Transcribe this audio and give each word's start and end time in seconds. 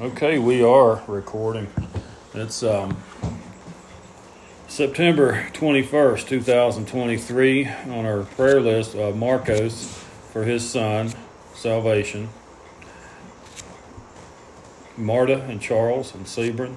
Okay, 0.00 0.38
we 0.38 0.64
are 0.64 1.02
recording. 1.06 1.68
It's 2.32 2.62
um, 2.62 2.96
September 4.66 5.46
21st, 5.52 6.26
2023, 6.26 7.68
on 7.68 8.06
our 8.06 8.22
prayer 8.22 8.62
list 8.62 8.94
of 8.94 9.14
Marcos 9.14 10.02
for 10.32 10.44
his 10.44 10.66
son, 10.66 11.12
salvation. 11.52 12.30
Marta 14.96 15.42
and 15.42 15.60
Charles 15.60 16.14
and 16.14 16.24
Sebron. 16.24 16.76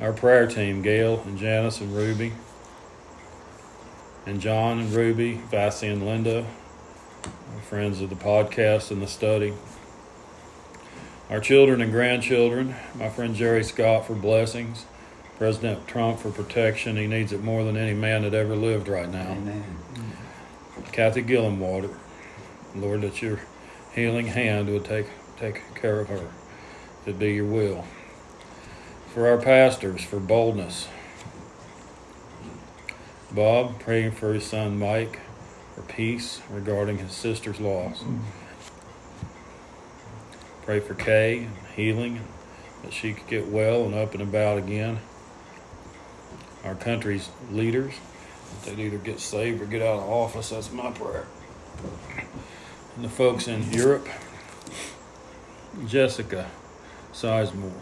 Our 0.00 0.14
prayer 0.14 0.46
team, 0.46 0.80
Gail 0.80 1.22
and 1.26 1.36
Janice 1.36 1.82
and 1.82 1.94
Ruby. 1.94 2.32
And 4.24 4.40
John 4.40 4.78
and 4.78 4.94
Ruby, 4.94 5.42
Vassie 5.50 5.88
and 5.88 6.06
Linda, 6.06 6.46
friends 7.68 8.00
of 8.00 8.08
the 8.08 8.16
podcast 8.16 8.90
and 8.90 9.02
the 9.02 9.06
study 9.06 9.52
our 11.28 11.40
children 11.40 11.80
and 11.80 11.90
grandchildren, 11.90 12.74
my 12.94 13.08
friend 13.08 13.34
Jerry 13.34 13.64
Scott 13.64 14.06
for 14.06 14.14
blessings, 14.14 14.86
President 15.38 15.86
Trump 15.88 16.20
for 16.20 16.30
protection. 16.30 16.96
He 16.96 17.06
needs 17.06 17.32
it 17.32 17.42
more 17.42 17.64
than 17.64 17.76
any 17.76 17.94
man 17.94 18.22
that 18.22 18.34
ever 18.34 18.56
lived 18.56 18.88
right 18.88 19.10
now. 19.10 19.32
Amen. 19.32 19.76
Kathy 20.92 21.22
Gillenwater, 21.22 21.94
Lord, 22.74 23.02
that 23.02 23.20
your 23.20 23.40
healing 23.94 24.28
hand 24.28 24.68
would 24.68 24.84
take 24.84 25.06
take 25.36 25.74
care 25.74 26.00
of 26.00 26.08
her, 26.08 26.28
it 27.04 27.18
be 27.18 27.34
your 27.34 27.44
will. 27.44 27.84
For 29.12 29.28
our 29.28 29.38
pastors, 29.38 30.02
for 30.02 30.20
boldness. 30.20 30.88
Bob, 33.32 33.78
praying 33.80 34.12
for 34.12 34.32
his 34.32 34.46
son 34.46 34.78
Mike, 34.78 35.20
for 35.74 35.82
peace 35.82 36.40
regarding 36.50 36.98
his 36.98 37.12
sister's 37.12 37.60
loss. 37.60 38.02
Pray 40.66 40.80
for 40.80 40.94
Kay 40.94 41.44
and 41.44 41.56
healing, 41.76 42.20
that 42.82 42.92
she 42.92 43.14
could 43.14 43.28
get 43.28 43.46
well 43.46 43.84
and 43.84 43.94
up 43.94 44.12
and 44.14 44.22
about 44.22 44.58
again. 44.58 44.98
Our 46.64 46.74
country's 46.74 47.30
leaders, 47.52 47.94
that 48.64 48.76
they'd 48.76 48.82
either 48.82 48.98
get 48.98 49.20
saved 49.20 49.62
or 49.62 49.66
get 49.66 49.80
out 49.80 50.00
of 50.00 50.08
office. 50.08 50.50
That's 50.50 50.72
my 50.72 50.90
prayer. 50.90 51.26
And 52.96 53.04
the 53.04 53.08
folks 53.08 53.46
in 53.46 53.72
Europe, 53.72 54.08
Jessica 55.86 56.50
Sizemore, 57.12 57.72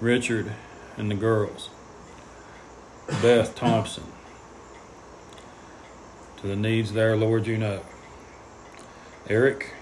Richard 0.00 0.52
and 0.98 1.10
the 1.10 1.14
girls, 1.14 1.70
Beth 3.22 3.54
Thompson. 3.54 4.04
To 6.42 6.46
the 6.46 6.56
needs 6.56 6.92
there, 6.92 7.16
Lord, 7.16 7.46
you 7.46 7.56
know. 7.56 7.80
Eric, 9.30 9.73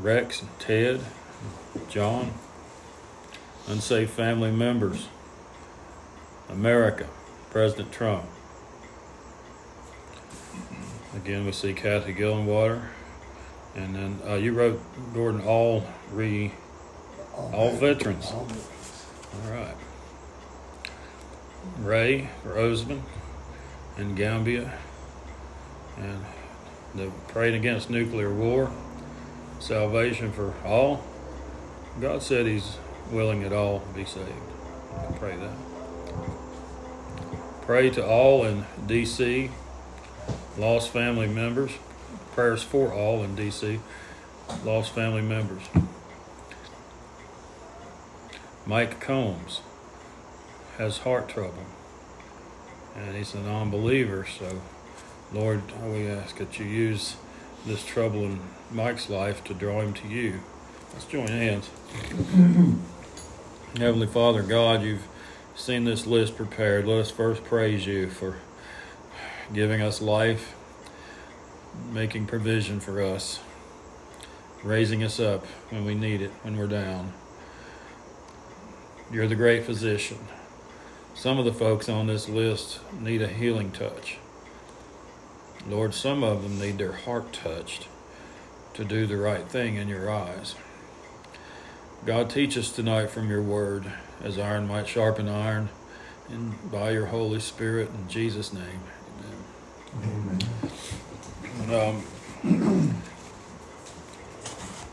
Rex, 0.00 0.44
Ted, 0.60 1.00
John, 1.88 2.32
unsafe 3.66 4.10
family 4.10 4.52
members, 4.52 5.08
America, 6.48 7.08
President 7.50 7.90
Trump. 7.90 8.24
Again, 11.16 11.46
we 11.46 11.52
see 11.52 11.72
Kathy 11.72 12.14
Gillenwater. 12.14 12.82
And 13.74 13.94
then 13.94 14.18
uh, 14.26 14.34
you 14.34 14.52
wrote, 14.52 14.80
Gordon, 15.14 15.40
all 15.40 15.84
re, 16.12 16.52
all 17.34 17.72
veterans. 17.72 18.30
All 18.30 18.44
veterans. 18.44 19.04
All 19.44 19.52
right. 19.52 19.74
Ray 21.80 22.30
Roseman, 22.44 23.02
and 23.96 24.16
Gambia. 24.16 24.72
And 25.96 26.24
the 26.94 27.10
praying 27.28 27.56
against 27.56 27.90
nuclear 27.90 28.32
war 28.32 28.70
salvation 29.58 30.32
for 30.32 30.54
all. 30.64 31.02
God 32.00 32.22
said 32.22 32.46
He's 32.46 32.78
willing 33.10 33.42
that 33.42 33.52
all 33.52 33.82
be 33.94 34.04
saved. 34.04 34.28
Pray 35.16 35.36
that. 35.36 35.56
Pray 37.62 37.90
to 37.90 38.06
all 38.06 38.44
in 38.44 38.64
D.C., 38.86 39.50
lost 40.56 40.90
family 40.90 41.26
members. 41.26 41.72
Prayers 42.32 42.62
for 42.62 42.92
all 42.92 43.22
in 43.22 43.34
D.C., 43.34 43.80
lost 44.64 44.94
family 44.94 45.22
members. 45.22 45.62
Mike 48.64 49.00
Combs 49.00 49.62
has 50.76 50.98
heart 50.98 51.28
trouble, 51.28 51.64
and 52.94 53.16
he's 53.16 53.34
a 53.34 53.40
non 53.40 53.70
believer, 53.70 54.26
so 54.26 54.60
Lord, 55.32 55.62
we 55.82 56.06
ask 56.06 56.36
that 56.36 56.58
you 56.58 56.64
use 56.64 57.16
this 57.66 57.84
trouble 57.84 58.24
in 58.24 58.40
Mike's 58.70 59.08
life 59.08 59.42
to 59.44 59.54
draw 59.54 59.80
him 59.80 59.92
to 59.94 60.08
you. 60.08 60.40
Let's 60.92 61.06
join 61.06 61.28
hands. 61.28 61.70
Heavenly 63.76 64.06
Father, 64.06 64.42
God, 64.42 64.82
you've 64.82 65.06
seen 65.54 65.84
this 65.84 66.06
list 66.06 66.36
prepared. 66.36 66.86
Let 66.86 66.98
us 66.98 67.10
first 67.10 67.44
praise 67.44 67.86
you 67.86 68.08
for 68.08 68.38
giving 69.52 69.82
us 69.82 70.00
life, 70.00 70.54
making 71.92 72.26
provision 72.26 72.80
for 72.80 73.02
us, 73.02 73.40
raising 74.62 75.02
us 75.02 75.20
up 75.20 75.44
when 75.70 75.84
we 75.84 75.94
need 75.94 76.22
it, 76.22 76.30
when 76.42 76.56
we're 76.56 76.66
down. 76.66 77.12
You're 79.12 79.28
the 79.28 79.34
great 79.34 79.64
physician. 79.64 80.18
Some 81.14 81.38
of 81.38 81.44
the 81.44 81.52
folks 81.52 81.88
on 81.88 82.06
this 82.06 82.28
list 82.28 82.80
need 83.00 83.22
a 83.22 83.28
healing 83.28 83.72
touch. 83.72 84.18
Lord, 85.66 85.94
some 85.94 86.22
of 86.22 86.42
them 86.42 86.58
need 86.58 86.78
their 86.78 86.92
heart 86.92 87.32
touched 87.32 87.88
to 88.74 88.84
do 88.84 89.06
the 89.06 89.16
right 89.16 89.46
thing 89.48 89.76
in 89.76 89.88
your 89.88 90.10
eyes. 90.10 90.54
God, 92.06 92.30
teach 92.30 92.56
us 92.56 92.70
tonight 92.70 93.10
from 93.10 93.28
your 93.28 93.42
word 93.42 93.92
as 94.22 94.38
iron 94.38 94.68
might 94.68 94.88
sharpen 94.88 95.28
iron, 95.28 95.68
and 96.28 96.70
by 96.70 96.90
your 96.90 97.06
Holy 97.06 97.40
Spirit, 97.40 97.90
in 97.90 98.08
Jesus' 98.08 98.52
name. 98.52 98.80
Amen. 100.02 100.38
Amen. 101.64 102.04
Um, 102.48 103.02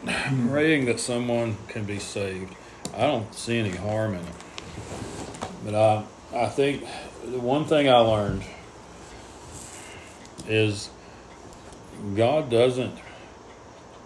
praying 0.50 0.86
that 0.86 1.00
someone 1.00 1.58
can 1.68 1.84
be 1.86 2.00
saved, 2.00 2.56
I 2.94 3.02
don't 3.02 3.34
see 3.34 3.59
any 3.59 3.76
harm 3.76 4.14
in 4.16 4.22
it. 4.22 4.36
But 5.64 5.76
I, 5.76 6.03
I 6.34 6.47
think 6.47 6.86
the 7.24 7.40
one 7.40 7.66
thing 7.66 7.90
I 7.90 7.97
learned 7.97 8.44
is 10.47 10.89
God 12.16 12.50
doesn't 12.50 12.97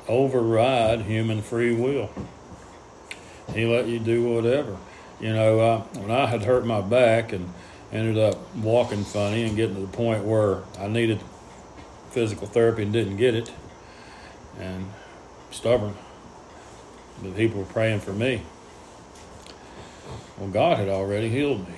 override 0.07 1.01
human 1.01 1.41
free 1.41 1.73
will. 1.73 2.09
He 3.53 3.65
let 3.65 3.87
you 3.87 3.99
do 3.99 4.23
whatever. 4.23 4.77
You 5.19 5.33
know, 5.33 5.87
when 5.93 6.11
I 6.11 6.27
had 6.27 6.43
hurt 6.43 6.65
my 6.65 6.81
back 6.81 7.33
and 7.33 7.51
ended 7.91 8.17
up 8.17 8.55
walking 8.55 9.03
funny 9.03 9.43
and 9.43 9.55
getting 9.55 9.75
to 9.75 9.81
the 9.81 9.87
point 9.87 10.23
where 10.23 10.63
I 10.79 10.87
needed 10.87 11.19
physical 12.11 12.47
therapy 12.47 12.83
and 12.83 12.93
didn't 12.93 13.17
get 13.17 13.35
it, 13.35 13.51
and 14.59 14.87
stubborn, 15.51 15.95
but 17.21 17.35
people 17.35 17.59
were 17.59 17.65
praying 17.65 17.99
for 17.99 18.13
me. 18.13 18.41
Well, 20.37 20.49
God 20.49 20.77
had 20.77 20.89
already 20.89 21.29
healed 21.29 21.67
me. 21.67 21.75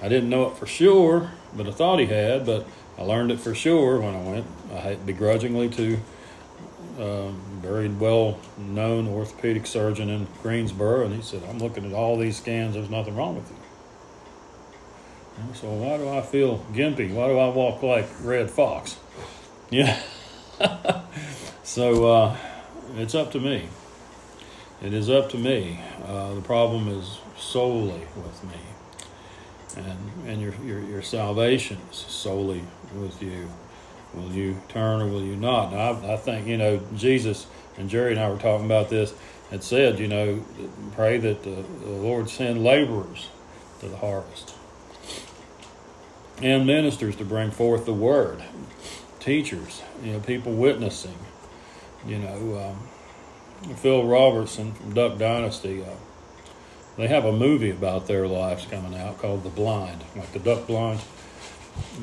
I 0.00 0.08
didn't 0.08 0.30
know 0.30 0.50
it 0.50 0.56
for 0.56 0.66
sure, 0.66 1.30
but 1.54 1.66
I 1.66 1.70
thought 1.70 1.98
He 1.98 2.06
had, 2.06 2.44
but 2.44 2.66
I 2.98 3.02
learned 3.02 3.30
it 3.32 3.40
for 3.40 3.54
sure 3.54 4.00
when 4.00 4.14
I 4.14 4.22
went, 4.22 4.46
I 4.72 4.94
begrudgingly 4.94 5.68
to 5.70 5.98
um, 6.98 7.40
very 7.62 7.88
well 7.88 8.38
known 8.58 9.08
orthopedic 9.08 9.66
surgeon 9.66 10.10
in 10.10 10.26
Greensboro, 10.42 11.04
and 11.04 11.14
he 11.14 11.22
said, 11.22 11.42
I'm 11.48 11.58
looking 11.58 11.86
at 11.86 11.92
all 11.92 12.18
these 12.18 12.36
scans, 12.36 12.74
there's 12.74 12.90
nothing 12.90 13.16
wrong 13.16 13.36
with 13.36 13.50
you. 13.50 13.56
So, 15.54 15.72
why 15.72 15.96
do 15.96 16.08
I 16.08 16.20
feel 16.20 16.58
gimpy? 16.72 17.12
Why 17.12 17.28
do 17.28 17.38
I 17.38 17.48
walk 17.48 17.82
like 17.82 18.08
Red 18.22 18.50
Fox? 18.50 18.98
Yeah. 19.70 19.98
so, 21.62 22.04
uh, 22.04 22.36
it's 22.96 23.14
up 23.14 23.32
to 23.32 23.40
me. 23.40 23.70
It 24.82 24.92
is 24.92 25.08
up 25.08 25.30
to 25.30 25.38
me. 25.38 25.80
Uh, 26.04 26.34
the 26.34 26.42
problem 26.42 26.88
is 26.88 27.20
solely 27.38 28.02
with 28.14 28.44
me. 28.44 28.58
And, 29.76 29.98
and 30.26 30.42
your, 30.42 30.54
your, 30.64 30.80
your 30.80 31.02
salvation 31.02 31.78
is 31.90 31.98
solely 31.98 32.62
with 32.94 33.22
you. 33.22 33.48
Will 34.14 34.30
you 34.32 34.60
turn 34.68 35.00
or 35.00 35.06
will 35.06 35.22
you 35.22 35.36
not? 35.36 35.72
I, 35.72 36.14
I 36.14 36.16
think, 36.16 36.46
you 36.46 36.58
know, 36.58 36.80
Jesus 36.94 37.46
and 37.78 37.88
Jerry 37.88 38.12
and 38.12 38.20
I 38.20 38.28
were 38.28 38.38
talking 38.38 38.66
about 38.66 38.90
this, 38.90 39.14
had 39.50 39.62
said, 39.62 39.98
you 39.98 40.08
know, 40.08 40.44
pray 40.94 41.16
that 41.18 41.42
the, 41.42 41.64
the 41.84 41.90
Lord 41.90 42.28
send 42.28 42.62
laborers 42.62 43.28
to 43.80 43.88
the 43.88 43.96
harvest 43.96 44.54
and 46.42 46.66
ministers 46.66 47.16
to 47.16 47.24
bring 47.24 47.50
forth 47.50 47.86
the 47.86 47.92
word, 47.92 48.42
teachers, 49.20 49.82
you 50.02 50.12
know, 50.12 50.20
people 50.20 50.52
witnessing. 50.52 51.16
You 52.04 52.18
know, 52.18 52.76
um, 53.64 53.74
Phil 53.76 54.04
Robertson 54.04 54.72
from 54.72 54.92
Duck 54.92 55.18
Dynasty, 55.18 55.84
uh, 55.84 55.86
they 56.96 57.08
have 57.08 57.24
a 57.24 57.32
movie 57.32 57.70
about 57.70 58.06
their 58.06 58.26
lives 58.26 58.66
coming 58.70 58.98
out 58.98 59.18
called 59.18 59.44
The 59.44 59.50
Blind, 59.50 60.04
like 60.14 60.32
the 60.32 60.38
Duck 60.38 60.66
Blind. 60.66 61.00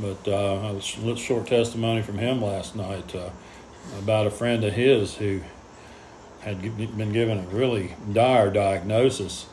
But 0.01 0.27
uh, 0.27 0.75
a 0.75 1.15
short 1.15 1.47
testimony 1.47 2.01
from 2.01 2.17
him 2.17 2.41
last 2.41 2.75
night 2.75 3.13
uh, 3.15 3.29
about 3.99 4.25
a 4.25 4.31
friend 4.31 4.63
of 4.63 4.73
his 4.73 5.15
who 5.15 5.41
had 6.41 6.61
been 6.97 7.11
given 7.11 7.37
a 7.37 7.47
really 7.47 7.95
dire 8.11 8.49
diagnosis. 8.49 9.45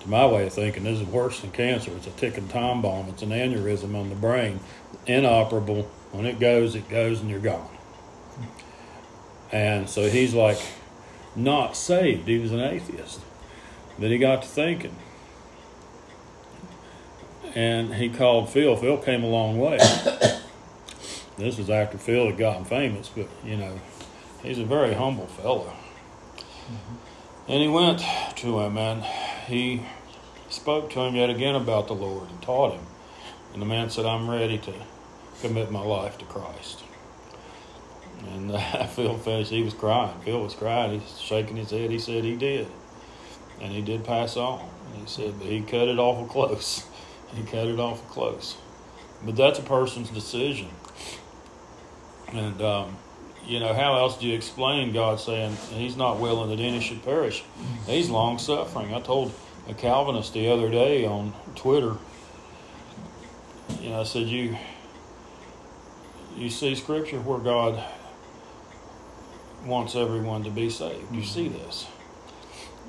To 0.00 0.08
my 0.08 0.26
way 0.26 0.46
of 0.46 0.52
thinking, 0.52 0.84
this 0.84 1.00
is 1.00 1.06
worse 1.06 1.40
than 1.40 1.50
cancer. 1.50 1.90
It's 1.96 2.06
a 2.06 2.10
ticking 2.10 2.48
time 2.48 2.82
bomb. 2.82 3.08
It's 3.08 3.22
an 3.22 3.30
aneurysm 3.30 3.96
on 3.96 4.08
the 4.08 4.14
brain, 4.14 4.60
inoperable. 5.06 5.82
When 6.12 6.26
it 6.26 6.38
goes, 6.38 6.74
it 6.74 6.88
goes, 6.88 7.20
and 7.20 7.30
you're 7.30 7.40
gone. 7.40 7.68
And 9.50 9.88
so 9.88 10.08
he's 10.08 10.34
like, 10.34 10.60
not 11.34 11.76
saved. 11.76 12.28
He 12.28 12.38
was 12.38 12.52
an 12.52 12.60
atheist. 12.60 13.20
But 13.98 14.10
he 14.10 14.18
got 14.18 14.42
to 14.42 14.48
thinking. 14.48 14.96
And 17.54 17.94
he 17.94 18.10
called 18.10 18.50
Phil. 18.50 18.76
Phil 18.76 18.98
came 18.98 19.24
a 19.24 19.28
long 19.28 19.58
way. 19.58 19.78
this 21.38 21.56
was 21.56 21.70
after 21.70 21.96
Phil 21.96 22.26
had 22.26 22.36
gotten 22.36 22.64
famous, 22.64 23.08
but 23.08 23.28
you 23.44 23.56
know, 23.56 23.80
he's 24.42 24.58
a 24.58 24.64
very 24.64 24.92
humble 24.92 25.26
fellow. 25.26 25.72
And 27.48 27.62
he 27.62 27.68
went 27.68 28.02
to 28.36 28.60
him 28.60 28.76
and 28.76 29.04
he 29.46 29.82
spoke 30.48 30.90
to 30.90 31.00
him 31.00 31.14
yet 31.14 31.30
again 31.30 31.54
about 31.54 31.86
the 31.86 31.94
Lord 31.94 32.28
and 32.28 32.42
taught 32.42 32.72
him. 32.72 32.86
And 33.52 33.62
the 33.62 33.66
man 33.66 33.88
said, 33.88 34.04
I'm 34.04 34.28
ready 34.28 34.58
to 34.58 34.74
commit 35.40 35.70
my 35.70 35.80
life 35.80 36.18
to 36.18 36.24
Christ. 36.24 36.82
And 38.32 38.52
uh, 38.52 38.86
Phil 38.86 39.16
finished, 39.16 39.50
he 39.50 39.62
was 39.62 39.74
crying. 39.74 40.18
Phil 40.24 40.42
was 40.42 40.54
crying. 40.54 41.00
He's 41.00 41.20
shaking 41.20 41.56
his 41.56 41.70
head. 41.70 41.90
He 41.90 41.98
said 41.98 42.24
he 42.24 42.36
did. 42.36 42.66
And 43.60 43.72
he 43.72 43.82
did 43.82 44.04
pass 44.04 44.36
on. 44.36 44.68
He 44.94 45.06
said, 45.06 45.38
but 45.38 45.48
he 45.48 45.60
cut 45.62 45.88
it 45.88 45.98
awful 45.98 46.26
close. 46.26 46.86
He 47.34 47.42
cut 47.42 47.66
it 47.66 47.78
awful 47.78 48.08
close. 48.08 48.56
But 49.22 49.36
that's 49.36 49.58
a 49.58 49.62
person's 49.62 50.08
decision. 50.08 50.68
And, 52.32 52.62
um, 52.62 52.96
you 53.44 53.60
know, 53.60 53.74
how 53.74 53.98
else 53.98 54.16
do 54.16 54.26
you 54.26 54.34
explain 54.34 54.92
God 54.92 55.20
saying 55.20 55.56
He's 55.70 55.96
not 55.96 56.20
willing 56.20 56.50
that 56.50 56.62
any 56.62 56.80
should 56.80 57.04
perish? 57.04 57.44
He's 57.86 58.08
long 58.08 58.38
suffering. 58.38 58.94
I 58.94 59.00
told 59.00 59.32
a 59.68 59.74
Calvinist 59.74 60.32
the 60.32 60.48
other 60.48 60.70
day 60.70 61.04
on 61.04 61.34
Twitter, 61.56 61.96
you 63.80 63.90
know, 63.90 64.00
I 64.00 64.04
said, 64.04 64.28
You 64.28 64.56
you 66.36 66.50
see 66.50 66.74
scripture 66.74 67.20
where 67.20 67.38
God 67.38 67.82
wants 69.64 69.96
everyone 69.96 70.44
to 70.44 70.50
be 70.50 70.68
saved. 70.70 71.14
You 71.14 71.24
see 71.24 71.48
this. 71.48 71.86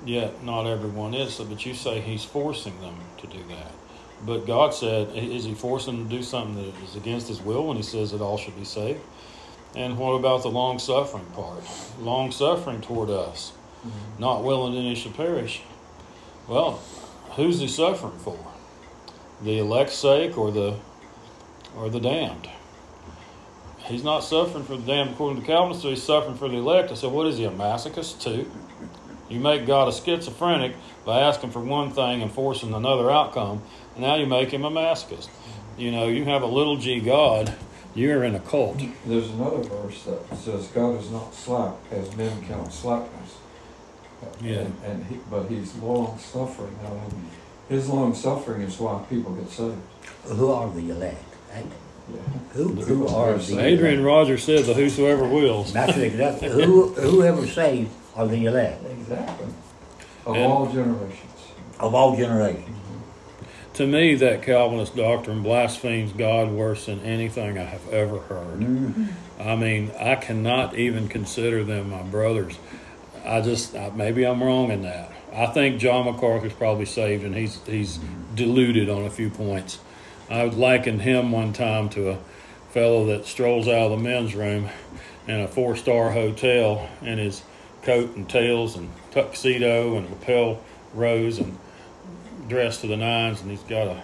Yet 0.06 0.44
not 0.44 0.66
everyone 0.66 1.14
is, 1.14 1.36
so 1.36 1.46
but 1.46 1.66
you 1.66 1.74
say 1.74 2.00
he's 2.00 2.24
forcing 2.24 2.80
them 2.82 2.96
to 3.18 3.28
do 3.28 3.44
that. 3.50 3.72
But 4.26 4.48
God 4.48 4.74
said, 4.74 5.16
is 5.16 5.44
he 5.44 5.54
forcing 5.54 5.98
them 5.98 6.10
to 6.10 6.18
do 6.18 6.24
something 6.24 6.56
that 6.56 6.84
is 6.84 6.96
against 6.96 7.28
his 7.28 7.42
will 7.42 7.68
when 7.68 7.78
he 7.78 7.84
says 7.84 8.12
that 8.12 8.22
all 8.22 8.38
should 8.38 8.56
be 8.56 8.66
saved? 8.66 9.02
And 9.76 9.98
what 9.98 10.14
about 10.14 10.42
the 10.44 10.50
long 10.50 10.80
suffering 10.80 11.26
part? 11.34 11.64
Long 12.00 12.32
suffering 12.32 12.82
toward 12.82 13.10
us, 13.10 13.52
mm-hmm. 13.86 14.22
not 14.22 14.44
willing 14.44 14.74
that 14.74 14.80
any 14.80 14.96
should 14.96 15.16
perish. 15.16 15.62
Well, 16.48 16.80
who's 17.32 17.60
he 17.60 17.68
suffering 17.68 18.18
for? 18.18 18.40
The 19.42 19.60
elect's 19.60 19.96
sake 19.96 20.38
or 20.38 20.52
the 20.52 20.78
or 21.76 21.90
the 21.90 22.00
damned? 22.00 22.50
He's 23.80 24.04
not 24.04 24.22
suffering 24.22 24.64
for 24.64 24.78
the 24.78 24.86
damned 24.86 25.12
according 25.12 25.42
to 25.42 25.48
Calvin, 25.48 25.78
so 25.78 25.90
he's 25.90 26.02
suffering 26.02 26.36
for 26.36 26.50
the 26.50 26.58
elect. 26.58 26.92
I 26.92 26.96
said, 26.96 27.12
what 27.12 27.28
is 27.28 27.38
he, 27.38 27.46
a 27.46 27.52
masochist 27.52 28.22
too? 28.22 28.50
You 29.30 29.40
make 29.40 29.66
God 29.66 29.88
a 29.88 29.92
schizophrenic 29.92 30.76
by 31.06 31.20
asking 31.22 31.52
for 31.52 31.60
one 31.60 31.92
thing 31.92 32.22
and 32.22 32.32
forcing 32.32 32.74
another 32.74 33.12
outcome, 33.12 33.62
and 33.96 34.04
now 34.04 34.16
you 34.16 34.26
make 34.26 34.52
him 34.52 34.64
a 34.64 34.72
masochist. 34.72 35.30
You 35.78 35.92
know, 35.92 36.08
you 36.08 36.26
have 36.26 36.42
a 36.42 36.48
little 36.48 36.78
g 36.78 37.00
God, 37.00 37.54
you're 37.94 38.24
in 38.24 38.36
a 38.36 38.40
cult. 38.40 38.82
There's 39.06 39.30
another 39.30 39.58
verse 39.64 40.04
that 40.04 40.38
says, 40.38 40.68
God 40.68 41.00
is 41.00 41.10
not 41.12 41.34
slack, 41.34 41.76
as 41.92 42.16
men 42.16 42.46
count 42.48 42.72
slackness. 42.72 43.38
Yeah. 44.42 44.60
And, 44.60 44.76
and 44.86 45.06
he, 45.06 45.20
but 45.30 45.48
he's 45.48 45.76
long 45.76 46.18
suffering. 46.18 46.76
Now, 46.82 47.02
his 47.70 47.90
long 47.90 48.16
suffering 48.16 48.62
is 48.62 48.80
why 48.80 49.04
people 49.10 49.34
get 49.34 49.50
saved. 49.50 49.78
Who 50.26 50.52
are 50.52 50.70
the 50.72 50.90
elect? 50.90 51.24
Yeah. 51.54 52.20
Who, 52.54 52.70
who 52.70 53.08
are 53.08 53.38
the 53.38 53.60
Adrian 53.60 54.00
elect? 54.00 54.06
Rogers 54.06 54.44
said 54.44 54.66
the 54.66 54.74
whosoever 54.74 55.28
wills. 55.28 55.74
That's 55.74 55.98
exactly 55.98 56.50
who 56.50 56.94
whoever 56.94 57.46
saved 57.46 57.92
are 58.18 58.28
the 58.28 58.46
elect 58.46 58.82
Exactly. 59.00 59.48
Of 60.26 60.36
And- 60.36 60.46
all 60.46 60.66
generations. 60.66 61.22
of 61.80 61.96
all 61.96 62.16
generations. 62.18 62.64
To 63.76 63.86
me, 63.86 64.16
that 64.16 64.42
Calvinist 64.42 64.96
doctrine 64.96 65.44
blasphemes 65.44 66.12
God 66.12 66.52
worse 66.52 66.88
than 66.88 67.00
anything 67.02 67.60
I 67.60 67.64
have 67.64 67.88
ever 67.94 68.18
heard. 68.22 68.60
Mhm. 68.60 69.10
I 69.40 69.56
mean, 69.56 69.92
I 70.00 70.16
cannot 70.16 70.76
even 70.76 71.08
consider 71.08 71.64
them 71.64 71.92
my 71.92 72.02
brothers. 72.02 72.58
I 73.24 73.42
just 73.42 73.76
I, 73.76 73.92
maybe 73.96 74.26
I'm 74.26 74.42
wrong 74.42 74.72
in 74.72 74.82
that. 74.82 75.12
I 75.34 75.46
think 75.48 75.78
John 75.80 76.06
MacArthur's 76.06 76.54
probably 76.54 76.86
saved, 76.86 77.24
and 77.24 77.36
he's 77.36 77.60
he's 77.68 78.00
deluded 78.34 78.90
on 78.90 79.04
a 79.06 79.10
few 79.12 79.30
points. 79.30 79.78
I 80.30 80.46
likened 80.46 81.04
him 81.04 81.32
one 81.32 81.54
time 81.54 81.88
to 81.90 82.10
a 82.10 82.18
fellow 82.72 83.06
that 83.06 83.26
strolls 83.28 83.68
out 83.68 83.92
of 83.92 83.92
the 83.92 83.98
men's 83.98 84.34
room 84.36 84.70
in 85.28 85.40
a 85.40 85.48
four 85.48 85.76
star 85.76 86.12
hotel 86.12 86.88
and 87.06 87.20
his 87.20 87.44
coat 87.88 88.18
and 88.18 88.30
tails 88.30 88.76
and 88.76 88.90
tuxedo 89.12 89.96
and 89.96 90.10
lapel 90.10 90.60
rose 90.94 91.40
and 91.40 91.58
dressed 92.50 92.82
to 92.82 92.88
the 92.88 92.98
nines, 92.98 93.40
and 93.42 93.50
he's 93.50 93.64
got 93.64 93.88
a 93.88 94.04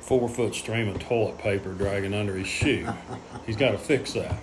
four 0.00 0.30
foot 0.30 0.54
stream 0.54 0.88
of 0.88 0.98
toilet 0.98 1.36
paper 1.36 1.74
dragging 1.74 2.14
under 2.14 2.34
his 2.34 2.46
shoe. 2.46 2.88
He's 3.44 3.56
got 3.56 3.72
to 3.72 3.78
fix 3.78 4.14
that. 4.14 4.34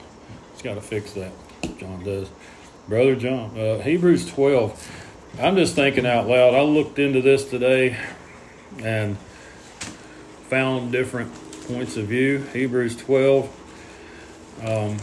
He's 0.54 0.62
got 0.62 0.76
to 0.76 0.82
fix 0.82 1.14
that. 1.14 1.32
John 1.80 2.04
does. 2.04 2.30
Brother 2.88 3.16
John, 3.16 3.60
uh, 3.60 3.80
Hebrews 3.80 4.28
12. 4.28 5.02
I'm 5.42 5.56
just 5.56 5.74
thinking 5.74 6.06
out 6.06 6.28
loud. 6.28 6.54
I 6.54 6.62
looked 6.62 7.00
into 7.00 7.24
this 7.24 7.50
today 7.50 7.98
and 8.84 9.18
found 10.48 10.92
different 10.92 11.34
points 11.68 11.98
of 11.98 12.06
view. 12.06 12.44
Hebrews 12.54 12.96
12. 12.98 13.50
Um, 14.64 14.98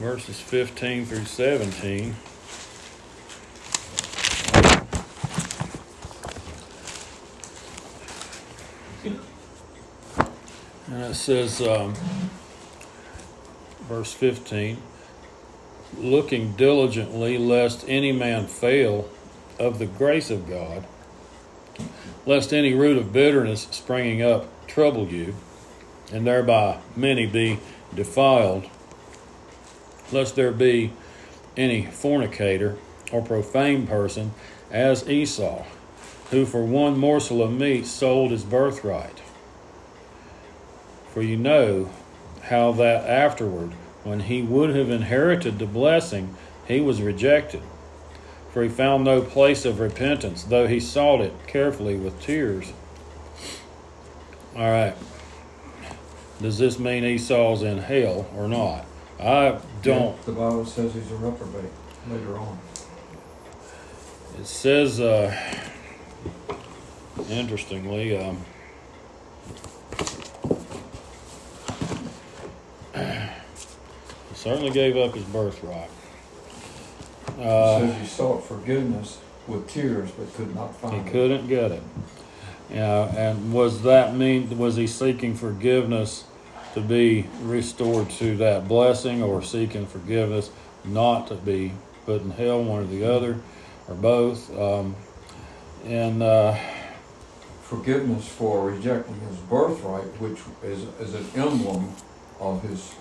verses 0.00 0.40
15 0.40 1.04
through 1.04 1.26
17. 1.26 2.16
And 10.86 11.02
it 11.04 11.14
says, 11.14 11.60
um, 11.60 11.94
verse 13.82 14.14
15, 14.14 14.78
looking 15.98 16.52
diligently 16.52 17.36
lest 17.36 17.84
any 17.86 18.10
man 18.10 18.46
fail 18.46 19.06
of 19.58 19.78
the 19.78 19.86
grace 19.86 20.30
of 20.30 20.48
God, 20.48 20.86
lest 22.24 22.54
any 22.54 22.72
root 22.72 22.96
of 22.96 23.12
bitterness 23.12 23.68
springing 23.70 24.22
up 24.22 24.46
trouble 24.66 25.08
you, 25.08 25.36
and 26.10 26.26
thereby 26.26 26.80
many 26.96 27.26
be 27.26 27.58
defiled, 27.94 28.64
lest 30.12 30.36
there 30.36 30.52
be 30.52 30.92
any 31.56 31.86
fornicator 31.86 32.76
or 33.12 33.22
profane 33.22 33.86
person 33.86 34.32
as 34.70 35.08
Esau, 35.08 35.64
who 36.30 36.46
for 36.46 36.64
one 36.64 36.98
morsel 36.98 37.42
of 37.42 37.52
meat 37.52 37.86
sold 37.86 38.30
his 38.30 38.44
birthright. 38.44 39.20
For 41.12 41.22
you 41.22 41.36
know 41.36 41.90
how 42.42 42.72
that 42.72 43.08
afterward, 43.08 43.72
when 44.04 44.20
he 44.20 44.42
would 44.42 44.74
have 44.74 44.90
inherited 44.90 45.58
the 45.58 45.66
blessing, 45.66 46.36
he 46.66 46.80
was 46.80 47.02
rejected. 47.02 47.62
For 48.52 48.62
he 48.62 48.68
found 48.68 49.04
no 49.04 49.20
place 49.20 49.64
of 49.64 49.80
repentance, 49.80 50.44
though 50.44 50.66
he 50.66 50.80
sought 50.80 51.20
it 51.20 51.32
carefully 51.46 51.96
with 51.96 52.20
tears. 52.20 52.72
All 54.56 54.70
right. 54.70 54.94
Does 56.40 56.58
this 56.58 56.78
mean 56.78 57.04
Esau's 57.04 57.62
in 57.62 57.78
hell 57.78 58.28
or 58.36 58.48
not? 58.48 58.86
I 59.20 59.58
don't. 59.82 60.20
The 60.24 60.32
Bible 60.32 60.64
says 60.64 60.94
he's 60.94 61.10
a 61.10 61.16
reprobate 61.16 61.70
later 62.10 62.38
on. 62.38 62.58
It 64.38 64.46
says, 64.46 65.00
uh, 65.00 65.34
interestingly, 67.28 68.16
um, 68.16 68.38
he 72.94 74.34
certainly 74.34 74.70
gave 74.70 74.96
up 74.96 75.14
his 75.14 75.24
birthright. 75.24 75.90
It 77.38 77.46
Uh, 77.46 77.78
says 77.80 78.00
he 78.00 78.06
sought 78.06 78.44
forgiveness 78.44 79.18
with 79.46 79.68
tears 79.68 80.10
but 80.12 80.32
could 80.34 80.54
not 80.54 80.70
he 80.72 80.78
find 80.78 80.94
it. 80.96 81.04
He 81.04 81.10
couldn't 81.10 81.48
get 81.48 81.72
it. 81.72 81.82
Yeah, 82.72 83.06
and 83.16 83.52
was 83.52 83.82
that 83.82 84.14
mean? 84.14 84.56
Was 84.58 84.76
he 84.76 84.86
seeking 84.86 85.34
forgiveness 85.34 86.24
to 86.74 86.80
be 86.80 87.26
restored 87.42 88.10
to 88.10 88.36
that 88.38 88.68
blessing, 88.68 89.22
or 89.22 89.42
seeking 89.42 89.86
forgiveness 89.86 90.50
not 90.84 91.26
to 91.28 91.34
be 91.34 91.72
put 92.06 92.22
in 92.22 92.30
hell, 92.30 92.62
one 92.62 92.82
or 92.82 92.86
the 92.86 93.04
other, 93.04 93.40
or 93.88 93.94
both? 93.94 94.56
Um, 94.58 94.94
and 95.84 96.22
uh, 96.22 96.56
Forgiveness 97.62 98.28
for 98.28 98.68
rejecting 98.68 99.14
his 99.20 99.36
birthright, 99.36 100.04
which 100.20 100.40
is, 100.64 100.82
is 100.98 101.14
an 101.14 101.40
emblem 101.40 101.88
of 102.40 102.60
his 102.62 102.94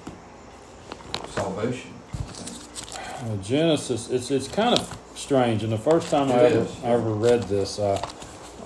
salvation. 1.29 1.93
salvation. 1.93 1.93
I 2.07 2.21
think. 2.21 3.39
Uh, 3.39 3.43
Genesis, 3.43 4.09
it's 4.11 4.29
it's 4.29 4.47
kind 4.47 4.77
of 4.77 4.97
strange. 5.15 5.63
And 5.63 5.73
the 5.73 5.77
first 5.77 6.11
time 6.11 6.31
I 6.31 6.35
ever. 6.41 6.67
I 6.83 6.87
ever 6.87 7.11
read 7.13 7.43
this, 7.43 7.79
I, 7.79 7.95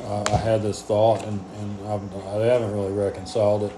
I, 0.03 0.23
I 0.27 0.35
had 0.35 0.61
this 0.61 0.81
thought, 0.81 1.23
and, 1.23 1.39
and 1.59 1.87
I 1.87 1.91
haven't 1.91 2.73
really 2.73 2.91
reconciled 2.91 3.63
it. 3.63 3.71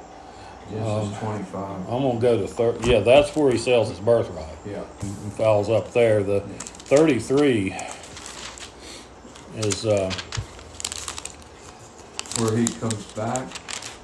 Um, 0.72 1.14
25. 1.14 1.54
I'm 1.54 2.02
gonna 2.02 2.20
go 2.20 2.38
to 2.42 2.48
thir- 2.48 2.78
Yeah, 2.84 3.00
that's 3.02 3.36
where 3.36 3.52
he 3.52 3.58
sells 3.58 3.90
his 3.90 4.00
birthright. 4.00 4.46
Yeah. 4.66 4.84
and 5.02 5.34
fouls 5.34 5.70
up 5.70 5.94
there. 5.94 6.24
The 6.24 6.42
33 6.42 7.76
is 9.58 9.86
uh, 9.86 10.12
Where 12.40 12.58
he 12.58 12.66
comes 12.68 13.04
back. 13.14 13.48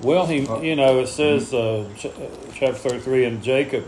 well, 0.02 0.26
he 0.28 0.40
you 0.66 0.76
know 0.76 1.00
it 1.00 1.08
says 1.08 1.54
uh, 1.54 1.90
ch- 1.98 2.06
uh, 2.06 2.12
chapter 2.54 2.76
33, 2.78 3.26
and 3.26 3.44
Jacob 3.44 3.86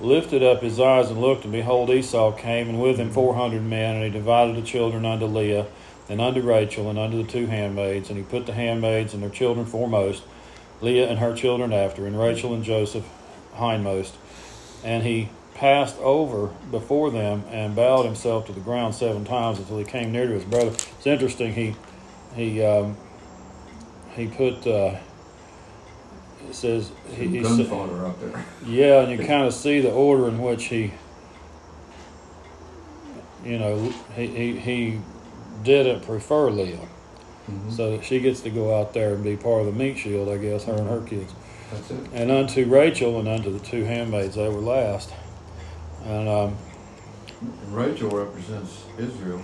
lifted 0.00 0.42
up 0.42 0.62
his 0.62 0.80
eyes 0.80 1.10
and 1.10 1.20
looked, 1.20 1.44
and 1.44 1.52
behold, 1.52 1.90
Esau 1.90 2.32
came, 2.32 2.68
and 2.70 2.80
with 2.80 2.96
him 2.98 3.10
400 3.10 3.62
men, 3.62 3.96
and 3.96 4.04
he 4.04 4.10
divided 4.10 4.56
the 4.56 4.62
children 4.62 5.04
unto 5.04 5.26
Leah, 5.26 5.66
and 6.08 6.20
unto 6.20 6.40
Rachel, 6.40 6.88
and 6.88 6.98
unto 6.98 7.22
the 7.22 7.28
two 7.30 7.46
handmaids, 7.46 8.08
and 8.08 8.16
he 8.16 8.24
put 8.24 8.46
the 8.46 8.52
handmaids 8.54 9.12
and 9.14 9.22
their 9.22 9.30
children 9.30 9.66
foremost, 9.66 10.22
Leah 10.80 11.08
and 11.08 11.18
her 11.18 11.34
children 11.34 11.72
after, 11.72 12.06
and 12.06 12.18
Rachel 12.18 12.54
and 12.54 12.62
Joseph 12.64 13.04
hindmost, 13.54 14.14
and 14.84 15.02
he 15.02 15.28
passed 15.54 15.98
over 15.98 16.48
before 16.70 17.10
them 17.10 17.44
and 17.50 17.74
bowed 17.74 18.04
himself 18.04 18.46
to 18.46 18.52
the 18.52 18.60
ground 18.60 18.94
seven 18.94 19.24
times 19.24 19.58
until 19.58 19.78
he 19.78 19.84
came 19.84 20.12
near 20.12 20.26
to 20.26 20.34
his 20.34 20.44
brother. 20.44 20.70
It's 20.70 21.06
interesting. 21.06 21.52
He 21.52 21.74
he 22.34 22.62
um, 22.62 22.96
he 24.14 24.26
put. 24.28 24.66
Uh, 24.66 24.98
it 26.48 26.54
says 26.54 26.90
he, 27.14 27.26
he 27.26 27.44
up 27.44 28.20
there. 28.20 28.44
yeah, 28.64 29.02
and 29.02 29.12
you 29.12 29.26
kind 29.26 29.46
of 29.46 29.52
see 29.52 29.80
the 29.80 29.90
order 29.90 30.28
in 30.28 30.38
which 30.38 30.64
he, 30.66 30.92
you 33.44 33.58
know, 33.58 33.92
he, 34.16 34.26
he, 34.28 34.58
he 34.58 35.00
didn't 35.62 36.02
prefer 36.02 36.50
Leah. 36.50 36.88
Mhm. 37.48 37.72
So 37.72 37.96
that 37.96 38.04
she 38.04 38.20
gets 38.20 38.40
to 38.40 38.50
go 38.50 38.78
out 38.78 38.92
there 38.94 39.14
and 39.14 39.24
be 39.24 39.36
part 39.36 39.60
of 39.60 39.66
the 39.66 39.72
meat 39.72 39.98
shield, 39.98 40.28
I 40.28 40.36
guess, 40.36 40.64
her 40.64 40.74
and 40.74 40.88
her 40.88 41.00
kids. 41.00 41.32
That's 41.72 41.90
it. 41.90 42.00
And 42.14 42.30
unto 42.30 42.64
Rachel 42.66 43.18
and 43.18 43.28
unto 43.28 43.50
the 43.52 43.58
two 43.58 43.84
handmaids, 43.84 44.36
they 44.36 44.48
were 44.48 44.60
last. 44.60 45.10
And 46.04 46.28
um, 46.28 46.56
Rachel 47.70 48.10
represents 48.10 48.84
Israel. 48.98 49.40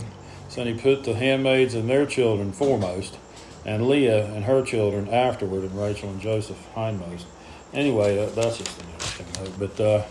so 0.49 0.65
he 0.65 0.75
put 0.75 1.05
the 1.05 1.15
handmaids 1.15 1.75
and 1.75 1.89
their 1.89 2.07
children 2.07 2.53
foremost, 2.53 3.19
and 3.65 3.89
Leah 3.89 4.27
and 4.27 4.45
her 4.45 4.63
children 4.63 5.09
afterward, 5.09 5.65
and 5.65 5.79
Rachel 5.79 6.11
and 6.11 6.21
Joseph 6.21 6.67
hindmost. 6.75 7.25
Anyway, 7.73 8.17
that, 8.17 8.35
that's 8.35 8.59
just 8.59 8.81
an 8.81 8.89
interesting 8.93 9.27
note. 9.41 9.53
But 9.59 9.81
uh, 9.81 10.03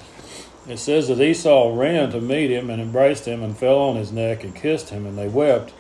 it 0.68 0.78
says 0.78 1.08
that 1.08 1.20
Esau 1.20 1.76
ran 1.76 2.12
to 2.12 2.22
meet 2.22 2.52
him 2.52 2.70
and 2.70 2.82
embraced 2.82 3.26
him 3.26 3.42
and 3.42 3.58
fell 3.58 3.80
on 3.80 3.96
his 3.96 4.12
neck 4.12 4.44
and 4.44 4.56
kissed 4.56 4.90
him, 4.90 5.06
and 5.06 5.18
they 5.18 5.28
wept. 5.28 5.74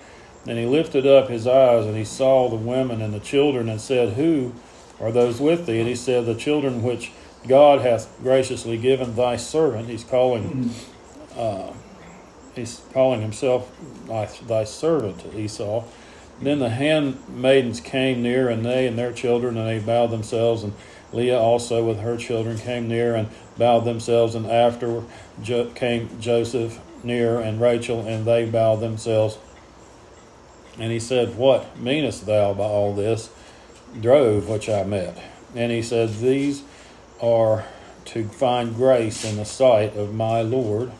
And 0.46 0.58
he 0.58 0.66
lifted 0.66 1.08
up 1.08 1.30
his 1.30 1.48
eyes 1.48 1.86
and 1.86 1.96
he 1.96 2.04
saw 2.04 2.50
the 2.50 2.56
women 2.56 3.02
and 3.02 3.14
the 3.14 3.20
children 3.20 3.70
and 3.70 3.80
said, 3.80 4.14
Who 4.14 4.54
are 5.00 5.12
those 5.12 5.40
with 5.40 5.66
thee? 5.66 5.80
And 5.80 5.88
he 5.88 5.96
said, 5.96 6.26
The 6.26 6.36
children 6.36 6.84
which 6.84 7.12
God 7.48 7.82
hath 7.82 8.14
graciously 8.22 8.78
given 8.78 9.16
thy 9.16 9.38
servant. 9.38 9.90
He's 9.90 10.04
calling 10.04 10.72
uh, 11.38 11.74
he's 12.56 12.82
calling 12.94 13.22
himself 13.22 13.72
thy, 14.08 14.64
servant 14.64 15.20
to 15.22 15.40
Esau. 15.40 15.84
then 16.42 16.60
the 16.60 16.70
handmaidens 16.70 17.80
came 17.80 18.22
near, 18.22 18.50
and 18.50 18.66
they 18.66 18.88
and 18.88 18.98
their 18.98 19.12
children, 19.12 19.58
and 19.58 19.68
they 19.68 19.84
bowed 19.84 20.12
themselves. 20.12 20.64
And 20.64 20.74
Leah 21.12 21.40
also 21.40 21.86
with 21.86 22.00
her 22.00 22.18
children 22.18 22.58
came 22.58 22.88
near 22.88 23.16
and 23.16 23.30
bowed 23.58 23.82
themselves. 23.86 24.36
And 24.36 24.46
after 24.46 25.04
jo- 25.42 25.72
came 25.72 26.20
Joseph 26.20 26.80
near, 27.04 27.40
and 27.40 27.60
Rachel, 27.60 28.06
and 28.06 28.26
they 28.26 28.46
bowed 28.46 28.80
themselves. 28.80 29.38
And 30.80 30.92
he 30.92 31.00
said, 31.00 31.36
What 31.36 31.78
meanest 31.80 32.26
thou 32.26 32.54
by 32.54 32.64
all 32.64 32.94
this 32.94 33.30
drove 34.00 34.50
which 34.50 34.70
I 34.70 34.84
met? 34.84 35.22
And 35.56 35.72
he 35.72 35.82
said, 35.82 36.16
These 36.16 36.64
are 37.22 37.66
to 38.06 38.28
find 38.28 38.76
grace 38.76 39.24
in 39.24 39.38
the 39.38 39.46
sight 39.46 39.96
of 39.96 40.14
my 40.14 40.42
Lord. 40.42 40.92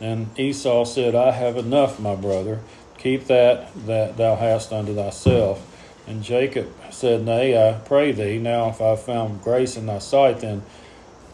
And 0.00 0.38
Esau 0.38 0.84
said, 0.84 1.14
I 1.14 1.32
have 1.32 1.56
enough, 1.56 1.98
my 1.98 2.14
brother. 2.14 2.60
Keep 2.98 3.26
that 3.26 3.70
that 3.86 4.16
thou 4.16 4.36
hast 4.36 4.72
unto 4.72 4.94
thyself. 4.94 5.66
And 6.06 6.22
Jacob 6.22 6.68
said, 6.90 7.24
Nay, 7.24 7.56
I 7.56 7.78
pray 7.78 8.12
thee, 8.12 8.38
now 8.38 8.70
if 8.70 8.80
I 8.80 8.90
have 8.90 9.02
found 9.02 9.42
grace 9.42 9.76
in 9.76 9.86
thy 9.86 9.98
sight, 9.98 10.40
then 10.40 10.62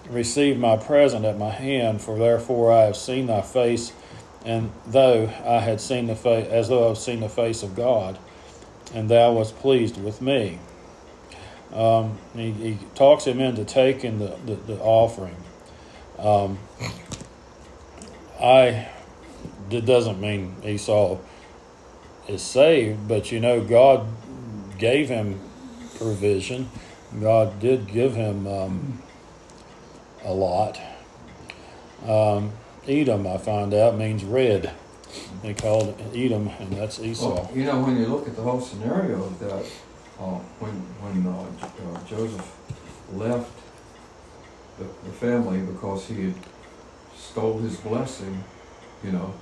receive 0.09 0.59
my 0.59 0.77
present 0.77 1.25
at 1.25 1.39
my 1.39 1.51
hand, 1.51 2.01
for 2.01 2.19
therefore 2.19 2.73
I 2.73 2.83
have 2.83 2.97
seen 2.97 3.27
thy 3.27 3.43
face, 3.43 3.93
and 4.47 4.71
though 4.87 5.27
I 5.45 5.59
had 5.59 5.81
seen 5.81 6.07
the 6.07 6.15
face, 6.15 6.47
as 6.49 6.69
though 6.69 6.85
I 6.85 6.89
have 6.89 6.99
seen 6.99 7.21
the 7.21 7.29
face 7.29 7.65
of 7.65 7.75
God, 7.75 8.17
and 8.95 9.11
thou 9.11 9.33
wast 9.33 9.59
pleased 9.59 10.01
with 10.01 10.23
me. 10.23 10.61
Um, 11.75 12.17
he, 12.33 12.53
he 12.53 12.79
talks 12.95 13.25
him 13.25 13.41
into 13.41 13.65
taking 13.65 14.21
the, 14.21 14.39
the, 14.47 14.55
the 14.55 14.79
offering. 14.79 15.37
Um, 16.19 16.61
I 18.41 18.89
it 19.69 19.85
doesn't 19.85 20.21
mean 20.21 20.55
Esau 20.65 21.19
is 22.29 22.41
saved, 22.41 23.09
but 23.09 23.33
you 23.33 23.41
know 23.41 23.61
God 23.61 24.07
gave 24.79 25.09
him 25.09 25.41
provision. 25.97 26.71
God 27.21 27.59
did 27.59 27.89
give 27.89 28.15
him 28.15 28.47
um, 28.47 29.03
a 30.25 30.33
lot. 30.33 30.81
Um, 32.07 32.53
Edom, 32.89 33.27
I 33.27 33.39
find 33.39 33.75
out, 33.75 33.97
means 33.97 34.25
red. 34.25 34.73
They 35.43 35.55
called 35.55 36.01
Edom, 36.15 36.49
and 36.61 36.73
that's 36.73 37.01
Esau. 37.01 37.35
Well, 37.35 37.51
you 37.55 37.65
know, 37.65 37.81
when 37.81 37.97
you 37.97 38.07
look 38.07 38.29
at 38.29 38.37
the 38.37 38.43
whole 38.43 38.61
scenario 38.61 39.25
of 39.25 39.39
that, 39.41 39.65
uh, 40.21 40.39
when 40.61 40.73
when 41.01 41.27
uh, 41.27 41.97
uh, 41.97 42.05
Joseph 42.05 42.57
left 43.13 43.51
the, 44.79 44.85
the 44.85 45.13
family 45.13 45.61
because 45.61 46.07
he 46.07 46.25
had 46.25 46.35
stole 47.17 47.59
his 47.59 47.77
blessing, 47.77 48.43
you 49.03 49.13
know, 49.13 49.35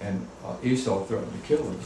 and 0.00 0.26
uh, 0.44 0.56
Esau 0.62 1.04
threatened 1.04 1.32
to 1.32 1.48
kill 1.48 1.64
him. 1.64 1.78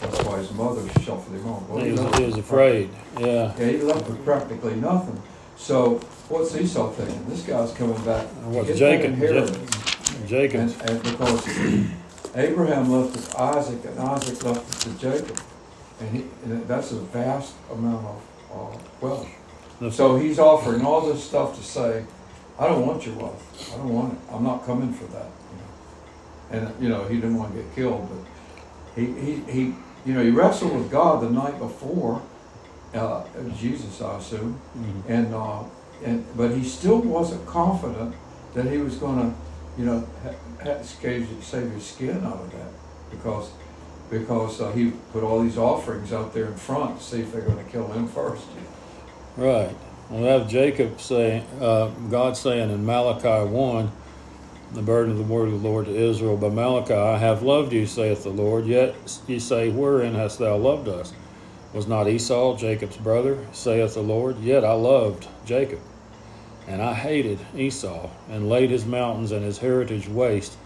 That's 0.00 0.22
why 0.24 0.38
his 0.38 0.52
mother 0.52 0.82
shuffled 1.00 1.36
him 1.36 1.46
off. 1.48 1.68
Well, 1.68 1.84
he, 1.84 1.92
was, 1.92 2.18
he 2.18 2.24
was 2.24 2.38
afraid. 2.38 2.90
Yeah. 3.18 3.54
Yeah, 3.56 3.66
he 3.66 3.78
left 3.78 4.08
with 4.08 4.24
practically 4.24 4.74
nothing. 4.76 5.22
So 5.56 5.98
what's 6.28 6.56
Esau 6.56 6.90
thinking? 6.90 7.24
This 7.28 7.42
guy's 7.42 7.72
coming 7.72 8.02
back. 8.04 8.26
What's 8.44 8.76
Jacob? 8.76 9.16
Jacob. 10.26 10.60
And, 10.60 10.90
and 10.90 11.02
because 11.02 11.46
Abraham 12.34 12.90
left 12.90 13.30
to 13.30 13.40
Isaac 13.40 13.84
and 13.84 13.98
Isaac 13.98 14.42
left 14.44 14.86
it 14.86 14.90
to 14.90 14.98
Jacob. 14.98 15.38
And, 16.00 16.08
he, 16.16 16.24
and 16.44 16.66
that's 16.66 16.92
a 16.92 16.96
vast 16.96 17.54
amount 17.72 18.06
of 18.06 18.22
uh, 18.74 18.78
wealth. 19.00 19.28
the- 19.80 19.90
So 19.90 20.16
he's 20.16 20.38
offering 20.38 20.84
all 20.84 21.00
this 21.12 21.22
stuff 21.22 21.56
to 21.56 21.62
say, 21.62 22.04
I 22.58 22.66
don't 22.66 22.86
want 22.86 23.06
your 23.06 23.14
wealth. 23.16 23.72
I 23.72 23.76
don't 23.78 23.88
want 23.94 24.12
it. 24.14 24.18
I'm 24.30 24.44
not 24.44 24.64
coming 24.64 24.92
for 24.92 25.04
that. 25.12 25.26
You 26.50 26.60
know? 26.60 26.66
And, 26.68 26.82
you 26.82 26.88
know, 26.88 27.04
he 27.04 27.16
didn't 27.16 27.36
want 27.36 27.54
to 27.54 27.62
get 27.62 27.74
killed, 27.74 28.08
but 28.08 29.00
he, 29.00 29.06
he, 29.12 29.34
he 29.50 29.60
you 30.04 30.14
know, 30.14 30.22
he 30.22 30.30
wrestled 30.30 30.74
with 30.74 30.90
God 30.90 31.22
the 31.22 31.30
night 31.30 31.58
before, 31.58 32.20
uh, 32.94 33.22
Jesus, 33.56 34.02
I 34.02 34.18
assume. 34.18 34.60
Mhm. 34.76 35.02
And, 35.08 35.34
uh, 35.34 35.62
and, 36.04 36.24
but 36.36 36.50
he 36.50 36.64
still 36.64 36.98
wasn't 37.00 37.46
confident 37.46 38.14
that 38.54 38.66
he 38.66 38.78
was 38.78 38.96
gonna, 38.96 39.32
you 39.78 39.84
know, 39.84 40.06
ha- 40.22 40.34
ha- 40.62 40.82
save, 40.82 41.28
save 41.42 41.70
his 41.70 41.86
skin 41.86 42.24
out 42.24 42.40
of 42.40 42.50
that. 42.52 42.68
Because, 43.10 43.50
because 44.10 44.60
uh, 44.60 44.72
he 44.72 44.92
put 45.12 45.22
all 45.22 45.42
these 45.42 45.58
offerings 45.58 46.12
out 46.12 46.34
there 46.34 46.46
in 46.46 46.56
front 46.56 46.98
to 46.98 47.04
see 47.04 47.20
if 47.20 47.32
they're 47.32 47.42
gonna 47.42 47.64
kill 47.64 47.88
him 47.88 48.06
first. 48.08 48.44
Right. 49.36 49.74
Well, 50.10 50.20
we 50.20 50.26
have 50.26 50.48
Jacob 50.48 51.00
saying, 51.00 51.44
uh, 51.60 51.88
God 52.10 52.36
saying 52.36 52.70
in 52.70 52.84
Malachi 52.84 53.48
1, 53.48 53.92
the 54.74 54.82
burden 54.82 55.12
of 55.12 55.18
the 55.18 55.24
word 55.24 55.48
of 55.48 55.62
the 55.62 55.68
Lord 55.68 55.86
to 55.86 55.94
Israel 55.94 56.36
by 56.36 56.48
Malachi, 56.48 56.94
I 56.94 57.18
have 57.18 57.42
loved 57.42 57.72
you, 57.72 57.86
saith 57.86 58.22
the 58.22 58.30
Lord, 58.30 58.66
yet 58.66 58.94
ye 59.26 59.38
say, 59.38 59.68
Wherein 59.70 60.14
hast 60.14 60.38
thou 60.38 60.56
loved 60.56 60.88
us? 60.88 61.12
Was 61.72 61.86
not 61.86 62.08
Esau 62.08 62.56
Jacob's 62.56 62.96
brother, 62.96 63.46
saith 63.52 63.94
the 63.94 64.02
Lord? 64.02 64.38
Yet 64.40 64.64
I 64.64 64.72
loved 64.72 65.28
Jacob, 65.44 65.80
and 66.66 66.80
I 66.80 66.94
hated 66.94 67.38
Esau, 67.56 68.08
and 68.30 68.48
laid 68.48 68.70
his 68.70 68.84
mountains 68.84 69.32
and 69.32 69.44
his 69.44 69.58
heritage 69.58 70.08
waste 70.08 70.56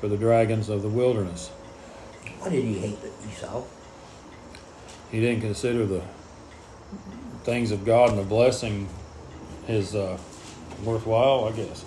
for 0.00 0.08
the 0.08 0.16
dragons 0.16 0.68
of 0.68 0.82
the 0.82 0.88
wilderness. 0.88 1.48
Why 2.38 2.50
did 2.50 2.64
he 2.64 2.78
hate 2.78 2.98
Esau? 3.28 3.64
He 5.10 5.20
didn't 5.20 5.40
consider 5.40 5.86
the 5.86 6.02
things 7.44 7.70
of 7.70 7.84
God 7.84 8.10
and 8.10 8.18
the 8.18 8.24
blessing 8.24 8.88
his 9.66 9.94
uh, 9.94 10.18
worthwhile, 10.84 11.44
I 11.44 11.52
guess. 11.52 11.84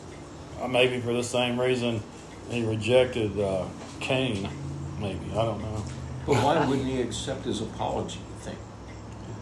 Uh, 0.62 0.68
maybe 0.68 1.00
for 1.00 1.14
the 1.14 1.24
same 1.24 1.60
reason 1.60 2.02
he 2.50 2.64
rejected 2.64 3.40
uh, 3.40 3.66
Cain. 4.00 4.50
Maybe 5.00 5.32
I 5.32 5.46
don't 5.46 5.62
know. 5.62 5.84
But 6.26 6.36
why 6.44 6.66
wouldn't 6.66 6.88
he 6.88 7.02
accept 7.02 7.46
his 7.46 7.62
apology, 7.62 8.20
you 8.20 8.26
think? 8.26 8.29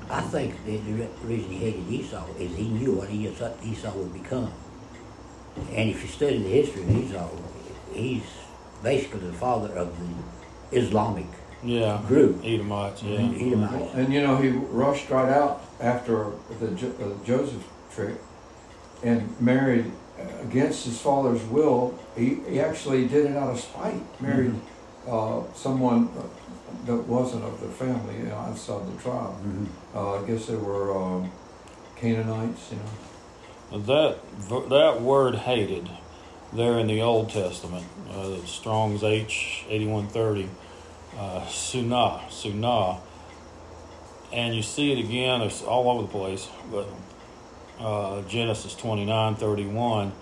I 0.10 0.22
think 0.22 0.66
the 0.66 0.78
the 0.78 1.08
reason 1.24 1.50
he 1.52 1.58
hated 1.58 1.90
Esau 1.92 2.26
is 2.40 2.56
he 2.56 2.68
knew 2.70 2.94
what 2.94 3.10
Esau, 3.10 3.52
Esau 3.64 3.92
would 3.98 4.14
become. 4.14 4.52
And 5.74 5.90
if 5.90 6.02
you 6.04 6.08
study 6.08 6.38
the 6.38 6.50
history 6.50 6.84
of 6.84 6.90
Esau, 6.92 7.30
he's 7.94 8.24
basically 8.84 9.22
the 9.22 9.34
father 9.34 9.70
of 9.74 9.90
the 10.00 10.78
Islamic 10.78 11.26
Yeah. 11.64 12.00
group, 12.08 12.40
Edomites, 12.44 13.02
yeah. 13.04 13.20
Edomites. 13.20 13.94
And 13.96 14.14
you 14.14 14.22
know, 14.22 14.38
he 14.38 14.50
rushed 14.50 15.10
right 15.10 15.30
out 15.30 15.62
after 15.82 16.32
the 16.60 16.68
Jo- 16.72 16.94
uh, 17.02 17.26
Joseph 17.26 17.64
trick 17.94 18.16
and 19.04 19.36
married 19.42 19.92
against 20.42 20.86
his 20.86 21.00
father's 21.02 21.44
will. 21.46 21.94
He, 22.16 22.38
he 22.50 22.60
actually 22.60 23.08
did 23.08 23.26
it 23.32 23.36
out 23.36 23.50
of 23.52 23.60
spite. 23.60 24.02
Married 24.22 24.54
uh, 25.10 25.42
someone 25.56 26.10
uh, 26.18 26.22
that 26.88 27.04
wasn't 27.08 27.44
of 27.44 27.60
the 27.62 27.68
family, 27.68 28.18
you 28.18 28.24
know, 28.24 28.36
outside 28.36 28.88
the 28.88 29.02
tribe. 29.02 29.36
Mhm. 29.46 29.68
Uh, 29.94 30.16
I 30.16 30.26
guess 30.26 30.48
they 30.48 30.56
were 30.56 30.98
um, 30.98 31.32
Canaanites, 31.96 32.72
you 32.72 32.78
know. 32.78 33.80
That 33.80 34.70
that 34.70 35.02
word 35.02 35.36
hated, 35.36 35.90
there 36.54 36.80
in 36.80 36.88
the 36.88 37.02
Old 37.02 37.30
Testament, 37.30 37.86
uh, 38.10 38.38
Strong's 38.46 39.04
H 39.04 39.66
eighty 39.70 39.86
one 39.86 40.08
thirty, 40.08 40.50
uh, 41.20 41.46
sunnah, 41.48 42.22
sunnah, 42.30 43.00
and 44.32 44.56
you 44.56 44.62
see 44.62 44.94
it 44.94 45.00
again. 45.00 45.42
It's 45.42 45.62
all 45.62 45.90
over 45.92 46.04
the 46.04 46.08
place, 46.08 46.48
but 46.72 46.88
uh, 47.80 48.22
Genesis 48.30 48.74
twenty 48.74 49.04
nine 49.06 49.36
thirty 49.36 49.66
one, 49.66 50.14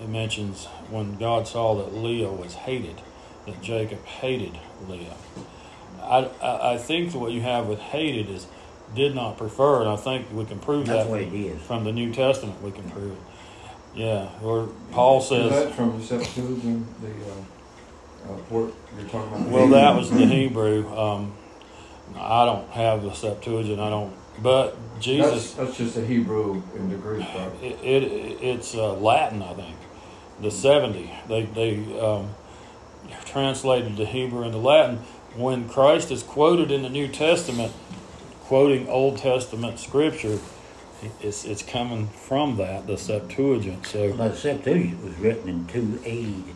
it 0.00 0.08
mentions 0.08 0.66
when 0.88 1.16
God 1.16 1.48
saw 1.48 1.74
that 1.74 1.92
Leah 1.92 2.30
was 2.30 2.54
hated, 2.54 3.00
that 3.46 3.60
Jacob 3.60 4.04
hated 4.04 4.56
Leah. 4.88 5.16
I, 6.04 6.18
I, 6.42 6.74
I 6.74 6.78
think 6.78 7.12
that 7.12 7.18
what 7.18 7.32
you 7.32 7.40
have 7.42 7.66
with 7.66 7.78
hated 7.80 8.28
is 8.30 8.46
did 8.94 9.14
not 9.14 9.38
prefer, 9.38 9.80
and 9.80 9.88
I 9.88 9.96
think 9.96 10.32
we 10.32 10.44
can 10.44 10.58
prove 10.60 10.86
That's 10.86 11.04
that 11.04 11.10
what 11.10 11.20
it 11.20 11.32
is. 11.32 11.60
from 11.62 11.84
the 11.84 11.92
New 11.92 12.12
Testament 12.12 12.62
we 12.62 12.70
can 12.70 12.88
prove 12.90 13.12
it. 13.12 13.18
Yeah, 13.96 14.26
where 14.40 14.66
Paul 14.92 15.20
Is 15.20 15.28
says, 15.28 15.50
that 15.50 15.74
from 15.74 15.98
the 15.98 16.04
Septuagint, 16.04 16.86
the 17.00 17.08
uh, 17.08 18.32
uh, 18.32 18.36
word 18.50 18.72
you're 18.98 19.08
talking 19.08 19.34
about? 19.36 19.48
well, 19.48 19.68
that 19.68 19.96
was 19.96 20.10
the 20.10 20.26
Hebrew. 20.26 20.88
Um, 20.96 21.32
I 22.16 22.44
don't 22.44 22.68
have 22.70 23.02
the 23.02 23.12
Septuagint. 23.12 23.80
I 23.80 23.90
don't, 23.90 24.12
but 24.42 24.76
That's, 24.94 25.04
Jesus, 25.04 25.54
that's 25.54 25.76
just 25.76 25.96
a 25.96 26.04
Hebrew 26.04 26.62
in 26.76 26.90
the 26.90 26.96
Greek, 26.96 27.20
right? 27.34 27.50
it, 27.62 27.78
it 27.84 28.02
it's 28.42 28.74
uh, 28.74 28.92
Latin, 28.94 29.42
I 29.42 29.54
think. 29.54 29.76
The 30.40 30.50
seventy, 30.50 31.12
they 31.28 31.42
they 31.46 32.00
um, 32.00 32.30
translated 33.24 33.96
the 33.96 34.04
Hebrew 34.06 34.42
into 34.42 34.58
Latin. 34.58 35.00
When 35.36 35.68
Christ 35.68 36.10
is 36.12 36.22
quoted 36.22 36.70
in 36.70 36.82
the 36.82 36.88
New 36.88 37.08
Testament, 37.08 37.72
quoting 38.44 38.88
Old 38.88 39.18
Testament 39.18 39.80
scripture, 39.80 40.38
it's 41.20 41.44
it's 41.44 41.62
coming 41.62 42.06
from 42.08 42.56
that 42.58 42.86
the 42.86 42.96
Septuagint. 42.96 43.86
So. 43.86 44.12
But 44.16 44.32
the 44.32 44.36
Septuagint 44.36 45.02
was 45.02 45.16
written 45.16 45.48
in 45.48 45.66
280 45.66 46.54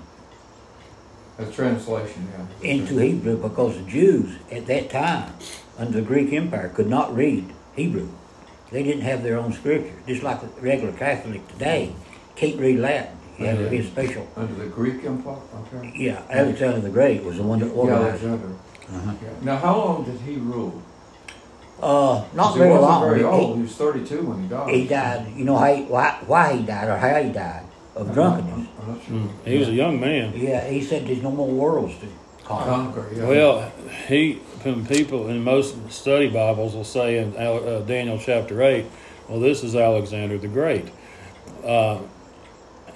A 1.39 1.47
translation, 1.47 2.29
yeah. 2.63 2.71
into 2.71 2.99
Hebrew 2.99 3.37
because 3.37 3.77
the 3.77 3.91
Jews 3.91 4.37
at 4.51 4.67
that 4.67 4.91
time, 4.91 5.33
under 5.77 6.01
the 6.01 6.03
Greek 6.07 6.33
Empire, 6.33 6.69
could 6.69 6.89
not 6.89 7.15
read 7.15 7.53
Hebrew. 7.75 8.09
They 8.71 8.83
didn't 8.83 9.03
have 9.03 9.23
their 9.23 9.39
own 9.39 9.53
scripture, 9.53 9.95
just 10.07 10.23
like 10.23 10.41
the 10.41 10.49
regular 10.61 10.93
Catholic 10.93 11.47
today 11.49 11.95
can't 12.37 12.61
read 12.61 12.79
Latin. 12.79 13.17
You 13.39 13.47
have 13.47 13.59
to 13.59 13.71
be 13.71 13.83
special. 13.85 14.29
Under 14.37 14.55
the 14.55 14.67
Greek 14.67 15.05
Empire, 15.05 15.39
okay. 15.73 15.93
Yeah, 15.97 16.23
Alexander 16.29 16.81
the 16.81 16.91
Great 16.91 17.23
was 17.25 17.37
the 17.37 17.45
one 17.45 17.61
that 17.61 17.67
Yeah, 17.67 17.73
organized. 17.73 18.25
it. 18.25 18.41
Alexander. 18.93 19.27
Uh-huh. 19.27 19.45
Now, 19.45 19.57
how 19.59 19.77
long 19.79 20.05
did 20.05 20.21
he 20.21 20.37
rule? 20.37 20.83
Uh, 21.81 21.83
'Cause 22.23 22.25
not 22.35 22.53
he 22.55 22.59
very 22.59 22.71
wasn't 22.71 22.91
long. 22.91 23.03
very 23.03 23.19
He- 23.21 23.25
old. 23.25 23.57
He 23.57 23.63
was 23.63 23.75
32 23.75 24.23
when 24.23 24.43
he 24.43 24.49
died. 24.49 24.69
He, 24.71 24.81
he 24.83 24.89
died. 24.89 25.27
You 25.37 25.45
know 25.45 25.57
how 25.57 25.73
he, 25.75 25.83
why, 25.83 26.17
why 26.27 26.53
he 26.57 26.63
died 26.65 26.89
or 26.89 26.97
how 26.97 27.23
he 27.23 27.31
died 27.31 27.63
of 27.95 28.09
I'm 28.09 28.15
drunkenness. 28.15 28.57
not- 28.57 28.67
I'm 28.83 28.95
not 28.95 29.05
sure. 29.07 29.17
Mm. 29.17 29.29
He 29.45 29.59
was 29.59 29.69
a 29.69 29.73
young 29.73 30.01
man. 30.01 30.33
Yeah, 30.35 30.67
he 30.69 30.83
said 30.83 31.07
there's 31.07 31.23
no 31.23 31.31
more 31.31 31.47
worlds 31.49 31.95
to 32.01 32.07
conquer. 32.45 32.71
Conquer, 32.71 33.07
yeah. 33.15 33.29
Well, 33.29 33.73
he 34.09 34.41
when 34.65 34.85
people 34.87 35.29
in 35.29 35.45
most 35.45 35.77
study 35.93 36.29
Bibles 36.29 36.75
will 36.75 36.83
say 36.85 37.19
in 37.19 37.37
uh, 37.37 37.83
Daniel 37.87 38.19
chapter 38.19 38.61
eight, 38.63 38.87
well, 39.29 39.39
this 39.39 39.63
is 39.63 39.77
Alexander 39.77 40.37
the 40.37 40.49
Great. 40.49 40.87
Uh, 41.65 41.99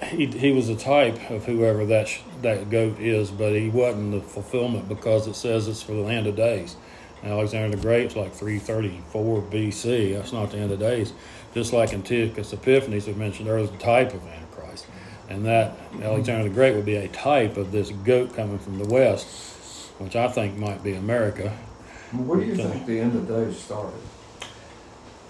he 0.03 0.25
he 0.27 0.51
was 0.51 0.69
a 0.69 0.75
type 0.75 1.29
of 1.29 1.45
whoever 1.45 1.85
that 1.85 2.07
sh- 2.07 2.19
that 2.41 2.69
goat 2.69 2.99
is, 2.99 3.31
but 3.31 3.53
he 3.53 3.69
wasn't 3.69 4.11
the 4.11 4.21
fulfillment 4.21 4.87
because 4.89 5.27
it 5.27 5.35
says 5.35 5.67
it's 5.67 5.81
for 5.81 5.93
the 5.93 6.03
end 6.05 6.27
of 6.27 6.35
days. 6.35 6.75
Alexander 7.23 7.75
the 7.77 7.81
Great's 7.81 8.15
like 8.17 8.33
334 8.33 9.41
BC. 9.43 10.13
That's 10.15 10.33
not 10.33 10.51
the 10.51 10.57
end 10.57 10.71
of 10.71 10.79
days. 10.79 11.13
Just 11.53 11.71
like 11.71 11.93
Antiochus 11.93 12.51
Epiphanes, 12.51 13.07
we 13.07 13.13
mentioned 13.13 13.47
earlier, 13.47 13.67
the 13.67 13.77
type 13.77 14.13
of 14.13 14.25
Antichrist. 14.27 14.87
And 15.29 15.45
that 15.45 15.77
Alexander 16.01 16.49
the 16.49 16.53
Great 16.53 16.75
would 16.75 16.85
be 16.85 16.95
a 16.97 17.07
type 17.07 17.55
of 17.55 17.71
this 17.71 17.91
goat 17.91 18.35
coming 18.35 18.59
from 18.59 18.77
the 18.77 18.85
west, 18.93 19.91
which 19.99 20.15
I 20.17 20.27
think 20.27 20.57
might 20.57 20.83
be 20.83 20.95
America. 20.95 21.49
Where 22.11 22.39
do 22.41 22.45
you 22.45 22.53
Okay. 22.53 22.63
think 22.63 22.85
the 22.87 22.99
end 22.99 23.15
of 23.15 23.27
days 23.27 23.57
started? 23.57 23.93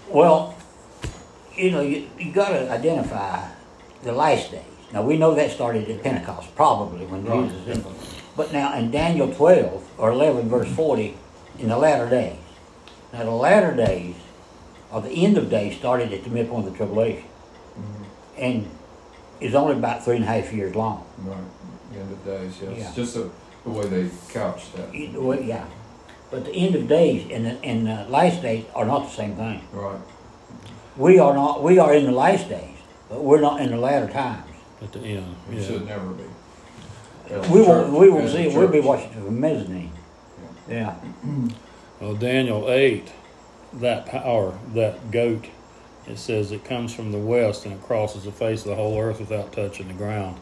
Well, 0.08 0.56
you 1.54 1.70
know, 1.70 1.80
you, 1.80 2.08
you 2.18 2.32
got 2.32 2.48
to 2.48 2.70
identify 2.70 3.48
the 4.04 4.12
last 4.12 4.50
days. 4.50 4.62
Now, 4.92 5.02
we 5.02 5.16
know 5.16 5.34
that 5.34 5.50
started 5.50 5.90
at 5.90 6.02
Pentecost, 6.02 6.54
probably 6.54 7.04
when 7.06 7.24
Right. 7.24 7.50
Jesus. 7.50 7.78
In, 7.78 7.94
but 8.36 8.52
now, 8.52 8.76
in 8.76 8.90
Daniel 8.90 9.32
12 9.32 9.82
or 9.98 10.12
11, 10.12 10.48
verse 10.48 10.68
40, 10.68 11.16
in 11.58 11.68
the 11.68 11.76
latter 11.76 12.08
days. 12.08 12.38
Now, 13.12 13.24
the 13.24 13.30
latter 13.30 13.74
days, 13.74 14.14
or 14.92 15.00
the 15.00 15.10
end 15.10 15.36
of 15.36 15.50
days, 15.50 15.76
started 15.76 16.12
at 16.12 16.24
the 16.24 16.30
midpoint 16.30 16.66
of 16.66 16.72
the 16.72 16.76
tribulation. 16.76 17.24
Mm-hmm. 17.78 18.04
And 18.38 18.70
is 19.40 19.54
only 19.54 19.74
about 19.74 20.04
three 20.04 20.16
and 20.16 20.24
a 20.24 20.28
half 20.28 20.52
years 20.52 20.74
long. 20.74 21.04
Right, 21.18 21.36
the 21.92 22.00
end 22.00 22.12
of 22.12 22.24
days, 22.24 22.58
yes. 22.62 22.78
Yeah. 22.78 22.92
Just 22.94 23.14
the, 23.14 23.30
the 23.64 23.70
way 23.70 23.86
they 23.86 24.10
couched 24.32 24.74
that. 24.76 24.92
Know, 24.92 25.20
well, 25.20 25.40
yeah. 25.40 25.66
But 26.30 26.46
the 26.46 26.52
end 26.52 26.74
of 26.74 26.88
days 26.88 27.30
and 27.30 27.46
the, 27.46 27.64
and 27.64 27.86
the 27.86 28.06
last 28.08 28.42
days 28.42 28.64
are 28.74 28.84
not 28.84 29.04
the 29.04 29.10
same 29.10 29.36
thing. 29.36 29.62
Right. 29.72 30.00
We 30.96 31.18
are 31.18 31.34
not. 31.34 31.62
We 31.62 31.78
are 31.78 31.94
in 31.94 32.04
the 32.04 32.12
last 32.12 32.48
days, 32.48 32.73
but 33.14 33.22
we're 33.22 33.40
not 33.40 33.60
in 33.60 33.70
the 33.70 33.76
latter 33.76 34.12
times. 34.12 34.44
At 34.82 34.92
the 34.92 34.98
end, 34.98 35.36
It 35.48 35.58
yeah. 35.58 35.66
should 35.66 35.86
never 35.86 36.10
be. 36.10 36.24
As 37.30 37.48
We 37.48 37.62
won't. 37.62 37.92
We 37.92 38.10
won't 38.10 38.28
see 38.28 38.48
it. 38.48 38.56
We'll 38.56 38.66
be 38.66 38.80
watching 38.80 39.10
from 39.10 39.40
mezzanine. 39.40 39.92
Yeah. 40.68 40.96
Well, 42.00 42.16
Daniel 42.16 42.68
8, 42.70 43.10
that 43.74 44.04
power, 44.04 44.58
that 44.74 45.12
goat, 45.12 45.46
it 46.08 46.18
says 46.18 46.50
it 46.50 46.64
comes 46.64 46.92
from 46.92 47.12
the 47.12 47.18
west 47.18 47.64
and 47.64 47.72
it 47.72 47.82
crosses 47.82 48.24
the 48.24 48.32
face 48.32 48.62
of 48.62 48.66
the 48.66 48.74
whole 48.74 48.98
earth 49.00 49.20
without 49.20 49.52
touching 49.52 49.86
the 49.88 49.94
ground 49.94 50.38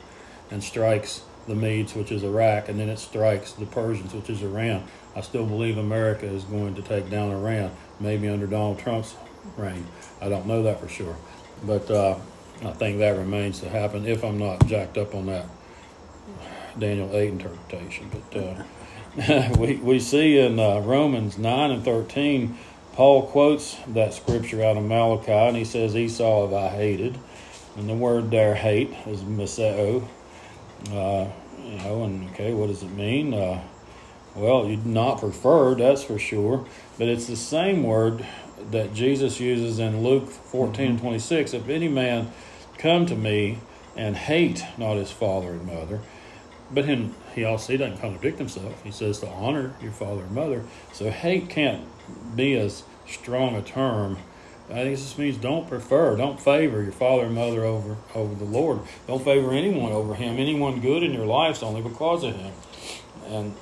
and 0.51 0.65
strikes 0.65 1.23
the 1.47 1.55
Medes, 1.55 1.95
which 1.95 2.11
is 2.11 2.25
Iraq, 2.25 2.69
and 2.71 2.81
then 2.81 2.89
it 2.89 2.99
strikes 2.99 3.53
the 3.53 3.67
Persians, 3.67 4.15
which 4.15 4.31
is 4.31 4.43
Iran. 4.43 4.85
I 5.15 5.21
still 5.21 5.45
believe 5.47 5.77
America 5.77 6.27
is 6.27 6.43
going 6.45 6.75
to 6.77 6.83
take 6.83 7.11
down 7.11 7.31
Iran, 7.31 7.71
maybe 8.01 8.29
under 8.29 8.47
Donald 8.47 8.79
Trump's 8.79 9.15
reign. 9.57 9.87
I 10.23 10.31
don't 10.31 10.47
know 10.47 10.63
that 10.65 10.81
for 10.81 10.89
sure. 10.89 11.17
But 11.65 11.89
uh, 11.91 12.19
I 12.65 12.73
think 12.73 12.99
that 12.99 13.17
remains 13.17 13.61
to 13.61 13.69
happen 13.69 14.07
if 14.07 14.25
I'm 14.25 14.39
not 14.39 14.67
jacked 14.67 14.97
up 14.97 15.15
on 15.15 15.27
that 15.27 15.47
Daniel 16.79 17.15
8 17.15 17.29
interpretation. 17.29 18.11
But 18.11 18.41
uh, 18.41 19.55
we, 19.59 19.77
we 19.77 19.99
see 19.99 20.39
in 20.39 20.59
uh, 20.59 20.81
Romans 20.81 21.39
9 21.39 21.71
and 21.71 21.85
13, 21.85 22.57
Paul 22.93 23.27
quotes 23.27 23.77
that 23.89 24.15
scripture 24.15 24.63
out 24.63 24.77
of 24.77 24.85
Malachi, 24.85 25.33
and 25.33 25.57
he 25.57 25.65
says, 25.65 25.97
Esau 25.97 26.47
have 26.47 26.55
I 26.55 26.69
hated. 26.69 27.19
And 27.77 27.89
the 27.89 27.95
word 27.95 28.31
there, 28.31 28.55
hate, 28.55 28.93
is 29.07 29.23
miseo. 29.23 30.07
Uh, 30.91 31.27
you 31.65 31.79
know, 31.79 32.05
and 32.05 32.31
okay, 32.31 32.53
what 32.53 32.69
does 32.69 32.83
it 32.83 32.91
mean? 32.91 33.33
Uh, 33.35 33.63
well, 34.35 34.67
you'd 34.67 34.87
not 34.87 35.21
preferred, 35.21 35.79
that's 35.79 36.05
for 36.05 36.19
sure. 36.19 36.67
But 36.99 37.09
it's 37.09 37.27
the 37.27 37.37
same 37.37 37.83
word 37.83 38.27
that 38.71 38.95
Jesus 38.95 39.41
uses 39.41 39.79
in 39.79 40.03
Luke 40.03 40.31
14 40.31 40.91
and 40.91 41.01
26. 41.01 41.55
If 41.55 41.69
any 41.69 41.89
man 41.89 42.31
come 42.79 43.07
to 43.07 43.15
me 43.17 43.59
and 43.97 44.17
hate 44.17 44.65
not 44.79 44.97
his 44.97 45.11
father 45.11 45.53
and 45.53 45.67
mother, 45.67 46.01
but 46.71 46.85
him, 46.87 47.15
he 47.35 47.45
also 47.45 47.73
he 47.73 47.79
doesn't 47.79 47.99
contradict 47.99 48.39
himself. 48.39 48.83
He 48.83 48.91
says 48.91 49.21
to 49.21 49.29
honor 49.29 49.75
your 49.83 49.93
father 49.93 50.23
and 50.23 50.33
mother. 50.33 50.63
So 50.93 51.11
hate 51.11 51.49
can't 51.49 51.85
be 52.35 52.55
as 52.55 52.85
strong 53.07 53.55
a 53.57 53.63
term. 53.63 54.19
I 54.71 54.75
think 54.85 54.95
it 54.95 55.03
just 55.03 55.19
means 55.19 55.37
don't 55.37 55.69
prefer, 55.69 56.17
don't 56.17 56.41
favor 56.41 56.83
your 56.83 56.93
father 56.93 57.25
and 57.25 57.35
mother 57.35 57.65
over 57.65 57.97
over 58.15 58.35
the 58.35 58.45
Lord. 58.45 58.81
Don't 59.07 59.23
favor 59.23 59.53
anyone 59.53 59.93
over 59.93 60.15
Him. 60.15 60.39
Anyone 60.39 60.81
good 60.81 61.03
in 61.03 61.13
your 61.13 61.27
life's 61.27 61.63
only 61.63 61.83
because 61.83 62.25
of 62.25 62.35
Him. 62.35 62.53
And 63.27 63.55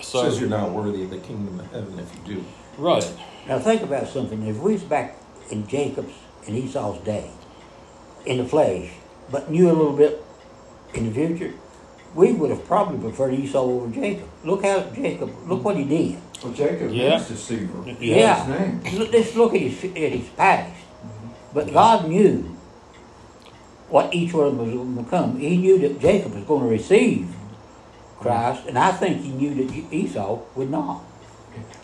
so 0.00 0.24
Says 0.24 0.40
you're 0.40 0.50
not 0.50 0.70
worthy 0.72 1.04
of 1.04 1.10
the 1.10 1.18
kingdom 1.18 1.60
of 1.60 1.70
heaven 1.72 1.98
if 1.98 2.14
you 2.28 2.34
do. 2.36 2.44
right, 2.76 3.10
Now 3.46 3.58
think 3.58 3.82
about 3.82 4.08
something. 4.08 4.46
If 4.46 4.58
we 4.58 4.72
was 4.74 4.82
back 4.82 5.16
in 5.50 5.66
Jacob's 5.66 6.12
and 6.46 6.56
Esau's 6.56 7.02
day, 7.04 7.30
in 8.26 8.38
the 8.38 8.44
flesh, 8.44 8.90
but 9.30 9.50
knew 9.50 9.70
a 9.70 9.72
little 9.72 9.92
bit 9.96 10.22
in 10.94 11.06
the 11.06 11.14
future, 11.14 11.54
we 12.14 12.32
would 12.32 12.50
have 12.50 12.64
probably 12.66 12.98
preferred 12.98 13.34
Esau 13.34 13.60
over 13.60 13.88
Jacob. 13.94 14.28
Look 14.44 14.64
how 14.64 14.80
Jacob. 14.90 15.32
Look 15.46 15.64
what 15.64 15.76
he 15.76 15.84
did. 15.84 16.18
Well, 16.42 16.52
Jacob 16.52 16.90
Yeah. 16.92 17.20
is 17.20 17.28
deceiver. 17.28 17.84
Yeah. 17.86 17.94
Yeah. 18.00 18.44
His 18.44 18.58
name. 18.92 18.98
Look, 18.98 19.12
just 19.12 19.36
look 19.36 19.54
at 19.54 19.60
his, 19.60 19.84
at 19.84 20.12
his 20.12 20.28
past. 20.30 20.72
Mm-hmm. 20.72 21.28
But 21.54 21.72
God 21.72 22.08
knew 22.08 22.56
what 23.88 24.12
each 24.14 24.32
one 24.32 24.46
of 24.46 24.56
them 24.56 24.66
was 24.66 24.74
going 24.74 24.96
to 24.96 25.02
become. 25.02 25.38
He 25.38 25.56
knew 25.56 25.78
that 25.80 26.00
Jacob 26.00 26.34
was 26.34 26.44
going 26.44 26.62
to 26.62 26.68
receive 26.68 27.28
Christ, 28.18 28.66
and 28.66 28.78
I 28.78 28.92
think 28.92 29.22
he 29.22 29.30
knew 29.30 29.54
that 29.54 29.92
Esau 29.92 30.38
would 30.56 30.70
not. 30.70 31.02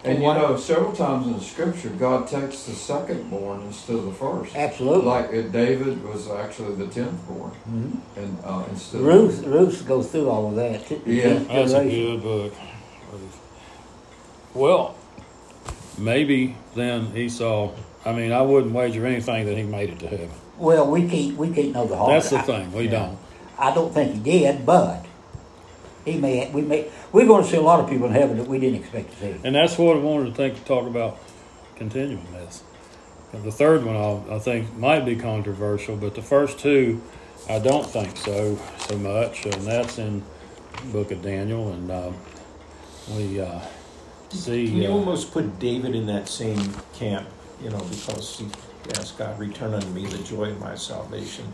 And 0.07 0.23
you 0.23 0.29
know, 0.29 0.57
several 0.57 0.92
times 0.92 1.27
in 1.27 1.33
the 1.35 1.40
scripture, 1.40 1.88
God 1.90 2.29
takes 2.29 2.62
the 2.64 2.73
second 2.73 3.29
born 3.29 3.62
instead 3.62 3.97
of 3.97 4.05
the 4.05 4.12
first. 4.12 4.55
Absolutely. 4.55 5.05
Like 5.05 5.29
uh, 5.31 5.42
David 5.51 6.05
was 6.05 6.29
actually 6.31 6.75
the 6.77 6.87
tenth 6.87 7.27
born, 7.29 7.51
Mhm. 7.69 7.97
and 8.16 8.38
uh, 8.45 8.62
instead 8.71 9.01
Ruth, 9.01 9.40
of 9.45 9.53
Ruth 9.53 9.87
goes 9.87 10.09
through 10.11 10.29
all 10.31 10.49
of 10.49 10.55
that. 10.57 10.87
t- 10.87 11.01
Yeah. 11.07 11.38
That's 11.49 11.73
a 11.73 11.85
good 11.85 12.23
book. 12.23 12.53
Well, 14.55 14.95
maybe 15.99 16.57
then 16.75 17.12
Esau. 17.16 17.71
I 18.05 18.12
mean, 18.12 18.31
I 18.33 18.42
wouldn't 18.42 18.73
wager 18.73 19.05
anything 19.07 19.47
that 19.47 19.57
he 19.57 19.64
made 19.64 19.90
it 19.90 19.99
to 20.01 20.07
heaven. 20.09 20.31
Well, 20.59 20.87
we 20.90 21.09
can't 21.09 21.37
we 21.37 21.51
can't 21.51 21.73
know 21.73 21.87
the 21.87 21.97
heart. 21.97 22.12
That's 22.12 22.31
the 22.31 22.42
thing. 22.42 22.73
We 22.73 22.85
yeah. 22.85 22.90
don't. 22.90 23.19
I 23.59 23.75
don't 23.75 23.92
think 23.92 24.14
he 24.14 24.21
did, 24.40 24.64
but 24.66 25.05
he 26.07 26.16
may. 26.16 26.51
We 26.51 26.62
may. 26.62 26.90
We're 27.12 27.27
going 27.27 27.45
to 27.45 27.51
see 27.51 27.57
a 27.57 27.61
lot 27.61 27.81
of 27.81 27.90
people 27.90 28.07
in 28.07 28.12
heaven 28.12 28.38
that 28.38 28.47
we 28.47 28.59
didn't 28.59 28.81
expect 28.81 29.11
to 29.11 29.16
see. 29.19 29.40
And 29.45 29.55
that's 29.55 29.77
what 29.77 29.97
I 29.97 30.01
wanted 30.01 30.31
to 30.31 30.35
think 30.35 30.55
to 30.55 30.64
talk 30.64 30.87
about 30.87 31.19
continuing 31.75 32.25
this. 32.33 32.62
And 33.33 33.45
the 33.45 33.53
third 33.53 33.85
one 33.85 33.97
I'll, 33.97 34.25
I 34.31 34.38
think 34.38 34.75
might 34.77 35.05
be 35.05 35.16
controversial, 35.16 35.97
but 35.97 36.14
the 36.14 36.23
first 36.23 36.59
two 36.59 37.03
I 37.49 37.59
don't 37.59 37.87
think 37.87 38.16
so 38.16 38.59
so 38.79 38.97
much, 38.99 39.45
and 39.45 39.62
that's 39.62 39.99
in 39.99 40.25
the 40.83 40.92
book 40.92 41.11
of 41.11 41.23
Daniel, 41.23 41.73
and 41.73 41.90
uh, 41.90 42.12
we 43.11 43.40
uh, 43.40 43.61
see. 44.31 44.69
Can 44.69 44.77
you 44.77 44.88
uh, 44.88 44.92
almost 44.92 45.33
put 45.33 45.59
David 45.59 45.95
in 45.95 46.07
that 46.07 46.29
same 46.29 46.73
camp, 46.95 47.29
you 47.62 47.71
know, 47.71 47.79
because 47.90 48.38
he 48.38 48.49
asked 48.95 49.19
God, 49.19 49.38
return 49.38 49.75
unto 49.75 49.88
me 49.88 50.07
the 50.07 50.23
joy 50.25 50.51
of 50.51 50.61
my 50.61 50.75
salvation. 50.75 51.45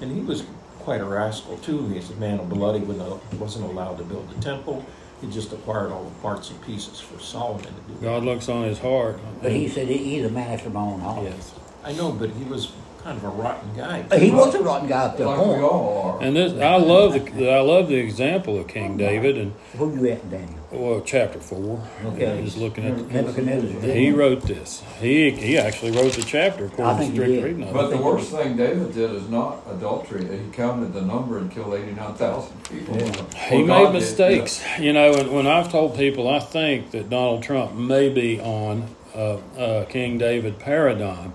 And 0.00 0.10
he 0.10 0.20
was 0.20 0.44
quite 0.80 1.00
a 1.00 1.04
rascal 1.04 1.56
too. 1.58 1.88
He's 1.88 2.10
a 2.10 2.16
man 2.16 2.40
of 2.40 2.48
blood. 2.48 2.80
He 2.80 3.36
wasn't 3.36 3.66
allowed 3.66 3.98
to 3.98 4.04
build 4.04 4.28
the 4.30 4.40
temple. 4.42 4.84
He 5.20 5.30
just 5.30 5.52
acquired 5.52 5.92
all 5.92 6.04
the 6.04 6.10
parts 6.20 6.50
and 6.50 6.60
pieces 6.62 6.98
for 6.98 7.18
Solomon 7.20 7.64
to 7.64 7.70
do. 7.70 7.94
God 8.00 8.24
looks 8.24 8.48
on 8.48 8.64
his 8.64 8.78
heart. 8.78 9.20
But 9.42 9.52
he 9.52 9.68
said 9.68 9.88
he's 9.88 10.24
a 10.24 10.30
man 10.30 10.50
after 10.50 10.70
my 10.70 10.80
own 10.80 11.00
heart. 11.00 11.24
Yes. 11.24 11.54
I 11.84 11.92
know, 11.92 12.12
but 12.12 12.30
he 12.30 12.44
was 12.44 12.72
kind 13.02 13.16
of 13.16 13.24
a 13.24 13.28
rotten 13.28 13.74
guy. 13.76 14.02
But 14.08 14.20
He 14.22 14.30
was 14.30 14.54
a 14.54 14.62
rotten 14.62 14.88
guy 14.88 15.04
up 15.04 15.16
to 15.16 15.24
a 15.24 15.26
like 15.26 15.38
we 15.38 15.44
point. 15.44 15.62
all 15.62 16.18
are. 16.20 16.22
And 16.22 16.36
this, 16.36 16.52
I 16.60 16.76
love 16.76 17.12
the 17.34 17.50
I 17.50 17.60
love 17.60 17.88
the 17.88 17.96
example 17.96 18.58
of 18.58 18.68
King 18.68 18.96
David, 18.96 19.38
and 19.38 19.52
Who 19.76 19.94
you 19.96 20.08
at, 20.10 20.30
Daniel? 20.30 20.58
well, 20.70 21.00
chapter 21.00 21.40
four. 21.40 21.82
Okay. 22.04 22.40
He's 22.42 22.56
looking 22.56 22.84
at. 22.86 22.96
The, 22.96 23.02
Nebuchadnezzar. 23.04 23.80
he 23.90 24.10
wrote 24.10 24.42
this. 24.42 24.82
He 25.00 25.30
he 25.30 25.56
actually 25.58 25.92
wrote 25.92 26.12
the 26.12 26.22
chapter 26.22 26.64
I 26.64 26.66
according 26.68 26.96
to 26.96 27.02
think 27.02 27.10
he 27.12 27.16
strict 27.16 27.32
did. 27.32 27.44
reading 27.44 27.62
of 27.68 27.72
But 27.74 27.88
the 27.90 27.96
worst 27.96 28.30
thing 28.32 28.56
David 28.56 28.92
did 28.94 29.10
is 29.12 29.28
not 29.28 29.62
adultery. 29.70 30.24
He 30.26 30.50
counted 30.52 30.92
the 30.92 31.02
number 31.02 31.38
and 31.38 31.50
killed 31.50 31.74
eighty-nine 31.74 32.14
thousand 32.14 32.62
people. 32.68 32.96
Yeah. 32.96 33.24
He 33.48 33.56
Well, 33.56 33.66
made 33.66 33.66
God 33.66 33.92
did, 33.92 33.94
mistakes, 33.94 34.62
you 34.78 34.92
know. 34.92 35.14
And 35.14 35.32
when 35.32 35.46
I've 35.46 35.70
told 35.70 35.96
people, 35.96 36.28
I 36.28 36.38
think 36.40 36.90
that 36.90 37.08
Donald 37.08 37.42
Trump 37.42 37.74
may 37.74 38.08
be 38.10 38.40
on 38.40 38.84
uh, 39.14 39.38
uh, 39.58 39.84
King 39.86 40.18
David 40.18 40.58
paradigm. 40.58 41.32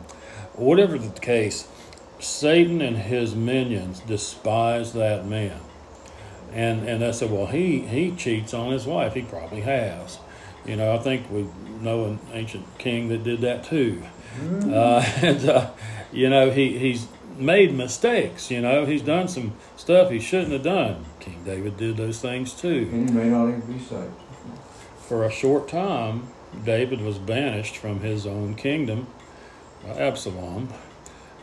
Whatever 0.55 0.97
the 0.97 1.19
case, 1.19 1.67
Satan 2.19 2.81
and 2.81 2.97
his 2.97 3.35
minions 3.35 3.99
despise 4.01 4.93
that 4.93 5.25
man. 5.25 5.59
And 6.51 6.87
and 6.87 7.03
I 7.03 7.11
said, 7.11 7.31
well, 7.31 7.47
he 7.47 7.81
he 7.81 8.11
cheats 8.11 8.53
on 8.53 8.71
his 8.71 8.85
wife. 8.85 9.13
He 9.13 9.21
probably 9.21 9.61
has. 9.61 10.19
You 10.65 10.77
know, 10.77 10.95
I 10.95 10.97
think 10.99 11.29
we 11.29 11.47
know 11.81 12.05
an 12.05 12.19
ancient 12.33 12.65
king 12.77 13.09
that 13.09 13.23
did 13.23 13.41
that 13.41 13.63
too. 13.63 14.03
Uh, 14.41 15.03
and 15.21 15.49
uh, 15.49 15.71
you 16.11 16.29
know, 16.29 16.49
he 16.49 16.77
he's 16.77 17.07
made 17.37 17.73
mistakes. 17.73 18.49
You 18.49 18.61
know, 18.61 18.85
he's 18.85 19.01
done 19.01 19.27
some 19.27 19.53
stuff 19.75 20.09
he 20.09 20.19
shouldn't 20.19 20.53
have 20.53 20.63
done. 20.63 21.05
King 21.19 21.43
David 21.43 21.77
did 21.77 21.97
those 21.97 22.19
things 22.19 22.53
too. 22.53 22.85
He 22.85 22.97
may 22.97 23.29
not 23.29 23.49
even 23.49 23.61
be 23.61 23.79
saved. 23.79 24.13
For 25.07 25.23
a 25.23 25.31
short 25.31 25.67
time, 25.67 26.29
David 26.63 27.01
was 27.01 27.17
banished 27.19 27.77
from 27.77 27.99
his 27.99 28.25
own 28.25 28.55
kingdom 28.55 29.07
Absalom. 29.87 30.69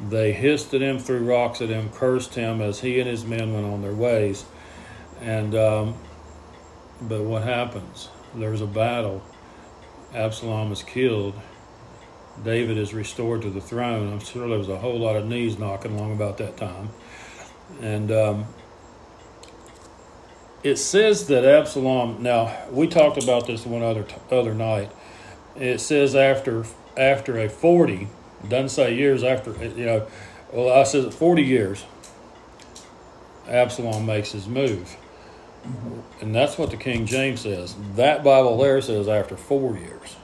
They 0.08 0.32
hissed 0.32 0.74
at 0.74 0.80
him, 0.80 0.98
threw 0.98 1.24
rocks 1.24 1.60
at 1.60 1.68
him, 1.68 1.90
cursed 1.90 2.34
him 2.34 2.60
as 2.60 2.80
he 2.80 2.98
and 2.98 3.08
his 3.08 3.24
men 3.24 3.52
went 3.52 3.66
on 3.66 3.82
their 3.82 3.94
ways. 3.94 4.44
And 5.20 5.54
um, 5.54 5.94
but 7.00 7.22
what 7.22 7.42
happens? 7.42 8.08
There's 8.34 8.60
a 8.60 8.66
battle. 8.66 9.22
Absalom 10.14 10.72
is 10.72 10.82
killed. 10.82 11.34
David 12.42 12.78
is 12.78 12.94
restored 12.94 13.42
to 13.42 13.50
the 13.50 13.60
throne. 13.60 14.12
I'm 14.12 14.20
sure 14.20 14.48
there 14.48 14.58
was 14.58 14.68
a 14.68 14.78
whole 14.78 14.98
lot 14.98 15.16
of 15.16 15.26
knees 15.26 15.58
knocking 15.58 15.94
along 15.96 16.12
about 16.12 16.38
that 16.38 16.56
time. 16.56 16.90
And 17.80 18.10
um, 18.10 18.46
it 20.62 20.76
says 20.76 21.26
that 21.28 21.44
Absalom. 21.44 22.22
Now 22.22 22.56
we 22.70 22.86
talked 22.86 23.22
about 23.22 23.46
this 23.46 23.66
one 23.66 23.82
other 23.82 24.06
other 24.30 24.54
night. 24.54 24.90
It 25.56 25.80
says 25.80 26.14
after 26.16 26.64
after 26.96 27.38
a 27.38 27.48
forty, 27.48 28.08
doesn't 28.48 28.70
say 28.70 28.94
years 28.94 29.22
after. 29.22 29.52
You 29.64 29.86
know, 29.86 30.06
well 30.52 30.72
I 30.78 30.84
said 30.84 31.12
forty 31.12 31.42
years. 31.42 31.84
Absalom 33.48 34.06
makes 34.06 34.32
his 34.32 34.46
move, 34.46 34.96
and 36.20 36.34
that's 36.34 36.56
what 36.56 36.70
the 36.70 36.76
King 36.76 37.06
James 37.06 37.40
says. 37.40 37.74
That 37.96 38.22
Bible 38.22 38.56
there 38.56 38.80
says 38.80 39.08
after 39.08 39.36
four 39.36 39.76
years. 39.76 40.16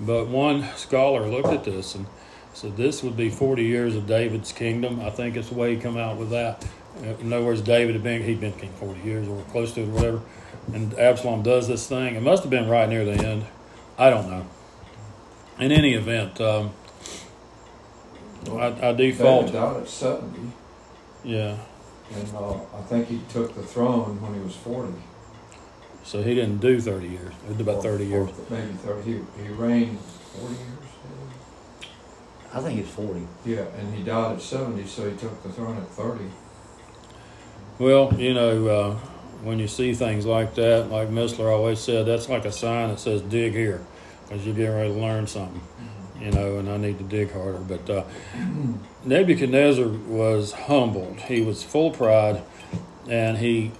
But 0.00 0.28
one 0.28 0.68
scholar 0.76 1.26
looked 1.26 1.48
at 1.48 1.64
this 1.64 1.94
and 1.94 2.06
said 2.52 2.76
this 2.76 3.02
would 3.02 3.16
be 3.16 3.30
40 3.30 3.64
years 3.64 3.96
of 3.96 4.06
David's 4.06 4.52
kingdom. 4.52 5.00
I 5.00 5.10
think 5.10 5.36
it's 5.36 5.48
the 5.48 5.54
way 5.54 5.74
he 5.74 5.80
come 5.80 5.96
out 5.96 6.16
with 6.16 6.30
that. 6.30 6.64
Uh, 7.00 7.06
In 7.20 7.32
other 7.32 7.44
words, 7.44 7.60
David 7.60 7.94
had 7.94 8.04
been 8.04 8.22
he'd 8.22 8.40
been 8.40 8.52
king 8.52 8.72
40 8.78 9.00
years 9.00 9.28
or 9.28 9.42
close 9.44 9.72
to 9.74 9.82
it, 9.82 9.88
or 9.88 9.92
whatever. 9.92 10.20
And 10.72 10.94
Absalom 10.98 11.42
does 11.42 11.68
this 11.68 11.86
thing. 11.86 12.14
It 12.14 12.22
must 12.22 12.42
have 12.42 12.50
been 12.50 12.68
right 12.68 12.88
near 12.88 13.04
the 13.04 13.12
end. 13.12 13.46
I 13.98 14.10
don't 14.10 14.28
know. 14.30 14.46
In 15.58 15.72
any 15.72 15.94
event, 15.94 16.40
um, 16.40 16.72
I, 18.50 18.88
I 18.88 18.92
default. 18.92 19.46
David 19.46 19.58
died 19.60 19.76
at 19.82 19.88
seventy, 19.88 20.52
Yeah. 21.24 21.56
and 22.14 22.34
uh, 22.36 22.54
I 22.54 22.82
think 22.88 23.08
he 23.08 23.20
took 23.28 23.54
the 23.54 23.62
throne 23.62 24.20
when 24.20 24.34
he 24.34 24.40
was 24.40 24.54
forty. 24.56 24.92
So 26.04 26.22
he 26.22 26.34
didn't 26.34 26.58
do 26.58 26.78
30 26.80 27.08
years. 27.08 27.32
He 27.48 27.54
did 27.54 27.62
about 27.66 27.82
30 27.82 28.04
years. 28.04 28.28
Maybe 28.50 28.72
thirty. 28.74 29.12
He, 29.12 29.42
he 29.42 29.48
reigned 29.48 29.98
forty 29.98 30.54
years. 30.54 31.90
I 32.52 32.60
think 32.60 32.78
it's 32.80 32.90
forty. 32.90 33.26
Yeah, 33.46 33.62
and 33.78 33.94
he 33.94 34.02
died 34.02 34.36
at 34.36 34.42
seventy, 34.42 34.86
so 34.86 35.08
he 35.10 35.16
took 35.16 35.42
the 35.42 35.48
throne 35.48 35.76
at 35.78 35.88
thirty. 35.88 36.26
Well, 37.78 38.14
you 38.20 38.34
know, 38.34 38.66
uh, 38.68 38.94
when 39.42 39.58
you 39.58 39.66
see 39.66 39.94
things 39.94 40.24
like 40.26 40.54
that, 40.54 40.90
like 40.90 41.08
Missler 41.08 41.50
always 41.50 41.80
said, 41.80 42.06
that's 42.06 42.28
like 42.28 42.44
a 42.44 42.52
sign 42.52 42.90
that 42.90 43.00
says 43.00 43.20
dig 43.22 43.52
here, 43.52 43.84
because 44.28 44.46
you're 44.46 44.54
getting 44.54 44.74
ready 44.74 44.92
to 44.94 45.00
learn 45.00 45.26
something, 45.26 45.60
you 46.24 46.30
know, 46.30 46.58
and 46.58 46.70
I 46.70 46.78
need 46.78 46.98
to 46.98 47.04
dig 47.04 47.32
harder. 47.32 47.58
But 47.58 47.90
uh, 47.90 48.04
Nebuchadnezzar 49.04 49.88
was 49.88 50.52
humbled, 50.52 51.20
he 51.20 51.42
was 51.42 51.62
full 51.62 51.90
pride, 51.90 52.42
and 53.08 53.38
he 53.38 53.72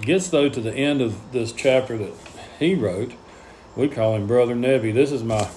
gets, 0.00 0.28
though, 0.28 0.48
to 0.48 0.60
the 0.60 0.74
end 0.74 1.02
of 1.02 1.32
this 1.32 1.52
chapter 1.52 1.98
that 1.98 2.12
he 2.58 2.74
wrote. 2.74 3.12
We 3.76 3.88
call 3.88 4.16
him 4.16 4.26
Brother 4.26 4.54
Nebi. 4.54 4.92
This 4.92 5.12
is 5.12 5.22
my 5.22 5.48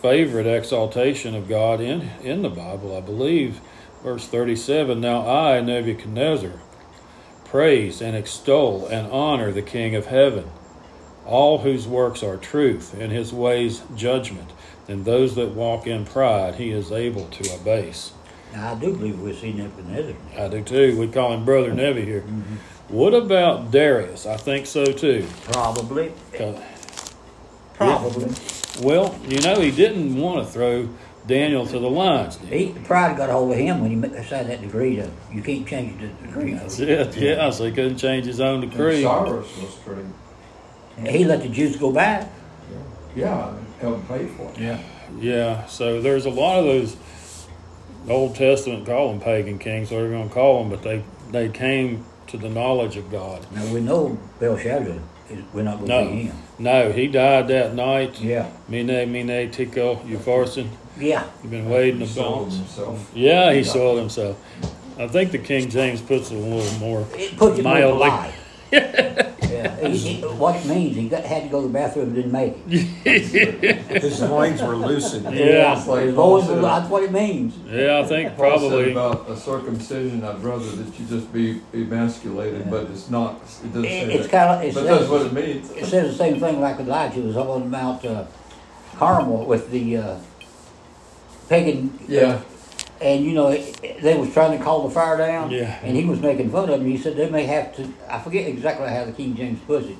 favorite 0.00 0.46
exaltation 0.46 1.34
of 1.34 1.48
God 1.48 1.80
in, 1.80 2.10
in 2.22 2.42
the 2.42 2.48
Bible, 2.48 2.96
I 2.96 3.00
believe. 3.00 3.60
Verse 4.02 4.26
37 4.26 5.00
Now 5.00 5.28
I, 5.28 5.60
Nebuchadnezzar, 5.60 6.52
praise 7.44 8.00
and 8.00 8.16
extol 8.16 8.86
and 8.86 9.10
honor 9.12 9.52
the 9.52 9.62
King 9.62 9.94
of 9.94 10.06
heaven, 10.06 10.50
all 11.26 11.58
whose 11.58 11.86
works 11.86 12.22
are 12.22 12.36
truth, 12.36 12.94
and 12.94 13.12
his 13.12 13.32
ways 13.32 13.82
judgment, 13.94 14.50
and 14.90 15.04
those 15.04 15.34
that 15.36 15.50
walk 15.50 15.86
in 15.86 16.04
pride 16.04 16.56
he 16.56 16.70
is 16.70 16.90
able 16.92 17.26
to 17.28 17.54
abase. 17.54 18.12
Now 18.52 18.72
I 18.72 18.74
do 18.74 18.92
believe 18.96 19.20
we'll 19.20 19.34
see 19.34 19.52
Nebuchadnezzar. 19.52 20.14
I 20.36 20.48
do 20.48 20.62
too. 20.62 20.98
We 20.98 21.06
call 21.08 21.32
him 21.32 21.44
Brother 21.44 21.70
Nevi 21.72 22.04
here. 22.04 22.22
Mm-hmm. 22.22 22.56
What 22.94 23.14
about 23.14 23.70
Darius? 23.70 24.26
I 24.26 24.36
think 24.36 24.66
so 24.66 24.84
too. 24.86 25.26
Probably. 25.52 26.12
'Cause- 26.32 26.60
Probably. 27.74 28.30
Well, 28.82 29.14
you 29.26 29.40
know, 29.40 29.60
he 29.60 29.70
didn't 29.70 30.16
want 30.20 30.44
to 30.46 30.52
throw 30.52 30.88
Daniel 31.26 31.66
to 31.66 31.78
the 31.78 31.88
lions. 31.90 32.36
did 32.36 32.48
he? 32.50 32.66
He, 32.66 32.72
pride 32.80 33.16
got 33.16 33.30
a 33.30 33.32
hold 33.32 33.52
of 33.52 33.58
him 33.58 33.80
when 33.80 33.90
he 33.90 33.96
ma- 33.96 34.08
signed 34.22 34.48
that 34.50 34.60
decree. 34.60 34.96
To, 34.96 35.10
you 35.32 35.42
can't 35.42 35.66
change 35.66 36.00
the 36.00 36.08
decree. 36.26 36.54
That's 36.54 36.78
it. 36.80 37.16
Yeah, 37.16 37.50
so 37.50 37.64
he 37.66 37.72
couldn't 37.72 37.98
change 37.98 38.26
his 38.26 38.40
own 38.40 38.62
And 38.62 38.70
decree. 38.70 39.02
Cyrus 39.02 39.56
was 39.56 39.74
pretty. 39.84 40.02
He 41.10 41.24
let 41.24 41.42
the 41.42 41.48
Jews 41.48 41.76
go 41.76 41.90
back. 41.92 42.28
Yeah, 43.16 43.48
and 43.50 43.66
helped 43.80 44.08
pay 44.08 44.26
for 44.26 44.50
it. 44.50 44.58
Yeah. 44.58 44.78
Yeah, 45.18 45.66
so 45.66 46.00
there's 46.00 46.24
a 46.26 46.30
lot 46.30 46.60
of 46.60 46.64
those 46.66 46.96
Old 48.08 48.34
Testament 48.36 48.86
call 48.86 49.10
them 49.10 49.20
pagan 49.20 49.58
kings, 49.58 49.90
whatever 49.90 50.10
you 50.12 50.18
want 50.18 50.30
to 50.30 50.34
call 50.34 50.60
them, 50.60 50.70
but 50.70 50.82
they 50.82 51.02
they 51.30 51.48
came 51.48 52.04
to 52.28 52.36
the 52.36 52.48
knowledge 52.48 52.96
of 52.96 53.10
God. 53.10 53.44
Now 53.52 53.64
we 53.72 53.80
know 53.80 54.18
Belshazzar. 54.38 54.98
We're 55.52 55.62
not 55.62 55.78
going 55.78 55.88
to 55.90 55.94
No. 56.04 56.06
pay 56.10 56.22
him. 56.22 56.36
No, 56.58 56.92
he 56.92 57.06
died 57.06 57.46
that 57.48 57.74
night. 57.74 58.20
Yeah. 58.20 58.48
Mene, 58.68 59.10
mene, 59.12 59.48
tico, 59.52 59.96
upharsin. 59.96 60.68
Yeah. 60.98 61.24
You've 61.42 61.52
been 61.52 61.68
waiting 61.70 62.00
He 62.00 62.06
sold 62.06 62.52
himself. 62.52 63.10
Yeah, 63.14 63.52
he 63.52 63.62
soiled 63.62 64.00
himself. 64.00 64.36
I 64.98 65.06
think 65.06 65.30
the 65.30 65.38
King 65.38 65.70
James 65.70 66.00
puts 66.00 66.30
it 66.32 66.34
a 66.34 66.38
little 66.38 66.78
more. 66.80 67.06
It 67.14 67.38
more 67.40 67.50
Mildly. 67.56 67.92
polite. 68.10 68.34
Yeah. 68.72 69.26
He- 69.88 69.96
he- 69.96 70.20
what 70.22 70.56
it 70.56 70.66
means, 70.66 70.96
he 70.96 71.08
got, 71.08 71.24
had 71.24 71.42
to 71.44 71.48
go 71.48 71.60
to 71.62 71.66
the 71.66 71.72
bathroom 71.72 72.06
and 72.06 72.14
didn't 72.14 72.32
make 72.32 72.54
it. 72.68 73.78
His 74.02 74.20
loins 74.22 74.62
were 74.62 74.76
loosened. 74.76 75.24
Yeah. 75.34 75.76
It's 75.76 75.86
like 75.86 76.04
His 76.06 76.14
Paul 76.14 76.42
said- 76.42 76.62
that's 76.62 76.88
what 76.90 77.02
it 77.02 77.12
means. 77.12 77.54
Yeah, 77.68 77.98
I 78.00 78.04
think 78.06 78.36
Paul 78.36 78.58
said 78.58 78.68
probably. 78.68 78.90
about 78.92 79.28
a 79.30 79.36
circumcision, 79.36 80.22
I'd 80.24 80.42
rather 80.42 80.64
that 80.64 80.98
you 80.98 81.06
just 81.06 81.32
be 81.32 81.60
emasculated, 81.74 82.70
but 82.70 82.84
it's 82.90 83.10
not, 83.10 83.36
it 83.64 83.68
doesn't 83.68 83.84
It- 83.84 83.88
say 84.08 84.14
it's 84.14 84.28
that. 84.28 84.48
kind 84.48 84.60
of, 84.60 84.68
it 84.68 84.74
But 84.74 84.84
that's 84.84 85.08
what 85.10 85.26
it 85.26 85.32
means. 85.32 85.70
it 85.72 85.86
says 85.86 86.12
the 86.16 86.16
same 86.24 86.38
thing 86.40 86.60
like 86.60 86.78
Elijah 86.78 87.20
was 87.20 87.36
on 87.36 87.70
Mount 87.70 88.04
uh, 88.04 88.24
Carmel 88.96 89.44
with 89.46 89.70
the 89.70 89.96
uh, 89.96 90.16
pagan. 91.48 91.98
Yeah, 92.08 92.40
And 93.00 93.24
you 93.24 93.32
know, 93.32 93.48
it, 93.48 93.78
it- 93.82 94.02
they 94.02 94.16
was 94.16 94.32
trying 94.32 94.56
to 94.58 94.62
call 94.64 94.86
the 94.88 94.94
fire 94.94 95.16
down. 95.16 95.50
Yeah. 95.50 95.78
And 95.82 95.96
he 95.96 96.04
was 96.04 96.20
making 96.20 96.50
fun 96.50 96.64
of 96.70 96.80
them. 96.80 96.86
He 96.88 96.98
said 96.98 97.16
they 97.16 97.28
may 97.30 97.44
have 97.44 97.74
to. 97.76 97.92
I 98.08 98.18
forget 98.18 98.46
exactly 98.46 98.88
how 98.88 99.04
the 99.04 99.12
King 99.12 99.34
James 99.36 99.60
puts 99.66 99.86
it, 99.88 99.96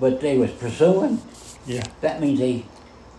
but 0.00 0.20
they 0.20 0.36
was 0.38 0.50
pursuing. 0.52 1.20
Yeah. 1.66 1.82
That 2.00 2.20
means 2.20 2.38
they 2.38 2.64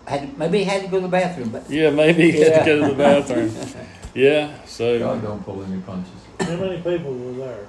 had 0.07 0.37
maybe 0.37 0.59
he 0.59 0.63
had 0.63 0.81
to 0.83 0.87
go 0.87 0.97
to 0.97 1.01
the 1.03 1.07
bathroom, 1.07 1.49
but 1.49 1.69
Yeah, 1.69 1.91
maybe 1.91 2.31
he 2.31 2.39
had 2.41 2.59
to 2.59 2.65
go 2.65 2.81
to 2.87 2.93
the 2.93 2.97
bathroom. 2.97 3.51
yeah, 4.15 4.63
so. 4.65 4.97
God 4.97 5.21
don't 5.21 5.43
pull 5.45 5.63
any 5.63 5.79
punches. 5.81 6.11
How 6.39 6.55
many 6.55 6.77
people 6.77 7.13
were 7.13 7.33
there? 7.33 7.67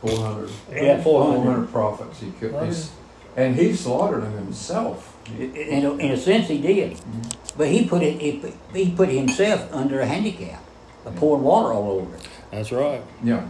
Four 0.00 0.16
hundred. 0.18 0.50
yeah, 0.70 1.02
four 1.02 1.24
Four 1.24 1.32
hundred. 1.38 1.50
hundred 1.52 1.72
prophets 1.72 2.20
he 2.20 2.30
killed, 2.38 2.62
He's- 2.64 2.92
and 3.36 3.56
he 3.56 3.72
slaughtered 3.74 4.22
them 4.22 4.32
himself. 4.34 5.16
In 5.38 5.84
a, 5.84 5.94
in 5.96 6.12
a 6.12 6.16
sense, 6.16 6.46
he 6.48 6.58
did, 6.60 6.92
mm-hmm. 6.92 7.58
but 7.58 7.68
he 7.68 7.86
put 7.88 8.02
it. 8.02 8.20
He 8.20 8.92
put 8.92 9.08
himself 9.08 9.68
under 9.72 10.00
a 10.00 10.06
handicap, 10.06 10.62
of 11.08 11.16
pouring 11.16 11.42
water 11.44 11.72
all 11.74 11.90
over 11.92 12.14
it. 12.16 12.28
That's 12.50 12.72
right. 12.72 13.02
Yeah, 13.22 13.48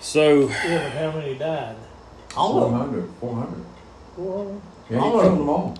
So, 0.00 0.48
Yeah, 0.48 0.82
but 0.84 0.92
how 0.92 1.12
many 1.18 1.34
died? 1.34 1.76
All 2.36 2.52
four 2.52 2.62
of 2.64 2.70
them. 2.70 2.80
hundred, 2.80 3.10
four 3.20 3.34
hundred. 3.34 3.64
Well, 4.16 4.60
Yeah, 4.90 4.98
All 5.00 5.10
he 5.10 5.16
of 5.16 5.22
killed 5.22 5.32
them. 5.32 5.38
them 5.38 5.48
all. 5.48 5.76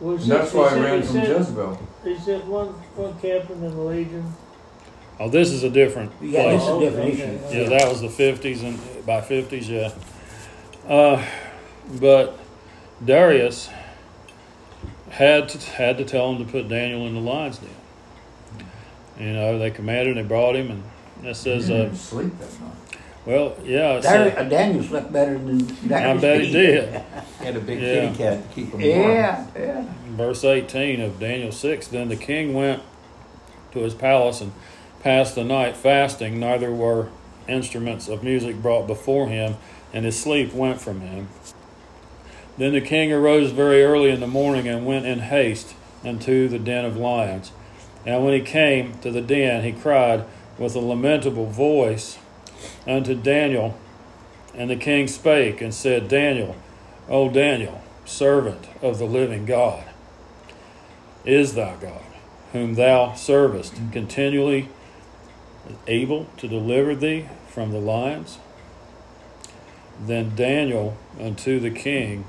was 0.00 0.22
And 0.22 0.32
that's 0.32 0.52
it- 0.52 0.56
why 0.56 0.68
he 0.70 0.76
he 0.76 0.82
ran 0.84 1.02
from 1.02 1.12
said- 1.12 1.28
Jezebel. 1.28 1.78
He 2.04 2.18
said 2.18 2.48
one, 2.48 2.68
one 2.96 3.14
captain 3.20 3.64
in 3.64 3.74
the 3.76 3.82
Legion. 3.82 4.34
oh, 5.18 5.28
this 5.30 5.50
is 5.50 5.62
a 5.64 5.70
different 5.70 6.12
Yeah, 6.20 6.42
place. 6.42 6.54
this 6.60 6.62
is 6.62 6.68
a 6.68 6.72
Oh, 6.72 6.80
different 6.80 7.14
okay. 7.14 7.38
Yeah, 7.62 7.68
that 7.70 7.88
was 7.88 8.00
the 8.02 8.08
fifties 8.10 8.62
and 8.62 8.78
by 9.06 9.20
fifties, 9.22 9.68
yeah. 9.68 9.90
Uh, 10.88 11.20
but 12.00 12.38
Darius 13.04 13.68
had 15.10 15.48
to 15.48 15.58
had 15.72 15.96
to 15.98 16.04
tell 16.04 16.32
him 16.32 16.44
to 16.44 16.50
put 16.52 16.68
Daniel 16.68 17.06
in 17.06 17.14
the 17.14 17.20
lion's 17.20 17.58
den. 17.58 17.70
You 19.18 19.32
know, 19.32 19.58
they 19.58 19.70
commanded, 19.70 20.16
and 20.16 20.24
they 20.24 20.28
brought 20.28 20.56
him, 20.56 20.70
and 20.70 20.82
that 21.22 21.36
says, 21.36 21.70
uh, 21.70 21.84
didn't 21.84 21.96
sleep 21.96 22.38
that 22.38 22.60
night. 22.60 23.00
well, 23.24 23.56
yeah, 23.64 23.94
it 23.94 24.02
Dar- 24.02 24.12
said, 24.30 24.38
uh, 24.38 24.42
Daniel 24.48 24.84
slept 24.84 25.12
better 25.12 25.38
than 25.38 25.62
I 25.84 25.88
Darius 25.88 26.20
bet 26.20 26.40
he 26.42 26.52
did. 26.52 26.88
Had 27.40 27.56
a 27.56 27.60
big 27.60 27.80
Yeah. 27.80 27.94
kitty 28.06 28.16
cat 28.18 28.48
to 28.48 28.54
keep 28.54 28.72
him 28.72 28.80
warm. 28.80 28.82
Yeah, 29.10 29.46
yeah. 29.56 29.84
Verse 30.10 30.44
eighteen 30.44 31.00
of 31.00 31.18
Daniel 31.18 31.52
six. 31.52 31.86
Then 31.88 32.08
the 32.08 32.16
king 32.16 32.52
went 32.54 32.82
to 33.72 33.80
his 33.80 33.94
palace 33.94 34.40
and 34.40 34.52
passed 35.02 35.34
the 35.34 35.44
night 35.44 35.76
fasting. 35.76 36.38
Neither 36.40 36.72
were 36.72 37.08
instruments 37.48 38.08
of 38.08 38.22
music 38.22 38.60
brought 38.60 38.86
before 38.86 39.28
him, 39.28 39.56
and 39.94 40.04
his 40.04 40.18
sleep 40.20 40.52
went 40.52 40.80
from 40.80 41.00
him. 41.00 41.28
Then 42.58 42.72
the 42.72 42.80
king 42.80 43.12
arose 43.12 43.50
very 43.52 43.82
early 43.84 44.10
in 44.10 44.20
the 44.20 44.26
morning 44.26 44.66
and 44.68 44.84
went 44.86 45.06
in 45.06 45.18
haste 45.20 45.74
unto 46.04 46.48
the 46.48 46.58
den 46.58 46.84
of 46.84 46.96
lions. 46.96 47.52
And 48.06 48.24
when 48.24 48.32
he 48.34 48.40
came 48.40 48.98
to 49.00 49.10
the 49.10 49.20
den, 49.20 49.64
he 49.64 49.72
cried 49.72 50.24
with 50.56 50.76
a 50.76 50.80
lamentable 50.80 51.46
voice 51.46 52.18
unto 52.86 53.14
Daniel. 53.14 53.76
And 54.54 54.70
the 54.70 54.76
king 54.76 55.08
spake 55.08 55.60
and 55.60 55.74
said, 55.74 56.08
Daniel, 56.08 56.56
O 57.08 57.28
Daniel, 57.28 57.82
servant 58.04 58.68
of 58.80 58.98
the 58.98 59.04
living 59.04 59.44
God, 59.44 59.84
is 61.26 61.54
thy 61.54 61.76
God, 61.76 62.04
whom 62.52 62.74
thou 62.74 63.12
servest 63.14 63.74
continually, 63.92 64.68
able 65.88 66.26
to 66.36 66.48
deliver 66.48 66.94
thee 66.94 67.28
from 67.48 67.72
the 67.72 67.80
lions? 67.80 68.38
Then 70.00 70.34
Daniel 70.36 70.96
unto 71.20 71.58
the 71.58 71.70
king 71.70 72.24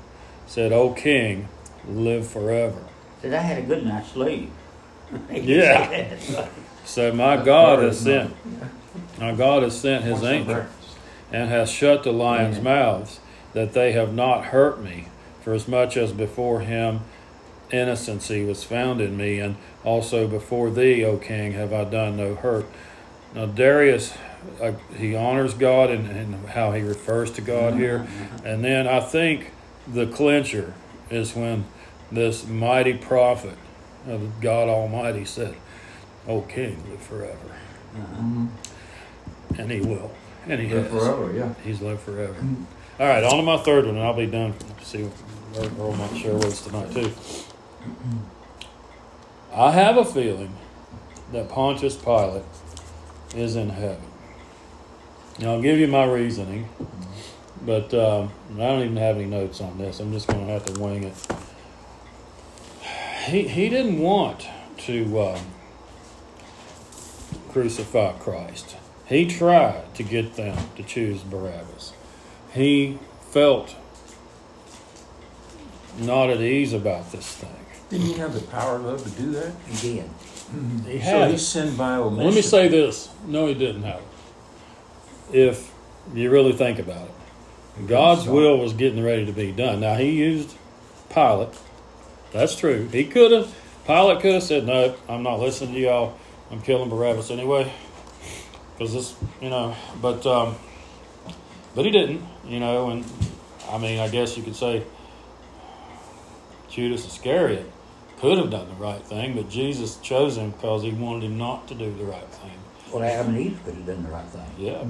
said, 0.46 0.72
O 0.72 0.92
king, 0.92 1.48
live 1.86 2.26
forever. 2.26 2.84
Said 3.22 3.34
I 3.34 3.40
had 3.40 3.58
a 3.58 3.62
good 3.62 3.86
night's 3.86 4.12
sleep. 4.12 4.50
Yeah. 5.30 6.16
So 6.84 7.12
my 7.12 7.36
God 7.36 7.82
has 7.82 8.00
sent, 8.00 8.34
my 9.18 9.34
God 9.34 9.62
has 9.62 9.78
sent 9.78 10.04
his 10.04 10.22
angel 10.22 10.64
and 11.30 11.50
has 11.50 11.70
shut 11.70 12.02
the 12.02 12.12
lions' 12.12 12.60
mouths, 12.60 13.20
that 13.52 13.74
they 13.74 13.92
have 13.92 14.14
not 14.14 14.46
hurt 14.46 14.80
me, 14.82 15.08
for 15.42 15.52
as 15.52 15.68
much 15.68 15.96
as 15.96 16.12
before 16.12 16.60
him 16.60 17.00
innocency 17.70 18.44
was 18.44 18.64
found 18.64 19.00
in 19.00 19.16
me, 19.16 19.38
and 19.38 19.56
also 19.84 20.26
before 20.26 20.70
thee, 20.70 21.04
O 21.04 21.18
king, 21.18 21.52
have 21.52 21.72
I 21.72 21.84
done 21.84 22.16
no 22.16 22.34
hurt. 22.34 22.66
Now 23.34 23.46
Darius, 23.46 24.14
uh, 24.60 24.72
he 24.96 25.14
honors 25.14 25.52
God 25.52 25.90
and, 25.90 26.08
and 26.10 26.48
how 26.48 26.72
he 26.72 26.80
refers 26.80 27.30
to 27.32 27.42
God 27.42 27.74
here, 27.74 28.06
and 28.44 28.64
then 28.64 28.86
I 28.86 29.00
think 29.00 29.52
the 29.86 30.06
clincher 30.06 30.74
is 31.10 31.34
when 31.34 31.66
this 32.10 32.46
mighty 32.46 32.94
prophet 32.94 33.58
of 34.06 34.40
God 34.40 34.68
Almighty 34.68 35.24
said, 35.24 35.54
"O 36.26 36.42
king, 36.42 36.82
live 36.90 37.00
forever," 37.02 37.56
Mhm. 37.96 38.48
and 39.58 39.70
he 39.70 39.80
will, 39.80 40.10
and 40.46 40.60
he 40.60 40.68
Live 40.68 40.90
has. 40.90 41.02
forever, 41.02 41.32
yeah. 41.34 41.54
He's 41.64 41.80
lived 41.80 42.00
forever. 42.00 42.36
All 43.00 43.06
right, 43.06 43.22
on 43.24 43.36
to 43.38 43.42
my 43.42 43.58
third 43.58 43.86
one, 43.86 43.96
and 43.96 44.04
I'll 44.04 44.14
be 44.14 44.26
done. 44.26 44.54
See, 44.82 45.08
Earl 45.56 45.70
Earl 45.80 45.92
might 45.94 46.16
share 46.16 46.34
with 46.34 46.46
us 46.46 46.62
tonight 46.64 46.92
too. 46.92 47.10
I 49.54 49.70
have 49.72 49.96
a 49.96 50.04
feeling 50.04 50.52
that 51.32 51.48
Pontius 51.48 51.96
Pilate 51.96 52.42
is 53.34 53.56
in 53.56 53.70
heaven. 53.70 54.02
Now, 55.38 55.52
I'll 55.52 55.62
give 55.62 55.78
you 55.78 55.86
my 55.88 56.04
reasoning, 56.04 56.68
but 57.64 57.92
um, 57.94 58.30
I 58.54 58.58
don't 58.58 58.82
even 58.82 58.96
have 58.96 59.16
any 59.16 59.26
notes 59.26 59.60
on 59.60 59.78
this. 59.78 60.00
I'm 60.00 60.12
just 60.12 60.26
going 60.26 60.46
to 60.46 60.52
have 60.52 60.64
to 60.66 60.80
wing 60.80 61.04
it. 61.04 61.14
He 63.28 63.46
he 63.46 63.68
didn't 63.68 63.98
want 63.98 64.46
to 64.78 65.20
um, 65.20 65.40
crucify 67.50 68.12
Christ. 68.18 68.76
He 69.06 69.26
tried 69.26 69.94
to 69.94 70.02
get 70.02 70.34
them 70.34 70.56
to 70.76 70.82
choose 70.82 71.22
Barabbas. 71.22 71.92
He 72.52 72.98
felt 73.30 73.74
not 75.98 76.30
at 76.30 76.40
ease 76.40 76.72
about 76.72 77.10
this 77.12 77.26
thing. 77.34 77.50
Didn't 77.90 78.06
he 78.06 78.12
have 78.14 78.34
the 78.34 78.40
power, 78.42 78.78
though, 78.78 78.98
to 78.98 79.10
do 79.10 79.30
that? 79.32 79.54
He 79.66 79.94
did. 79.94 80.10
He 80.86 81.00
So 81.00 81.26
he 81.28 81.34
it. 81.34 81.38
sinned 81.38 81.76
by 81.76 81.94
omission. 81.96 82.24
Let 82.26 82.34
me 82.34 82.42
say 82.42 82.68
this. 82.68 83.08
No, 83.26 83.46
he 83.46 83.54
didn't 83.54 83.82
have 83.82 84.00
it. 85.30 85.36
If 85.36 85.72
you 86.14 86.30
really 86.30 86.52
think 86.52 86.78
about 86.78 87.08
it, 87.08 87.86
God's 87.86 88.26
will 88.26 88.58
was 88.58 88.72
getting 88.74 89.02
ready 89.02 89.24
to 89.26 89.32
be 89.32 89.52
done. 89.52 89.80
Now, 89.80 89.94
he 89.94 90.10
used 90.10 90.54
Pilate. 91.10 91.48
That's 92.32 92.54
true. 92.56 92.88
He 92.88 93.04
could 93.04 93.32
have, 93.32 93.54
Pilate 93.86 94.20
could 94.20 94.34
have 94.34 94.42
said, 94.42 94.66
No, 94.66 94.94
I'm 95.08 95.22
not 95.22 95.40
listening 95.40 95.74
to 95.74 95.80
y'all. 95.80 96.18
I'm 96.50 96.62
killing 96.62 96.88
Barabbas 96.88 97.30
anyway. 97.30 97.72
Because 98.76 98.92
this, 98.92 99.16
you 99.40 99.50
know, 99.50 99.74
but, 100.00 100.24
um, 100.26 100.56
but 101.74 101.84
he 101.84 101.90
didn't, 101.90 102.22
you 102.46 102.60
know, 102.60 102.90
and 102.90 103.04
I 103.70 103.78
mean, 103.78 103.98
I 103.98 104.08
guess 104.08 104.36
you 104.36 104.42
could 104.42 104.56
say 104.56 104.84
Judas 106.70 107.06
Iscariot 107.06 107.70
could 108.18 108.38
have 108.38 108.50
done 108.50 108.68
the 108.68 108.74
right 108.74 109.02
thing, 109.02 109.34
but 109.34 109.48
Jesus 109.48 109.96
chose 109.96 110.36
him 110.36 110.50
because 110.50 110.82
he 110.82 110.90
wanted 110.90 111.24
him 111.24 111.38
not 111.38 111.68
to 111.68 111.74
do 111.74 111.92
the 111.94 112.04
right 112.04 112.28
thing. 112.28 112.52
Well, 112.92 113.02
Adam 113.02 113.34
and 113.34 113.38
Eve 113.38 113.60
could 113.64 113.74
have 113.74 113.86
done 113.86 114.02
the 114.02 114.08
right 114.08 114.26
thing. 114.26 114.50
Yeah, 114.58 114.84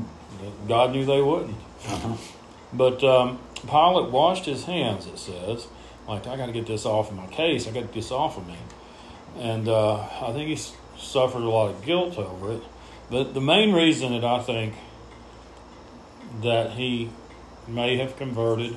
God 0.66 0.92
knew 0.92 1.05
they 1.05 1.20
wouldn't. 1.20 1.57
Uh-huh. 1.87 2.16
But 2.72 3.03
um, 3.03 3.38
Pilate 3.66 4.11
washed 4.11 4.44
his 4.44 4.64
hands, 4.64 5.07
it 5.07 5.18
says. 5.18 5.66
Like, 6.09 6.27
I 6.27 6.37
got 6.37 6.47
to 6.47 6.53
get 6.53 6.66
this 6.66 6.87
off 6.87 7.11
of 7.11 7.16
my 7.16 7.27
case. 7.27 7.66
I 7.66 7.71
got 7.71 7.81
to 7.81 7.87
get 7.87 7.94
this 7.94 8.11
off 8.11 8.38
of 8.38 8.47
me. 8.47 8.57
And 9.38 9.68
uh, 9.68 9.99
I 9.99 10.33
think 10.33 10.49
he 10.49 10.57
suffered 10.97 11.42
a 11.42 11.49
lot 11.49 11.71
of 11.71 11.85
guilt 11.85 12.16
over 12.18 12.53
it. 12.53 12.62
But 13.11 13.35
the 13.35 13.40
main 13.40 13.73
reason 13.73 14.12
that 14.12 14.25
I 14.25 14.42
think 14.42 14.75
that 16.42 16.73
he 16.73 17.11
may 17.66 17.97
have 17.99 18.16
converted 18.16 18.77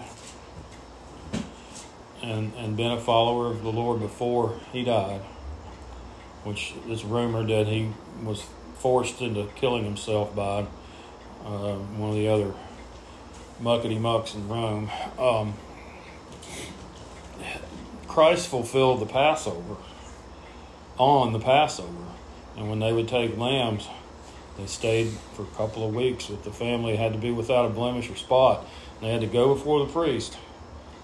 and, 2.22 2.54
and 2.56 2.78
been 2.78 2.91
a 2.91 3.00
follower 3.00 3.48
of 3.48 3.63
the 3.63 3.72
Lord 3.72 4.00
before 4.00 4.60
he 4.72 4.84
died, 4.84 5.22
which 6.44 6.74
is 6.88 7.04
rumored 7.04 7.48
that 7.48 7.67
he 7.67 7.91
was 8.24 8.46
forced 8.76 9.22
into 9.22 9.48
killing 9.56 9.84
himself 9.84 10.36
by 10.36 10.65
uh, 11.46 11.76
one 11.76 12.10
of 12.10 12.15
the 12.15 12.28
other 12.28 12.54
muckety 13.62 14.00
mucks 14.00 14.36
in 14.36 14.48
Rome. 14.48 14.89
Um, 15.17 15.54
Christ 18.08 18.47
fulfilled 18.47 18.99
the 19.01 19.06
Passover 19.06 19.77
on 20.97 21.34
the 21.34 21.39
Passover, 21.39 22.06
and 22.58 22.69
when 22.69 22.80
they 22.80 22.91
would 22.93 23.08
take 23.08 23.38
lambs 23.38 23.88
They 24.58 24.67
stayed 24.67 25.10
for 25.34 25.43
a 25.43 25.56
couple 25.58 25.88
of 25.88 25.95
weeks 25.95 26.30
with 26.30 26.43
the 26.43 26.51
family. 26.51 26.95
Had 26.95 27.13
to 27.13 27.17
be 27.19 27.32
without 27.32 27.65
a 27.65 27.69
blemish 27.69 28.10
or 28.10 28.15
spot. 28.15 28.65
They 29.01 29.10
had 29.10 29.21
to 29.21 29.27
go 29.27 29.54
before 29.54 29.86
the 29.86 29.91
priest, 29.91 30.38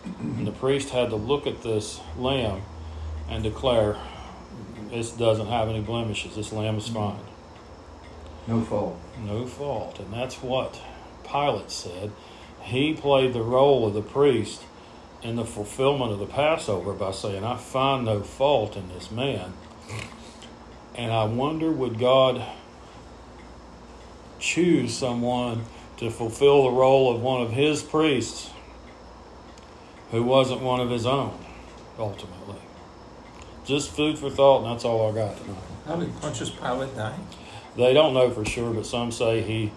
and 0.03 0.45
the 0.45 0.51
priest 0.51 0.89
had 0.89 1.09
to 1.09 1.15
look 1.15 1.47
at 1.47 1.63
this 1.63 1.99
lamb 2.17 2.61
and 3.29 3.43
declare, 3.43 3.95
"This 4.91 5.11
doesn't 5.11 5.47
have 5.47 5.69
any 5.69 5.81
blemishes. 5.81 6.35
This 6.35 6.51
lamb 6.51 6.77
is 6.77 6.89
mm-hmm. 6.89 7.17
fine, 7.17 7.25
No 8.47 8.61
fault. 8.61 8.97
no 9.25 9.45
fault." 9.47 9.99
And 9.99 10.13
that's 10.13 10.43
what 10.43 10.79
Pilate 11.23 11.71
said. 11.71 12.11
He 12.61 12.93
played 12.93 13.33
the 13.33 13.41
role 13.41 13.87
of 13.87 13.93
the 13.93 14.01
priest 14.01 14.61
in 15.21 15.35
the 15.35 15.45
fulfillment 15.45 16.11
of 16.11 16.19
the 16.19 16.25
Passover 16.25 16.93
by 16.93 17.11
saying, 17.11 17.43
"I 17.43 17.55
find 17.57 18.05
no 18.05 18.21
fault 18.21 18.75
in 18.75 18.89
this 18.89 19.11
man." 19.11 19.53
And 20.95 21.11
I 21.11 21.25
wonder, 21.25 21.71
would 21.71 21.99
God 21.99 22.43
choose 24.39 24.95
someone 24.95 25.65
to 25.97 26.09
fulfill 26.09 26.63
the 26.63 26.71
role 26.71 27.13
of 27.13 27.21
one 27.21 27.41
of 27.41 27.51
his 27.51 27.83
priests 27.83 28.49
who 30.11 30.23
wasn't 30.23 30.61
one 30.61 30.79
of 30.79 30.89
his 30.89 31.05
own, 31.05 31.37
ultimately? 31.99 32.55
Just 33.65 33.91
food 33.91 34.17
for 34.17 34.29
thought, 34.29 34.63
and 34.63 34.71
that's 34.71 34.85
all 34.85 35.11
I 35.11 35.13
got 35.13 35.37
tonight. 35.37 35.57
How 35.85 35.95
did 35.97 36.21
Pontius 36.21 36.49
Pilate 36.49 36.95
die? 36.95 37.15
They 37.75 37.93
don't 37.93 38.13
know 38.13 38.29
for 38.31 38.45
sure, 38.45 38.73
but 38.73 38.85
some 38.85 39.11
say 39.11 39.41
he 39.41 39.71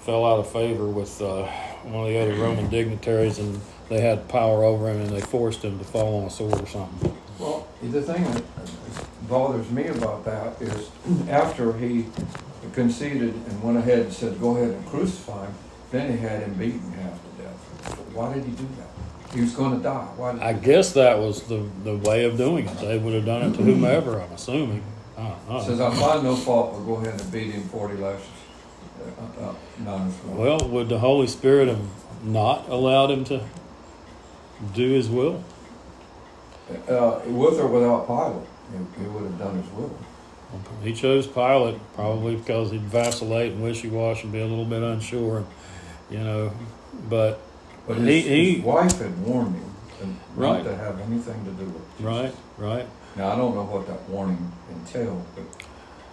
fell 0.00 0.24
out 0.24 0.38
of 0.38 0.50
favor 0.50 0.86
with 0.86 1.20
uh, 1.20 1.44
one 1.82 2.06
of 2.06 2.12
the 2.12 2.18
other 2.18 2.34
Roman 2.34 2.68
dignitaries, 2.68 3.38
and 3.38 3.60
they 3.92 4.00
had 4.00 4.26
power 4.28 4.64
over 4.64 4.90
him, 4.90 5.00
and 5.02 5.10
they 5.10 5.20
forced 5.20 5.62
him 5.62 5.78
to 5.78 5.84
fall 5.84 6.20
on 6.20 6.26
a 6.26 6.30
sword 6.30 6.58
or 6.60 6.66
something. 6.66 7.16
Well, 7.38 7.68
the 7.82 8.00
thing 8.00 8.24
that 8.24 8.42
bothers 9.28 9.70
me 9.70 9.86
about 9.88 10.24
that 10.24 10.60
is 10.62 10.90
after 11.28 11.76
he 11.76 12.06
conceded 12.72 13.34
and 13.34 13.62
went 13.62 13.76
ahead 13.76 14.00
and 14.00 14.12
said, 14.12 14.40
go 14.40 14.56
ahead 14.56 14.70
and 14.70 14.86
crucify 14.86 15.44
him, 15.46 15.54
then 15.90 16.12
he 16.12 16.18
had 16.18 16.42
him 16.42 16.54
beaten 16.54 16.92
half 16.92 17.12
to 17.12 17.42
death. 17.42 17.98
Why 18.14 18.32
did 18.32 18.44
he 18.44 18.52
do 18.52 18.66
that? 18.78 19.34
He 19.34 19.40
was 19.42 19.54
going 19.54 19.76
to 19.76 19.82
die. 19.82 20.06
Why? 20.16 20.38
I 20.40 20.52
guess 20.54 20.92
that 20.94 21.18
was 21.18 21.42
the, 21.44 21.66
the 21.84 21.96
way 21.96 22.24
of 22.24 22.36
doing 22.36 22.68
it. 22.68 22.78
They 22.78 22.98
would 22.98 23.14
have 23.14 23.26
done 23.26 23.42
it 23.42 23.56
to 23.56 23.62
whomever, 23.62 24.20
I'm 24.20 24.32
assuming. 24.32 24.82
I 25.18 25.34
know. 25.48 25.62
Says, 25.62 25.80
I 25.80 25.94
find 25.94 26.22
no 26.22 26.34
fault, 26.34 26.72
but 26.72 26.80
go 26.80 26.94
ahead 26.96 27.20
and 27.20 27.32
beat 27.32 27.52
him 27.52 27.62
40 27.64 27.96
lashes. 27.96 28.26
Uh, 29.38 29.44
uh, 29.44 29.54
wrong. 29.80 30.14
Well, 30.36 30.68
would 30.68 30.88
the 30.88 30.98
Holy 30.98 31.26
Spirit 31.26 31.68
have 31.68 31.80
not 32.24 32.68
allowed 32.68 33.10
him 33.10 33.24
to 33.24 33.44
do 34.74 34.90
his 34.90 35.08
will? 35.08 35.42
Uh, 36.88 37.20
with 37.26 37.58
or 37.58 37.66
without 37.66 38.06
Pilate, 38.06 38.46
he, 38.96 39.02
he 39.02 39.08
would 39.08 39.24
have 39.24 39.38
done 39.38 39.62
his 39.62 39.70
will. 39.72 39.94
He 40.82 40.92
chose 40.92 41.26
Pilate 41.26 41.78
probably 41.94 42.36
because 42.36 42.70
he'd 42.70 42.82
vacillate 42.82 43.52
and 43.52 43.62
wishy-washy 43.62 44.22
and 44.24 44.32
be 44.32 44.40
a 44.40 44.46
little 44.46 44.64
bit 44.64 44.82
unsure, 44.82 45.44
you 46.10 46.18
know. 46.18 46.52
But 47.08 47.40
But 47.86 47.96
his, 47.98 48.06
He- 48.06 48.20
he- 48.28 48.54
his 48.56 48.64
wife 48.64 48.98
had 49.00 49.18
warned 49.26 49.56
him 49.56 50.16
Right. 50.36 50.62
not 50.64 50.70
to 50.70 50.76
have 50.76 51.00
anything 51.00 51.44
to 51.44 51.50
do 51.52 51.64
with 51.64 51.98
Jesus. 51.98 52.00
right, 52.04 52.34
right. 52.58 52.86
Now, 53.16 53.32
I 53.32 53.36
don't 53.36 53.54
know 53.54 53.64
what 53.64 53.86
that 53.88 54.08
warning 54.08 54.50
entailed, 54.70 55.22
but 55.34 55.44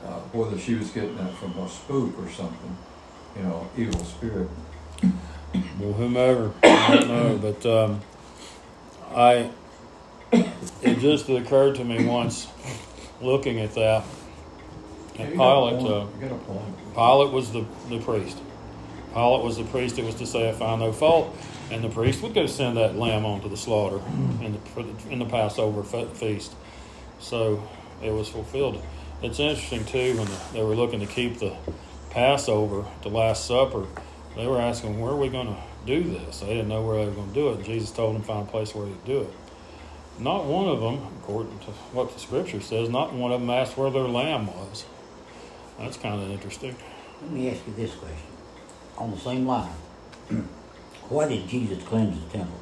uh, 0.09 0.19
whether 0.33 0.57
she 0.59 0.75
was 0.75 0.89
getting 0.91 1.15
that 1.17 1.33
from 1.35 1.57
a 1.57 1.69
spook 1.69 2.17
or 2.19 2.29
something, 2.29 2.77
you 3.37 3.43
know, 3.43 3.67
evil 3.77 4.03
spirit. 4.03 4.49
Well, 5.79 5.93
whomever, 5.93 6.51
I 6.63 6.95
don't 6.95 7.07
know, 7.07 7.37
but 7.37 7.65
um, 7.65 8.01
I 9.11 9.51
it 10.81 10.99
just 10.99 11.27
occurred 11.29 11.75
to 11.75 11.83
me 11.83 12.05
once 12.05 12.47
looking 13.21 13.59
at 13.59 13.73
that. 13.75 14.03
Yeah, 15.15 15.25
That 15.25 15.31
you 15.31 15.37
got 15.37 15.67
a 15.67 15.77
Pilate, 15.77 15.91
uh, 15.91 16.05
point. 16.05 16.15
You 16.15 16.29
got 16.29 16.35
a 16.35 16.39
point. 16.39 16.93
Pilate 16.93 17.33
was 17.33 17.51
the, 17.51 17.65
the 17.89 17.99
priest. 17.99 18.37
Pilate 19.13 19.43
was 19.43 19.57
the 19.57 19.63
priest 19.65 19.95
that 19.97 20.05
was 20.05 20.15
to 20.15 20.25
say, 20.25 20.49
I 20.49 20.53
find 20.53 20.79
no 20.79 20.91
fault. 20.91 21.35
And 21.71 21.83
the 21.83 21.89
priest 21.89 22.21
would 22.23 22.33
go 22.33 22.45
send 22.47 22.77
that 22.77 22.95
lamb 22.95 23.25
on 23.25 23.41
to 23.41 23.49
the 23.49 23.57
slaughter 23.57 23.99
in 24.41 24.53
the, 24.75 25.11
in 25.11 25.19
the 25.19 25.25
Passover 25.25 25.83
feast. 25.83 26.53
So 27.19 27.67
it 28.01 28.11
was 28.11 28.29
fulfilled. 28.29 28.81
It's 29.21 29.39
interesting, 29.39 29.85
too, 29.85 30.17
when 30.17 30.27
they 30.53 30.63
were 30.63 30.75
looking 30.75 31.01
to 31.01 31.05
keep 31.05 31.39
the 31.39 31.55
Passover, 32.11 32.85
the 33.03 33.09
Last 33.09 33.45
Supper, 33.45 33.85
they 34.35 34.47
were 34.47 34.59
asking, 34.59 34.99
where 34.99 35.11
are 35.11 35.17
we 35.17 35.29
going 35.29 35.47
to 35.47 35.57
do 35.85 36.03
this? 36.03 36.39
They 36.39 36.47
didn't 36.47 36.69
know 36.69 36.83
where 36.83 36.97
they 36.97 37.09
were 37.09 37.15
going 37.15 37.29
to 37.29 37.33
do 37.33 37.49
it. 37.49 37.63
Jesus 37.65 37.91
told 37.91 38.15
them, 38.15 38.23
find 38.23 38.47
a 38.47 38.51
place 38.51 38.73
where 38.73 38.87
to 38.87 38.93
do 39.05 39.21
it. 39.21 39.33
Not 40.19 40.45
one 40.45 40.67
of 40.67 40.81
them, 40.81 41.01
according 41.19 41.59
to 41.59 41.71
what 41.93 42.13
the 42.13 42.19
scripture 42.19 42.59
says, 42.59 42.89
not 42.89 43.13
one 43.13 43.31
of 43.31 43.39
them 43.39 43.49
asked 43.49 43.77
where 43.77 43.89
their 43.89 44.03
lamb 44.03 44.47
was. 44.47 44.85
That's 45.79 45.95
kind 45.95 46.21
of 46.21 46.29
interesting. 46.29 46.75
Let 47.21 47.31
me 47.31 47.49
ask 47.49 47.65
you 47.65 47.73
this 47.73 47.93
question. 47.95 48.17
On 48.97 49.11
the 49.11 49.17
same 49.17 49.47
line, 49.47 49.71
why 51.09 51.29
did 51.29 51.47
Jesus 51.47 51.81
cleanse 51.83 52.21
the 52.21 52.37
temple? 52.37 52.59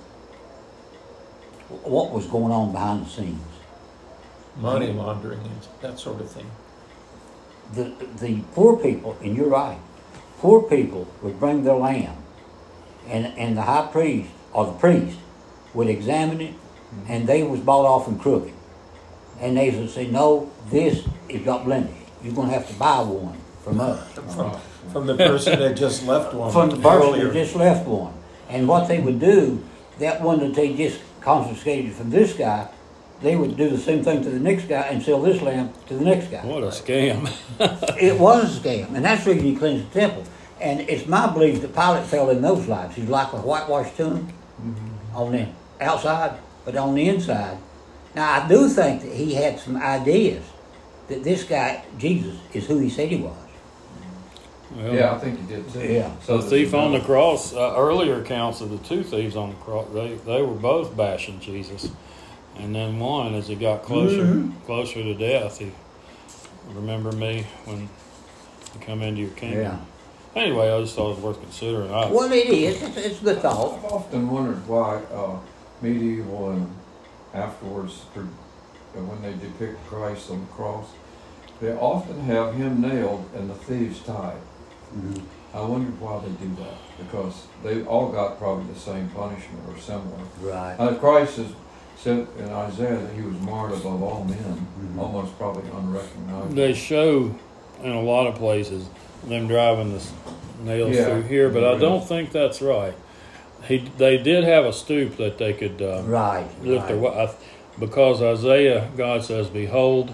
What 1.84 2.12
was 2.12 2.28
going 2.28 2.52
on 2.52 2.72
behind 2.72 3.08
the 3.08 3.10
scenes? 3.10 3.42
Money 4.56 4.94
laundering 4.94 5.40
and 5.40 5.68
that 5.82 6.00
sort 6.00 6.22
of 6.22 6.30
thing. 6.30 6.50
The, 7.74 7.94
the 8.20 8.42
poor 8.54 8.78
people, 8.78 9.18
and 9.22 9.36
you're 9.36 9.50
right, 9.50 9.80
poor 10.38 10.62
people 10.62 11.08
would 11.22 11.40
bring 11.40 11.64
their 11.64 11.76
lamb, 11.76 12.16
and, 13.08 13.26
and 13.38 13.58
the 13.58 13.62
high 13.62 13.88
priest, 13.92 14.30
or 14.54 14.66
the 14.66 14.74
priest, 14.74 15.18
would 15.74 15.88
examine 15.88 16.42
it, 16.42 16.54
and 17.08 17.28
they 17.28 17.44
was 17.44 17.60
bought 17.60 17.86
off 17.86 18.08
and 18.08 18.20
crooked. 18.20 18.54
And 19.40 19.58
they 19.58 19.70
would 19.70 19.90
say, 19.90 20.08
no, 20.08 20.52
this 20.70 21.06
is 21.30 21.42
got 21.44 21.66
blemish. 21.66 21.92
You're 22.24 22.34
going 22.34 22.50
to 22.50 22.54
have 22.56 22.68
to 22.68 22.74
buy 22.76 23.02
one 23.02 23.38
from 23.64 23.80
us. 23.80 24.12
From, 24.14 24.60
from 24.92 25.06
the 25.06 25.16
person 25.16 25.60
that 25.60 25.76
just 25.78 26.06
left 26.06 26.34
one 26.34 26.52
from 26.52 26.70
the 26.70 26.78
person 26.78 27.10
earlier. 27.10 27.28
who 27.28 27.34
just 27.34 27.56
left 27.56 27.88
one. 27.88 28.14
And 28.50 28.68
what 28.68 28.88
they 28.88 29.00
would 29.00 29.20
do, 29.20 29.64
that 30.00 30.22
one 30.22 30.40
that 30.40 30.56
they 30.56 30.76
just 30.76 31.00
confiscated 31.22 31.94
from 31.94 32.10
this 32.10 32.34
guy, 32.34 32.70
they 33.22 33.36
would 33.36 33.58
do 33.58 33.70
the 33.70 33.78
same 33.78 34.04
thing 34.04 34.24
to 34.24 34.30
the 34.30 34.40
next 34.40 34.68
guy 34.68 34.82
and 34.84 35.02
sell 35.02 35.22
this 35.22 35.42
lamb 35.42 35.74
to 35.88 35.96
the 35.96 36.06
next 36.06 36.28
guy. 36.28 36.46
What 36.46 36.64
a 36.64 36.68
scam. 36.68 37.30
It 38.00 38.20
was 38.20 38.58
a 38.58 38.60
scam, 38.62 38.94
and 38.96 39.04
that's 39.04 39.26
the 39.26 39.32
reason 39.32 39.46
he 39.46 39.56
cleansed 39.56 39.92
the 39.92 40.00
temple. 40.02 40.24
And 40.60 40.82
it's 40.82 41.08
my 41.08 41.28
belief 41.32 41.62
that 41.62 41.74
Pilate 41.74 42.06
fell 42.06 42.30
in 42.30 42.42
those 42.42 42.68
lives. 42.68 42.96
He's 42.96 43.10
like 43.10 43.32
a 43.34 43.38
whitewashed 43.38 43.96
tomb 43.96 44.32
on 45.14 45.32
the 45.32 45.48
outside, 45.80 46.38
but 46.66 46.76
on 46.76 46.96
the 46.96 47.08
inside. 47.08 47.58
Now, 48.16 48.42
I 48.44 48.48
do 48.48 48.68
think 48.68 49.04
that 49.04 49.14
he 49.14 49.36
had 49.36 49.60
some 49.60 49.78
ideas 49.78 50.44
that 51.08 51.24
this 51.24 51.44
guy, 51.44 51.84
Jesus, 51.98 52.38
is 52.54 52.66
who 52.66 52.80
he 52.80 52.90
said 52.90 53.10
he 53.10 53.18
was. 53.18 53.36
Well, 54.76 54.94
Yeah, 54.94 55.14
I 55.14 55.20
think 55.20 55.40
he 55.40 55.46
did 55.46 55.70
too. 55.72 55.82
Yeah. 55.82 56.12
So 56.22 56.40
the 56.40 56.50
thief 56.50 56.74
on 56.74 56.92
the 56.94 57.00
cross, 57.00 57.54
uh, 57.54 57.76
earlier 57.78 58.22
accounts 58.22 58.60
of 58.62 58.70
the 58.72 58.78
two 58.80 59.04
thieves 59.04 59.36
on 59.36 59.50
the 59.50 59.56
cross, 59.58 59.88
they, 59.94 60.16
they 60.26 60.42
were 60.42 60.56
both 60.56 60.98
bashing 60.98 61.40
Jesus. 61.40 61.92
And 62.58 62.74
then 62.74 63.00
one, 63.00 63.36
as 63.36 63.48
he 63.48 63.56
got 63.56 63.84
closer, 63.84 64.48
closer 64.66 65.04
to 65.04 65.14
death, 65.14 65.60
he, 65.60 65.72
remember 66.74 67.12
me 67.12 67.46
when 67.66 67.82
you 67.82 67.90
come 68.82 69.04
into 69.04 69.22
your 69.22 69.30
kingdom. 69.32 69.80
Anyway, 70.38 70.70
I 70.72 70.80
just 70.82 70.96
thought 70.96 71.12
it 71.12 71.16
was 71.16 71.24
worth 71.24 71.42
considering. 71.42 71.92
I, 71.92 72.12
Well, 72.12 72.32
it 72.32 72.46
is. 72.48 72.82
It's, 72.84 72.98
it's 72.98 73.22
a 73.22 73.24
good 73.24 73.42
thought. 73.42 73.80
I've 73.80 73.86
often 73.86 74.30
wondered 74.30 74.68
why 74.68 74.98
uh, 75.12 75.40
medieval 75.82 76.52
and 76.52 76.72
afterwards, 77.34 78.02
per- 78.14 78.22
uh, 78.22 79.02
when 79.02 79.20
they 79.24 79.34
depict 79.44 79.84
Christ 79.88 80.30
on 80.30 80.42
the 80.42 80.46
cross, 80.54 80.86
they 81.60 81.72
often 81.74 82.20
have 82.22 82.54
him 82.54 82.82
nailed 82.82 83.28
and 83.36 83.50
the 83.50 83.56
thieves 83.56 84.00
tied. 84.02 84.38
I 85.56 85.62
wondered 85.62 86.00
why 86.00 86.20
they 86.20 86.30
do 86.46 86.56
that 86.62 86.78
because 87.00 87.48
they 87.64 87.84
all 87.86 88.10
got 88.12 88.38
probably 88.38 88.72
the 88.72 88.80
same 88.80 89.10
punishment 89.10 89.64
or 89.68 89.78
similar. 89.80 90.20
Right. 90.40 90.76
Uh, 90.78 90.94
Christ 90.96 91.40
is 91.40 91.52
said 91.98 92.28
in 92.38 92.50
Isaiah 92.50 92.96
that 93.00 93.14
he 93.16 93.24
was 93.24 93.40
marred 93.42 93.72
above 93.72 94.04
all 94.04 94.24
men, 94.24 94.68
Mhm. 94.80 95.02
almost 95.02 95.36
probably 95.40 95.64
unrecognizable. 95.72 96.54
they 96.56 96.74
show 96.76 97.36
in 97.84 97.92
a 97.92 98.02
lot 98.02 98.28
of 98.28 98.36
places 98.36 98.88
them 99.28 99.48
driving 99.48 99.94
the 99.98 100.04
nails 100.64 100.96
Yeah. 100.96 101.06
through 101.06 101.24
here, 101.24 101.50
but 101.50 101.64
I 101.64 101.78
don't 101.78 102.06
think 102.08 102.32
that's 102.32 102.62
right. 102.62 102.94
He, 103.68 103.80
they 103.98 104.18
did 104.18 104.44
have 104.44 104.66
a 104.66 104.74
stoop 104.74 105.18
that 105.18 105.38
they 105.38 105.54
could 105.54 105.82
uh, 105.82 106.02
Right. 106.06 106.46
lift 106.64 106.88
their 106.88 106.98
right. 106.98 107.30
I- 107.30 107.34
because 107.80 108.22
Isaiah, 108.24 108.88
God 108.98 109.24
says, 109.24 109.48
"Behold, 109.50 110.12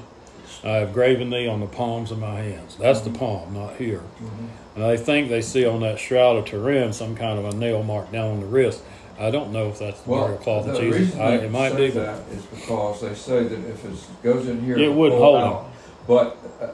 I 0.65 0.77
have 0.77 0.91
graven 0.93 1.29
thee 1.29 1.47
on 1.47 1.59
the 1.61 1.65
palms 1.65 2.11
of 2.11 2.19
my 2.19 2.35
hands." 2.41 2.75
That's 2.79 2.99
the 3.01 3.09
palm, 3.09 3.53
not 3.53 3.75
here. 3.77 4.01
Mhm. 4.21 4.47
And 4.75 4.83
I 4.83 4.97
think 4.97 5.29
they 5.29 5.41
see 5.41 5.65
on 5.65 5.79
that 5.81 5.97
shroud 5.99 6.35
of 6.35 6.45
Turin 6.45 6.91
some 6.93 7.15
kind 7.15 7.37
of 7.39 7.45
a 7.45 7.55
nail 7.55 7.81
mark 7.83 8.11
down 8.11 8.31
on 8.31 8.39
the 8.41 8.47
wrist. 8.47 8.81
I 9.19 9.29
don't 9.29 9.53
know 9.53 9.67
if 9.69 9.77
that's 9.79 10.01
the 10.01 10.09
Well, 10.09 10.21
burial 10.23 10.39
cloth 10.39 10.67
of 10.67 10.73
the 10.73 10.79
Jesus. 10.81 10.99
reason 11.01 11.21
I, 11.21 11.37
they 11.37 11.45
it 11.45 11.51
might 11.51 11.77
be, 11.77 11.89
that 11.91 12.19
is 12.35 12.41
because 12.47 13.01
they 13.01 13.13
say 13.13 13.43
that 13.43 13.59
if 13.69 13.85
it 13.85 13.91
goes 14.23 14.47
in 14.49 14.61
here, 14.65 14.77
It 14.77 14.91
wouldn't 14.91 15.21
hold 15.21 15.37
out. 15.37 15.65
But 16.07 16.37
uh, 16.61 16.67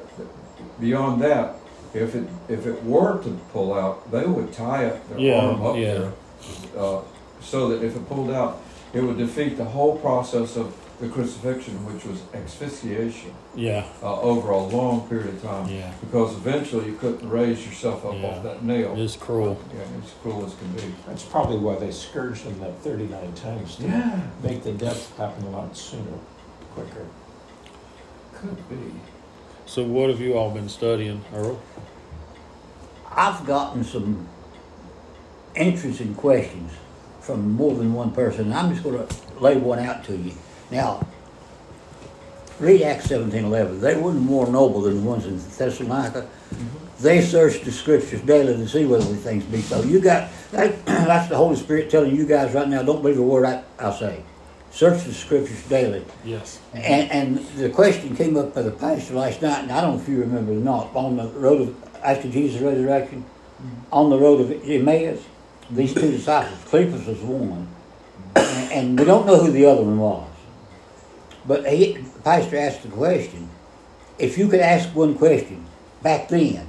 beyond 0.79 1.21
that, 1.21 1.55
if 1.93 2.15
it 2.15 2.27
if 2.47 2.65
it 2.65 2.83
were 2.83 3.21
to 3.23 3.29
pull 3.51 3.73
out, 3.73 4.09
they 4.11 4.25
would 4.25 4.51
tie 4.53 4.85
it 4.85 5.09
their 5.09 5.19
Yeah, 5.19 5.39
arm 5.41 5.61
up 5.65 5.75
yeah. 5.77 5.93
there, 5.93 6.13
uh, 6.77 7.01
so 7.41 7.69
that 7.69 7.83
if 7.83 7.95
it 7.95 8.07
pulled 8.07 8.31
out, 8.31 8.61
it 8.93 9.01
would 9.01 9.17
defeat 9.17 9.57
the 9.57 9.65
whole 9.65 9.97
process 9.97 10.55
of 10.55 10.75
the 10.99 11.07
crucifixion, 11.07 11.73
which 11.85 12.03
was 12.03 12.19
asphyxiation, 12.33 13.31
Yeah, 13.55 13.85
uh, 14.03 14.19
over 14.19 14.51
a 14.51 14.57
long 14.61 15.07
period 15.07 15.29
of 15.29 15.41
time. 15.41 15.69
yeah. 15.69 15.91
Because 16.01 16.33
eventually 16.35 16.87
you 16.87 16.95
couldn't 16.97 17.29
raise 17.29 17.65
yourself 17.65 18.05
up 18.05 18.15
Yeah. 18.15 18.27
off 18.27 18.43
that 18.43 18.65
nail. 18.65 18.93
It's 18.97 19.15
cruel. 19.15 19.57
Yeah, 19.73 19.83
it's 20.03 20.11
cruel 20.21 20.45
as 20.45 20.53
can 20.55 20.71
be. 20.73 20.93
That's 21.07 21.23
probably 21.23 21.57
why 21.57 21.75
they 21.77 21.91
scourged 21.91 22.43
him 22.43 22.59
that 22.59 22.77
thirty-nine 22.83 23.31
times 23.33 23.77
to 23.77 23.83
make 24.43 24.63
the 24.63 24.73
death 24.73 25.15
happen 25.17 25.45
a 25.45 25.49
lot 25.51 25.75
sooner, 25.77 26.03
quicker. 26.75 27.05
Could 28.33 28.69
be. 28.69 28.75
So 29.65 29.83
what 29.83 30.09
have 30.09 30.19
you 30.19 30.33
all 30.33 30.49
been 30.51 30.67
studying, 30.69 31.23
Earl? 31.33 31.59
I've 33.11 33.45
gotten 33.45 33.83
some 33.83 34.27
interesting 35.55 36.15
questions 36.15 36.71
from 37.21 37.51
more 37.51 37.75
than 37.75 37.93
one 37.93 38.11
person. 38.11 38.45
and 38.45 38.53
I'm 38.53 38.71
just 38.71 38.83
going 38.83 39.05
to 39.05 39.15
lay 39.39 39.57
one 39.57 39.79
out 39.79 40.03
to 40.05 40.15
you. 40.15 40.33
Now, 40.71 41.05
read 42.59 42.81
Acts 42.81 43.05
seventeen 43.05 43.45
eleven. 43.45 43.79
They 43.81 43.95
weren't 43.95 44.19
more 44.19 44.47
noble 44.47 44.81
than 44.81 44.95
the 44.95 45.01
ones 45.01 45.25
in 45.25 45.37
Thessalonica. 45.37 46.21
Mm-hmm. 46.21 47.03
They 47.03 47.21
searched 47.21 47.63
the 47.65 47.71
scriptures 47.71 48.21
daily 48.21 48.53
to 48.57 48.67
see 48.67 48.85
whether 48.85 49.05
these 49.05 49.23
things 49.23 49.43
be 49.45 49.61
so. 49.61 49.81
You 49.81 49.99
got 50.01 50.29
that, 50.51 50.85
that's 50.85 51.29
the 51.29 51.37
Holy 51.37 51.55
Spirit 51.55 51.89
telling 51.89 52.15
you 52.15 52.25
guys 52.25 52.53
right 52.53 52.67
now. 52.67 52.83
Don't 52.83 53.01
believe 53.01 53.17
a 53.17 53.23
word 53.23 53.45
I, 53.45 53.63
I 53.79 53.97
say. 53.97 54.23
Search 54.71 55.03
the 55.03 55.13
scriptures 55.13 55.63
daily. 55.63 56.05
Yes. 56.23 56.59
And, 56.73 57.11
and 57.11 57.37
the 57.57 57.69
question 57.69 58.15
came 58.15 58.37
up 58.37 58.53
by 58.53 58.61
the 58.61 58.71
pastor 58.71 59.15
last 59.15 59.41
night, 59.41 59.63
and 59.63 59.71
I 59.71 59.81
don't 59.81 59.95
know 59.95 60.01
if 60.01 60.07
you 60.07 60.19
remember 60.19 60.51
or 60.51 60.55
not, 60.55 60.95
on 60.95 61.17
the 61.17 61.27
road 61.29 61.61
of, 61.61 61.88
after 62.03 62.29
Jesus' 62.29 62.61
resurrection, 62.61 63.25
on 63.91 64.09
the 64.09 64.17
road 64.17 64.41
of 64.41 64.51
Emmaus, 64.69 65.23
these 65.69 65.93
two 65.93 66.11
disciples, 66.11 66.57
Cleopas 66.65 67.05
was 67.05 67.19
one, 67.19 67.67
and, 68.35 68.71
and 68.71 68.99
we 68.99 69.05
don't 69.05 69.25
know 69.25 69.37
who 69.37 69.51
the 69.51 69.65
other 69.65 69.83
one 69.83 69.99
was. 69.99 70.29
But 71.45 71.67
he, 71.67 71.93
the 71.93 72.19
pastor 72.21 72.57
asked 72.57 72.83
the 72.83 72.89
question, 72.89 73.49
if 74.17 74.37
you 74.37 74.47
could 74.47 74.59
ask 74.59 74.93
one 74.95 75.15
question 75.17 75.65
back 76.01 76.27
then, 76.29 76.67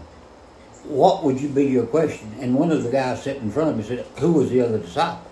what 0.84 1.22
would 1.24 1.40
you 1.40 1.48
be 1.48 1.66
your 1.66 1.86
question? 1.86 2.34
And 2.40 2.54
one 2.54 2.70
of 2.70 2.82
the 2.82 2.90
guys 2.90 3.22
sitting 3.22 3.42
in 3.42 3.50
front 3.50 3.70
of 3.70 3.76
me 3.76 3.82
said, 3.82 4.06
who 4.18 4.32
was 4.32 4.50
the 4.50 4.60
other 4.60 4.78
disciple? 4.78 5.30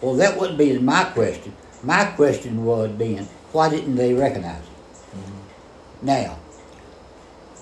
Well, 0.00 0.14
that 0.16 0.38
wouldn't 0.38 0.58
be 0.58 0.76
my 0.78 1.04
question. 1.04 1.54
My 1.82 2.04
question 2.04 2.64
would 2.66 2.98
be, 2.98 3.16
why 3.52 3.70
didn't 3.70 3.96
they 3.96 4.12
recognize 4.14 4.62
him? 4.62 4.74
Mm-hmm. 5.16 6.06
Now, 6.06 6.38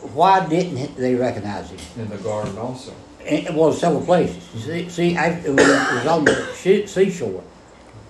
why 0.03 0.47
didn't 0.47 0.97
they 0.97 1.15
recognize 1.15 1.71
him? 1.71 2.03
In 2.03 2.11
the 2.11 2.19
garden 2.19 2.59
also. 2.59 2.93
And, 3.25 3.57
well, 3.57 3.73
several 3.73 4.05
places. 4.05 4.43
See, 4.65 4.89
see 4.89 5.17
I, 5.17 5.29
it, 5.29 5.49
was, 5.49 5.65
it 5.65 5.95
was 5.95 6.07
on 6.07 6.25
the 6.25 6.87
seashore. 6.87 7.45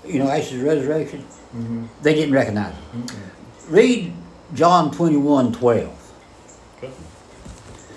You 0.06 0.20
know, 0.20 0.28
after 0.28 0.56
the 0.56 0.64
resurrection, 0.64 1.20
mm-hmm. 1.20 1.84
they 2.02 2.14
didn't 2.14 2.34
recognize 2.34 2.74
him. 2.74 3.02
Mm-hmm. 3.02 3.74
Read 3.74 4.12
John 4.54 4.90
21, 4.90 5.52
12. 5.52 6.12
Okay. 6.78 6.92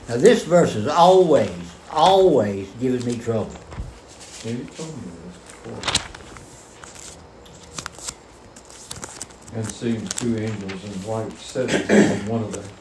Now, 0.09 0.17
this 0.17 0.43
verse 0.43 0.73
has 0.73 0.87
always, 0.87 1.49
always 1.89 2.69
given 2.81 3.03
me 3.05 3.17
trouble. 3.17 3.55
Told 4.41 4.57
me 4.57 4.65
this 4.65 5.37
before. 5.63 6.01
And 9.55 9.71
seeing 9.71 10.05
two 10.05 10.37
angels 10.37 10.83
in 10.83 10.91
white 11.07 11.31
sitting 11.39 11.89
on 11.89 12.27
one 12.27 12.43
of 12.43 12.51
them 12.51 12.74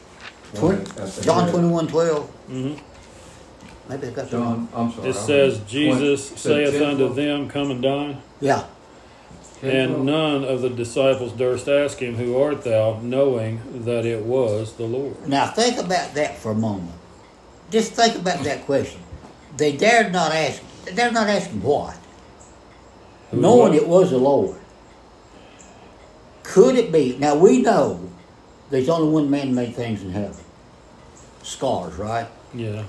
20, 0.55 1.21
John 1.21 1.49
twenty-one, 1.49 1.87
twelve, 1.87 2.29
Mm-hmm. 2.49 3.89
maybe 3.89 4.07
I 4.07 4.11
got 4.11 4.31
wrong. 4.33 4.67
John, 4.67 4.69
I'm 4.73 4.91
sorry. 4.93 5.09
It 5.09 5.13
says, 5.15 5.59
Jesus 5.67 6.27
saith 6.29 6.81
unto 6.81 7.13
them, 7.13 7.49
Come 7.49 7.71
and 7.71 7.81
dine. 7.81 8.21
Yeah, 8.41 8.65
And 9.63 10.05
none 10.05 10.43
of 10.43 10.61
the 10.61 10.69
disciples 10.69 11.31
durst 11.33 11.67
ask 11.67 11.99
him, 11.99 12.15
Who 12.15 12.37
art 12.37 12.63
thou? 12.63 12.99
knowing 13.01 13.83
that 13.85 14.05
it 14.05 14.23
was 14.23 14.73
the 14.73 14.85
Lord. 14.85 15.27
now 15.27 15.47
think 15.47 15.77
about 15.77 16.13
that 16.15 16.37
for 16.37 16.51
a 16.51 16.55
moment. 16.55 16.91
Just 17.71 17.93
think 17.93 18.15
about 18.15 18.43
that 18.43 18.65
question. 18.65 19.01
They 19.57 19.71
dared 19.75 20.11
not 20.13 20.31
ask, 20.31 20.61
They're 20.93 21.11
not 21.11 21.27
asking 21.27 21.61
what, 21.63 21.97
Who 23.31 23.41
knowing 23.41 23.73
was- 23.73 23.81
it 23.81 23.87
was 23.87 24.09
the 24.11 24.17
Lord. 24.19 24.57
Could 26.43 26.75
it 26.75 26.91
be, 26.91 27.17
now 27.17 27.35
we 27.35 27.61
know 27.63 27.99
there's 28.69 28.87
only 28.89 29.11
one 29.11 29.29
man 29.31 29.55
made 29.55 29.75
things 29.75 30.03
in 30.03 30.11
heaven. 30.11 30.37
Scars, 31.45 31.93
right? 31.95 32.27
Yeah. 32.53 32.83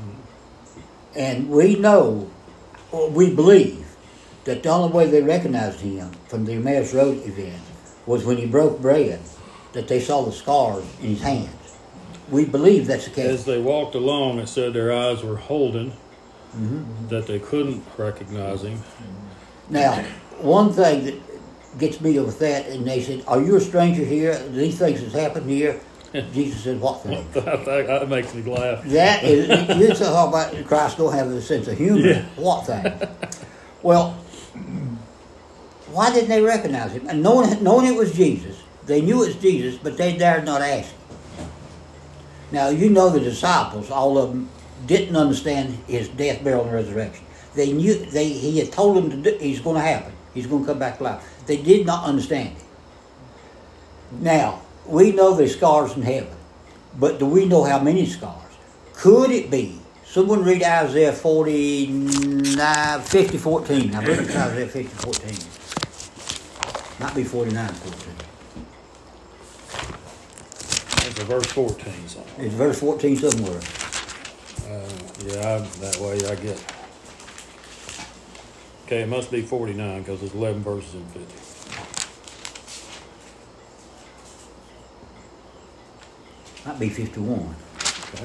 And 1.15 1.51
we 1.51 1.77
know, 1.77 2.31
or 2.91 3.11
we 3.11 3.35
believe, 3.35 3.87
that 4.45 4.63
the 4.63 4.69
only 4.71 4.93
way 4.93 5.07
they 5.07 5.23
recognized 5.23 5.81
him 5.81 6.11
from 6.29 6.47
the 6.47 6.55
Emmaus 6.55 6.95
Road 6.95 7.27
event 7.27 7.61
was 8.07 8.25
when 8.25 8.39
he 8.39 8.47
broke 8.47 8.81
bread, 8.81 9.21
that 9.73 9.89
they 9.89 10.01
saw 10.01 10.23
the 10.23 10.33
scars 10.33 10.85
in 11.03 11.09
his 11.09 11.21
hands. 11.21 11.51
We 12.31 12.47
believe 12.47 12.87
that's 12.87 13.05
the 13.05 13.11
case. 13.11 13.41
As 13.41 13.45
they 13.45 13.61
walked 13.61 13.95
along, 13.95 14.39
it 14.39 14.49
said 14.49 14.73
their 14.73 14.93
eyes 14.93 15.23
were 15.23 15.37
holden, 15.37 15.93
Mhm. 16.57 17.09
that 17.11 17.27
they 17.27 17.39
couldn't 17.39 17.85
recognize 17.99 18.63
him. 18.63 18.83
Now, 19.69 20.03
one 20.41 20.73
thing 20.73 21.05
that 21.05 21.15
gets 21.79 22.01
me 22.01 22.19
with 22.19 22.39
that, 22.39 22.69
and 22.69 22.87
they 22.87 23.03
said, 23.03 23.23
"Are 23.29 23.43
you 23.43 23.57
a 23.57 23.61
stranger 23.61 24.05
here? 24.05 24.41
These 24.51 24.79
things 24.79 25.01
has 25.01 25.13
happened 25.13 25.51
here." 25.51 25.79
Jesus 26.33 26.65
said, 26.65 26.81
"What 26.81 27.03
thing?" 27.03 27.27
that, 27.33 27.65
that 27.65 28.09
makes 28.09 28.35
me 28.35 28.43
laugh. 28.43 28.85
That 28.85 29.25
is, 29.25 29.49
you 29.79 29.95
talk 29.95 30.29
about 30.29 30.67
Christ 30.67 30.99
don't 30.99 31.13
have 31.13 31.29
a 31.29 31.43
sense 31.43 31.69
of 31.69 31.77
humor. 31.77 32.01
Yeah. 32.01 32.25
What 32.37 32.67
thing? 32.67 32.93
Well, 33.83 34.13
why 35.93 36.13
didn't 36.13 36.29
they 36.29 36.43
recognize 36.43 36.93
him? 36.93 37.09
And 37.09 37.23
knowing, 37.23 37.63
knowing 37.63 37.87
it 37.87 37.97
was 37.97 38.13
Jesus, 38.13 38.63
they 38.87 39.01
knew 39.01 39.23
it 39.23 39.29
was 39.29 39.37
Jesus, 39.37 39.79
but 39.81 39.97
they 39.97 40.17
dared 40.17 40.45
not 40.45 40.63
ask 40.63 40.91
him. 40.91 41.01
Now, 42.53 42.69
you 42.69 42.91
know 42.91 43.11
the 43.11 43.21
disciples, 43.21 43.91
all 43.91 44.19
of 44.19 44.31
them, 44.31 44.49
didn't 44.87 45.17
understand 45.17 45.79
his 45.87 46.09
death, 46.09 46.45
burial, 46.45 46.65
and 46.65 46.73
resurrection. 46.73 47.25
They 47.55 47.73
knew 47.73 47.95
they 47.95 48.29
he 48.29 48.59
had 48.59 48.73
told 48.73 48.97
them 48.97 49.11
to 49.11 49.17
do, 49.17 49.39
he's 49.39 49.61
going 49.61 49.77
to 49.77 49.83
happen. 49.83 50.13
He's 50.35 50.47
going 50.47 50.63
to 50.65 50.69
come 50.69 50.79
back 50.79 51.01
alive. 51.01 51.23
They 51.47 51.57
did 51.57 51.87
not 51.87 52.05
understand 52.05 52.57
it. 52.57 52.63
Now 54.21 54.63
we 54.89 55.13
know 55.13 55.35
there's 55.35 55.57
scars 55.57 55.97
in 55.97 56.03
heaven, 56.03 56.37
but 56.99 57.19
do 57.19 57.27
we 57.27 57.45
know 57.47 57.65
how 57.65 57.81
many 57.81 58.07
scars? 58.07 58.43
Could 58.95 59.31
it 59.31 59.51
be? 59.51 59.81
Someone 60.05 60.45
read 60.45 60.63
Isaiah 60.63 61.13
49, 61.13 63.03
50, 63.03 63.39
14. 63.39 63.95
I 63.95 64.01
believe 64.05 64.21
it's 64.21 64.37
Isaiah 64.37 64.67
50, 64.67 64.89
14. 64.89 65.35
Might 67.01 67.15
be 67.15 67.25
49, 67.25 67.69
14. 67.69 68.15
That's 71.03 71.21
a 71.21 71.25
verse 71.25 71.47
14 71.47 72.09
song. 72.09 72.25
It's 72.39 72.55
verse 72.55 72.81
14 72.81 73.17
somewhere. 73.17 73.61
Uh, 74.67 74.89
yeah, 75.27 75.57
I, 75.57 75.59
that 75.81 75.99
way 76.01 76.17
I 76.27 76.35
get. 76.37 76.65
Okay, 78.87 79.03
it 79.03 79.09
must 79.09 79.31
be 79.31 79.43
49 79.43 79.99
because 80.03 80.23
it's 80.23 80.35
11 80.35 80.63
verses 80.63 80.95
in 80.95 81.05
50. 81.09 81.46
Might 86.67 86.81
be 86.81 86.89
51. 86.89 87.55
Okay. 88.13 88.25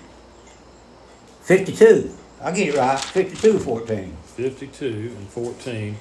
Fifty-two. 1.44 2.12
I 2.42 2.52
get 2.52 2.68
it 2.68 2.76
right. 2.78 3.00
Fifty-two, 3.00 3.60
fourteen. 3.60 4.18
52 4.36 5.14
and 5.18 5.30
14. 5.30 5.96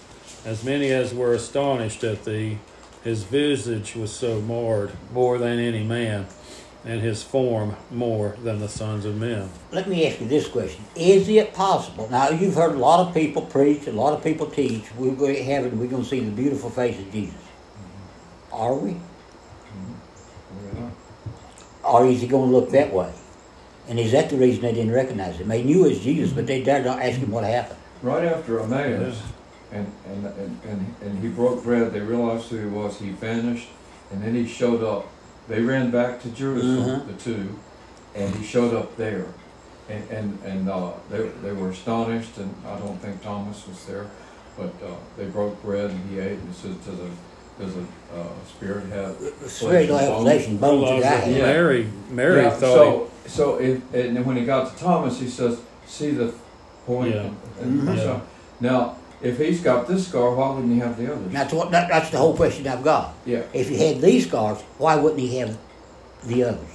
As 0.44 0.64
many 0.64 0.90
as 0.90 1.14
were 1.14 1.34
astonished 1.34 2.02
at 2.02 2.24
thee, 2.24 2.58
his 3.04 3.22
visage 3.24 3.94
was 3.94 4.10
so 4.12 4.40
marred, 4.40 4.92
more 5.12 5.38
than 5.38 5.58
any 5.58 5.84
man, 5.84 6.26
and 6.84 7.00
his 7.00 7.22
form 7.22 7.76
more 7.90 8.36
than 8.42 8.58
the 8.58 8.68
sons 8.68 9.04
of 9.04 9.16
men. 9.16 9.48
Let 9.70 9.88
me 9.88 10.06
ask 10.06 10.20
you 10.20 10.26
this 10.26 10.48
question: 10.48 10.84
Is 10.96 11.28
it 11.28 11.54
possible? 11.54 12.08
Now 12.10 12.30
you've 12.30 12.54
heard 12.54 12.74
a 12.74 12.78
lot 12.78 13.06
of 13.06 13.14
people 13.14 13.42
preach, 13.42 13.86
a 13.86 13.92
lot 13.92 14.12
of 14.12 14.24
people 14.24 14.46
teach. 14.46 14.84
We're 14.96 15.14
going 15.14 15.36
to 15.36 15.44
heaven. 15.44 15.78
We're 15.78 15.88
going 15.88 16.02
to 16.02 16.08
see 16.08 16.20
the 16.20 16.30
beautiful 16.30 16.70
face 16.70 16.98
of 16.98 17.10
Jesus. 17.12 17.40
Are 18.52 18.74
we? 18.74 18.96
Yeah. 20.74 20.90
Or 21.84 22.06
is 22.06 22.20
he 22.20 22.26
going 22.26 22.50
to 22.50 22.56
look 22.56 22.70
that 22.70 22.92
way? 22.92 23.12
And 23.88 23.98
is 23.98 24.12
that 24.12 24.30
the 24.30 24.36
reason 24.36 24.62
they 24.62 24.72
didn't 24.72 24.92
recognize 24.92 25.36
him? 25.36 25.48
They 25.48 25.62
knew 25.62 25.86
it 25.86 25.90
was 25.90 26.00
Jesus, 26.00 26.32
but 26.32 26.46
they 26.46 26.62
dared 26.62 26.84
not 26.84 27.00
ask 27.00 27.18
him 27.18 27.30
what 27.30 27.44
happened. 27.44 27.78
Right 28.02 28.24
after 28.24 28.60
Emmaus, 28.60 29.20
and, 29.72 29.90
and, 30.06 30.26
and, 30.26 30.60
and, 30.64 30.94
and 31.00 31.22
he 31.22 31.28
broke 31.28 31.64
bread, 31.64 31.92
they 31.92 32.00
realized 32.00 32.48
who 32.48 32.58
he 32.58 32.66
was, 32.66 32.98
he 32.98 33.10
vanished, 33.10 33.68
and 34.10 34.22
then 34.22 34.34
he 34.34 34.46
showed 34.46 34.82
up. 34.82 35.08
They 35.48 35.60
ran 35.62 35.90
back 35.90 36.20
to 36.22 36.28
Jerusalem, 36.30 37.00
Mhm. 37.02 37.06
the 37.06 37.12
two, 37.14 37.48
and 38.14 38.34
he 38.34 38.44
showed 38.44 38.74
up 38.74 38.96
there. 38.96 39.26
And, 39.88 40.08
and, 40.10 40.38
and 40.44 40.70
uh, 40.70 40.92
they, 41.10 41.28
they 41.42 41.52
were 41.52 41.70
astonished, 41.70 42.38
and 42.38 42.54
I 42.66 42.78
don't 42.78 42.96
think 43.02 43.20
Thomas 43.22 43.66
was 43.66 43.84
there, 43.86 44.06
but 44.56 44.72
uh, 44.86 44.94
they 45.16 45.26
broke 45.26 45.60
bread 45.62 45.90
and 45.90 46.10
he 46.10 46.18
ate 46.20 46.38
and 46.38 46.54
said 46.54 46.80
to 46.84 46.90
the 46.92 47.10
does 47.60 47.76
a 47.76 47.80
uh, 48.18 48.24
spirit 48.48 48.86
have? 48.90 49.14
Spirit 49.46 49.88
flesh 49.88 50.08
and 50.08 50.22
flesh 50.22 50.46
and 50.48 50.60
bones 50.60 50.82
Well, 50.84 51.00
to 51.00 51.06
I 51.06 51.18
was- 51.26 51.36
Yeah. 51.36 51.42
Mary, 51.46 51.88
Mary 52.10 52.42
Yeah, 52.42 52.50
thought 52.50 52.60
so, 52.60 53.10
so 53.26 53.56
if, 53.60 53.82
and 53.94 54.24
when 54.24 54.36
he 54.36 54.46
got 54.46 54.74
to 54.74 54.82
Thomas, 54.82 55.20
he 55.20 55.28
says, 55.28 55.58
"See 55.86 56.12
the 56.12 56.32
point." 56.86 57.14
Yeah. 57.14 57.28
And, 57.60 57.80
and 57.80 57.88
Mhm. 57.88 57.96
so- 57.98 58.22
Now, 58.60 58.96
if 59.22 59.38
he's 59.38 59.60
got 59.62 59.86
this 59.88 60.08
scar, 60.08 60.34
why 60.34 60.50
wouldn't 60.54 60.72
he 60.72 60.78
have 60.80 60.96
the 60.96 61.12
others? 61.12 61.32
That's 61.32 61.52
what. 61.52 61.70
That, 61.70 61.88
that's 61.88 62.10
the 62.10 62.18
whole 62.18 62.34
question 62.36 62.66
I've 62.66 62.82
got. 62.84 63.14
yeah. 63.24 63.42
If 63.52 63.68
he 63.68 63.76
had 63.78 64.00
these 64.00 64.26
scars, 64.26 64.60
why 64.78 64.96
wouldn't 64.96 65.20
he 65.20 65.38
have 65.38 65.56
the 66.24 66.44
others? 66.44 66.68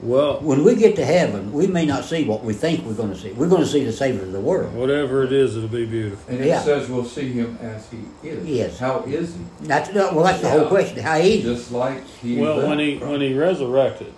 well, 0.00 0.38
When 0.40 0.62
we 0.62 0.76
get 0.76 0.94
to 0.96 1.04
heaven, 1.04 1.52
we 1.52 1.66
may 1.66 1.84
not 1.84 2.04
see 2.04 2.24
what 2.24 2.44
we 2.44 2.54
think 2.54 2.84
we're 2.84 2.94
going 2.94 3.10
to 3.10 3.16
see. 3.16 3.32
We're 3.32 3.48
going 3.48 3.62
to 3.62 3.66
see 3.68 3.84
the 3.84 3.92
Savior 3.92 4.22
of 4.22 4.30
the 4.30 4.40
world. 4.40 4.72
whatever 4.74 5.24
it 5.24 5.32
is, 5.32 5.56
it'll 5.56 5.68
be 5.68 5.86
beautiful. 5.86 6.32
And 6.32 6.40
it 6.44 6.46
Yeah. 6.46 6.60
says 6.60 6.88
we'll 6.88 7.04
see 7.04 7.32
him 7.32 7.58
as 7.60 7.88
he 7.90 7.98
is. 8.28 8.46
Yes. 8.46 8.78
How 8.78 9.00
is 9.00 9.34
he? 9.34 9.40
That's 9.66 9.92
no, 9.92 10.12
well. 10.14 10.24
That's 10.24 10.40
the 10.40 10.50
whole 10.50 10.68
question. 10.68 11.02
How 11.02 11.16
easy? 11.18 11.42
Just 11.42 11.72
like 11.72 12.06
he. 12.22 12.34
Is. 12.36 12.40
Well, 12.40 12.56
left 12.58 12.68
when 12.68 12.78
he 12.78 12.98
from- 13.00 13.10
when 13.10 13.20
he 13.20 13.34
resurrected, 13.36 14.12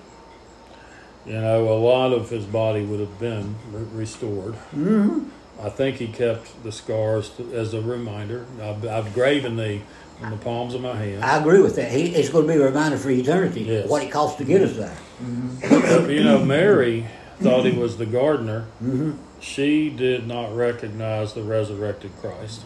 you 1.25 1.33
know, 1.41 1.69
a 1.69 1.79
lot 1.79 2.13
of 2.13 2.29
his 2.29 2.45
body 2.45 2.83
would 2.85 3.01
have 3.01 3.19
been 3.19 3.55
re- 3.73 3.87
restored. 3.95 4.55
hmm 4.73 5.21
I 5.63 5.69
think 5.69 5.97
he 5.97 6.07
kept 6.09 6.63
the 6.63 6.73
scars 6.73 7.31
to, 7.31 7.53
as 7.55 7.75
a 7.75 7.81
reminder. 7.83 8.47
I've, 8.63 8.85
I've 8.87 9.15
graven 9.15 9.57
the 9.57 9.81
on 10.23 10.31
the 10.31 10.37
palms 10.37 10.75
of 10.75 10.83
my 10.83 10.95
hand. 10.97 11.25
I 11.25 11.39
agree 11.39 11.61
with 11.63 11.77
that. 11.77 11.91
He, 11.91 12.15
it's 12.15 12.29
going 12.29 12.47
to 12.47 12.53
be 12.53 12.59
a 12.61 12.65
reminder 12.67 12.99
for 12.99 13.09
eternity 13.11 13.63
Yes. 13.63 13.89
what 13.89 14.03
it 14.03 14.11
costs 14.11 14.37
to 14.39 14.45
get 14.45 14.61
us 14.63 14.77
there. 14.77 14.97
Mhm. 15.23 16.11
you 16.15 16.23
know, 16.25 16.45
Mary 16.45 17.07
thought 17.41 17.65
he 17.65 17.73
was 17.73 17.97
the 17.97 18.05
gardener. 18.07 18.63
hmm 18.81 19.13
She 19.41 19.89
did 19.89 20.27
not 20.27 20.55
recognize 20.55 21.33
the 21.33 21.43
resurrected 21.43 22.11
Christ 22.21 22.63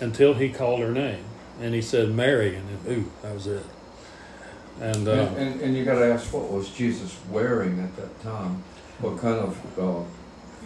until 0.00 0.34
he 0.34 0.48
called 0.48 0.78
her 0.80 0.92
name, 0.92 1.24
and 1.60 1.74
he 1.74 1.82
said 1.82 2.10
Mary, 2.14 2.54
and 2.54 2.64
then, 2.84 2.92
ooh, 2.98 3.10
that 3.22 3.34
was 3.34 3.46
it. 3.48 3.64
And 4.80 5.08
uh, 5.08 5.12
And, 5.12 5.36
and, 5.36 5.60
and 5.60 5.76
you 5.76 5.84
got 5.84 5.98
to 5.98 6.06
ask, 6.12 6.32
what 6.32 6.50
was 6.52 6.70
Jesus 6.70 7.16
wearing 7.30 7.80
at 7.80 7.96
that 7.96 8.20
time? 8.22 8.62
What 9.00 9.18
kind 9.18 9.38
of 9.40 9.78
uh, 9.78 10.04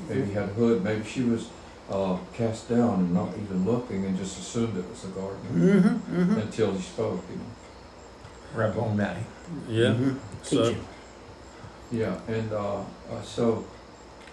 maybe 0.09 0.27
he 0.27 0.33
had 0.33 0.45
a 0.45 0.53
hood? 0.53 0.83
Maybe 0.85 1.05
she 1.05 1.23
was 1.23 1.49
uh, 1.91 2.17
cast 2.35 2.69
down 2.69 3.01
and 3.01 3.15
not 3.15 3.31
even 3.43 3.65
looking, 3.65 4.05
and 4.05 4.17
just 4.19 4.39
assumed 4.39 4.77
it 4.77 4.89
was 4.89 5.03
the 5.03 5.09
gardener 5.09 5.49
hmm 5.51 5.89
hmm 5.89 6.39
until 6.39 6.73
he 6.73 6.83
spoke. 6.83 7.23
You 7.31 7.37
know. 7.37 7.45
Rabboni. 8.55 9.15
yeah, 9.69 9.93
hmm 9.93 10.17
so 10.43 10.75
Yeah, 11.91 12.19
and 12.29 12.53
uh, 12.53 12.81
uh, 13.11 13.23
so 13.23 13.65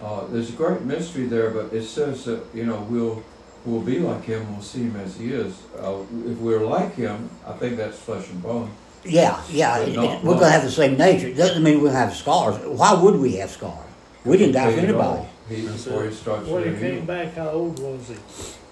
uh, 0.02 0.26
there's 0.26 0.50
a 0.50 0.52
great 0.52 0.82
mystery 0.82 1.26
there, 1.26 1.50
but 1.50 1.72
it 1.72 1.84
says 1.84 2.24
that 2.26 2.42
you 2.54 2.64
know 2.66 2.80
we'll 2.90 3.22
we'll 3.64 3.80
be 3.80 3.98
like 3.98 4.24
him, 4.24 4.50
we'll 4.52 4.62
see 4.62 4.84
him 4.84 4.96
as 4.96 5.16
he 5.16 5.32
is. 5.32 5.54
Uh, 5.78 6.00
if 6.26 6.38
we're 6.38 6.64
like 6.64 6.94
him, 6.94 7.30
I 7.46 7.52
think 7.54 7.76
that's 7.76 7.98
flesh 7.98 8.28
and 8.30 8.42
bone. 8.42 8.70
Yeah, 9.04 9.40
yeah. 9.50 9.84
Not- 9.86 10.24
we're 10.24 10.34
going 10.34 10.46
to 10.46 10.50
have 10.50 10.64
the 10.64 10.70
same 10.70 10.96
nature. 10.96 11.28
It 11.28 11.36
doesn't 11.36 11.62
mean 11.62 11.80
we'll 11.80 11.92
have 11.92 12.14
scars. 12.14 12.56
Why 12.66 12.92
would 12.92 13.16
we 13.16 13.36
have 13.36 13.50
scars? 13.50 13.86
We 14.24 14.36
didn't 14.36 14.54
die 14.54 14.70
for 14.72 14.80
Paid 14.80 14.90
all. 14.90 15.02
anybody. 15.12 15.28
He, 15.48 15.62
before 15.62 16.04
he 16.04 16.12
starts 16.12 16.48
When 16.48 16.64
he 16.74 16.80
came 16.80 16.94
heal. 16.96 17.04
back, 17.04 17.34
how 17.34 17.50
old 17.50 17.78
was 17.78 18.08
he? 18.08 18.14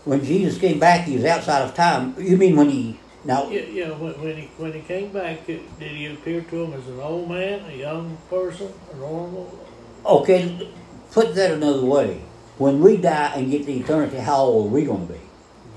When 0.05 0.25
Jesus 0.25 0.59
came 0.59 0.79
back, 0.79 1.07
he 1.07 1.17
was 1.17 1.25
outside 1.25 1.63
of 1.63 1.75
time. 1.75 2.15
You 2.19 2.37
mean 2.37 2.57
when 2.57 2.69
he 2.69 2.99
now? 3.25 3.49
Yeah, 3.49 3.63
yeah. 3.63 3.91
When, 3.91 4.13
when 4.21 4.37
he 4.37 4.51
when 4.59 4.73
he 4.73 4.81
came 4.81 5.13
back, 5.13 5.47
did 5.47 5.61
he 5.79 6.07
appear 6.07 6.43
to 6.43 6.65
him 6.65 6.73
as 6.75 6.87
an 6.89 7.01
old 7.01 7.29
man, 7.31 7.65
a 7.71 7.77
young 7.77 8.19
person, 8.29 8.69
a 8.93 8.97
normal? 8.97 9.59
Okay, 10.05 10.69
put 11.13 11.35
that 11.37 11.53
another 11.53 11.85
way. 11.85 12.21
When 12.59 12.81
we 12.81 12.99
die 12.99 13.33
and 13.37 13.51
get 13.51 13.65
to 13.67 13.73
eternity, 13.73 14.19
how 14.19 14.41
old 14.43 14.67
are 14.67 14.75
we 14.75 14.85
going 14.85 15.07
to 15.07 15.13
be? 15.15 15.21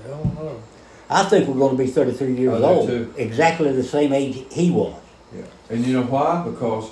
I 0.04 0.08
don't 0.08 0.34
know. 0.34 0.62
I 1.10 1.22
think 1.24 1.48
we're 1.48 1.54
going 1.58 1.76
to 1.76 1.82
be 1.82 1.90
33 1.90 2.34
years 2.34 2.62
I 2.62 2.66
old, 2.66 2.86
too. 2.86 3.14
exactly 3.16 3.72
the 3.72 3.82
same 3.82 4.12
age 4.12 4.44
he 4.52 4.70
was. 4.70 5.00
Yeah, 5.34 5.42
and 5.70 5.84
you 5.86 5.94
know 5.94 6.02
why? 6.02 6.44
Because 6.44 6.90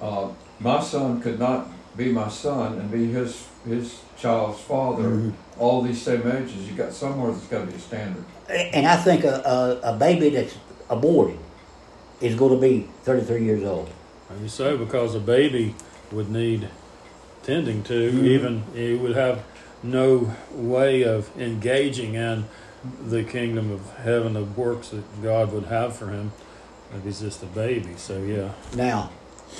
uh, 0.00 0.28
my 0.58 0.82
son 0.82 1.20
could 1.20 1.38
not 1.38 1.68
be 1.96 2.12
my 2.12 2.28
son 2.28 2.78
and 2.78 2.90
be 2.90 3.06
his 3.12 3.46
his 3.66 4.00
child's 4.18 4.60
father. 4.60 5.04
Mhm. 5.04 5.32
All 5.58 5.82
these 5.82 6.00
same 6.02 6.26
ages, 6.30 6.68
you 6.68 6.74
got 6.76 6.92
somewhere 6.92 7.32
that's 7.32 7.46
got 7.46 7.60
to 7.60 7.66
be 7.66 7.74
a 7.74 7.78
standard. 7.78 8.24
And 8.48 8.86
I 8.86 8.96
think 8.96 9.24
a, 9.24 9.80
a, 9.84 9.94
a 9.94 9.96
baby 9.96 10.28
that's 10.30 10.54
aborted 10.90 11.38
is 12.20 12.34
going 12.34 12.54
to 12.54 12.60
be 12.60 12.88
33 13.04 13.44
years 13.44 13.64
old. 13.64 13.88
maybe 14.30 14.48
so 14.48 14.76
because 14.76 15.14
a 15.14 15.20
baby 15.20 15.74
would 16.12 16.30
need 16.30 16.68
tending 17.42 17.82
to. 17.84 18.10
Mhm. 18.12 18.24
Even 18.24 18.62
he 18.74 18.94
would 18.94 19.16
have 19.16 19.42
no 19.82 20.30
way 20.52 21.02
of 21.02 21.30
engaging 21.38 22.14
in 22.14 22.44
the 23.08 23.22
kingdom 23.24 23.70
of 23.70 23.80
heaven, 24.02 24.34
the 24.34 24.44
works 24.44 24.88
that 24.90 25.22
God 25.22 25.52
would 25.52 25.64
have 25.66 25.96
for 25.96 26.08
him. 26.08 26.32
If 26.96 27.02
he's 27.04 27.20
just 27.20 27.42
a 27.42 27.46
baby, 27.46 27.94
so 27.96 28.18
yeah. 28.18 28.50
Now, 28.76 29.10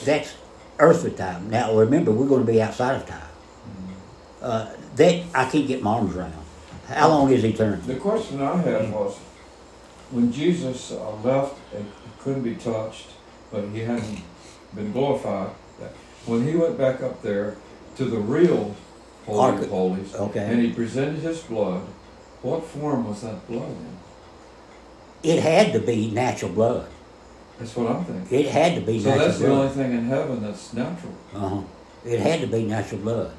that's 0.05 0.35
earthly 0.79 1.11
time. 1.13 1.51
Now, 1.51 1.75
remember, 1.77 2.11
we're 2.11 2.29
going 2.29 2.45
to 2.47 2.53
be 2.53 2.61
outside 2.63 2.97
of 2.97 3.07
time. 3.07 3.21
Uh, 4.43 4.71
that 4.97 5.23
I 5.35 5.49
can't 5.51 5.67
get 5.67 5.83
my 5.83 5.93
arms 5.95 6.15
around. 6.17 6.35
How 6.87 7.09
long 7.09 7.31
is 7.31 7.43
eternity? 7.45 7.87
The 7.95 7.99
question 7.99 8.43
I 8.43 8.57
had 8.59 8.93
was, 8.93 9.17
when 10.11 10.31
Jesus 10.31 10.93
uh, 10.93 11.15
left 11.23 11.57
and 11.75 11.91
couldn't 12.21 12.43
be 12.43 12.55
touched, 12.55 13.09
but 13.51 13.65
he 13.69 13.81
hadn't 13.81 14.21
been 14.75 14.93
glorified, 14.93 15.49
when 16.27 16.47
he 16.47 16.55
went 16.57 16.77
back 16.79 17.03
up 17.03 17.23
there 17.23 17.57
to 17.97 18.05
the 18.05 18.19
real 18.19 18.75
Holy 19.27 19.39
Ark- 19.41 19.63
of 19.63 19.69
Holies, 19.71 20.15
Okay. 20.15 20.41
and 20.45 20.61
he 20.61 20.73
presented 20.73 21.21
his 21.21 21.41
blood, 21.41 21.81
what 22.43 22.65
form 22.65 23.09
was 23.09 23.23
that 23.23 23.47
blood 23.49 23.71
in? 23.71 25.31
It 25.31 25.43
had 25.43 25.73
to 25.73 25.81
be 25.81 26.11
natural 26.11 26.53
blood. 26.53 26.89
That's 27.59 27.77
what 27.77 27.91
I'm 27.91 28.05
thinking. 28.05 28.39
It 28.41 28.47
had 28.47 28.75
to 28.75 28.81
be 28.81 28.99
So 29.01 29.11
natural 29.11 29.27
that's 29.27 29.39
the 29.39 29.47
blood. 29.47 29.59
only 29.61 29.75
thing 29.75 29.93
in 29.93 30.05
heaven 30.07 30.43
that's 30.43 30.73
natural. 30.73 31.13
Uh-huh. 31.35 31.61
It 32.05 32.21
had 32.21 32.41
to 32.41 32.47
be 32.47 32.65
natural 32.65 33.01
blood. 33.01 33.33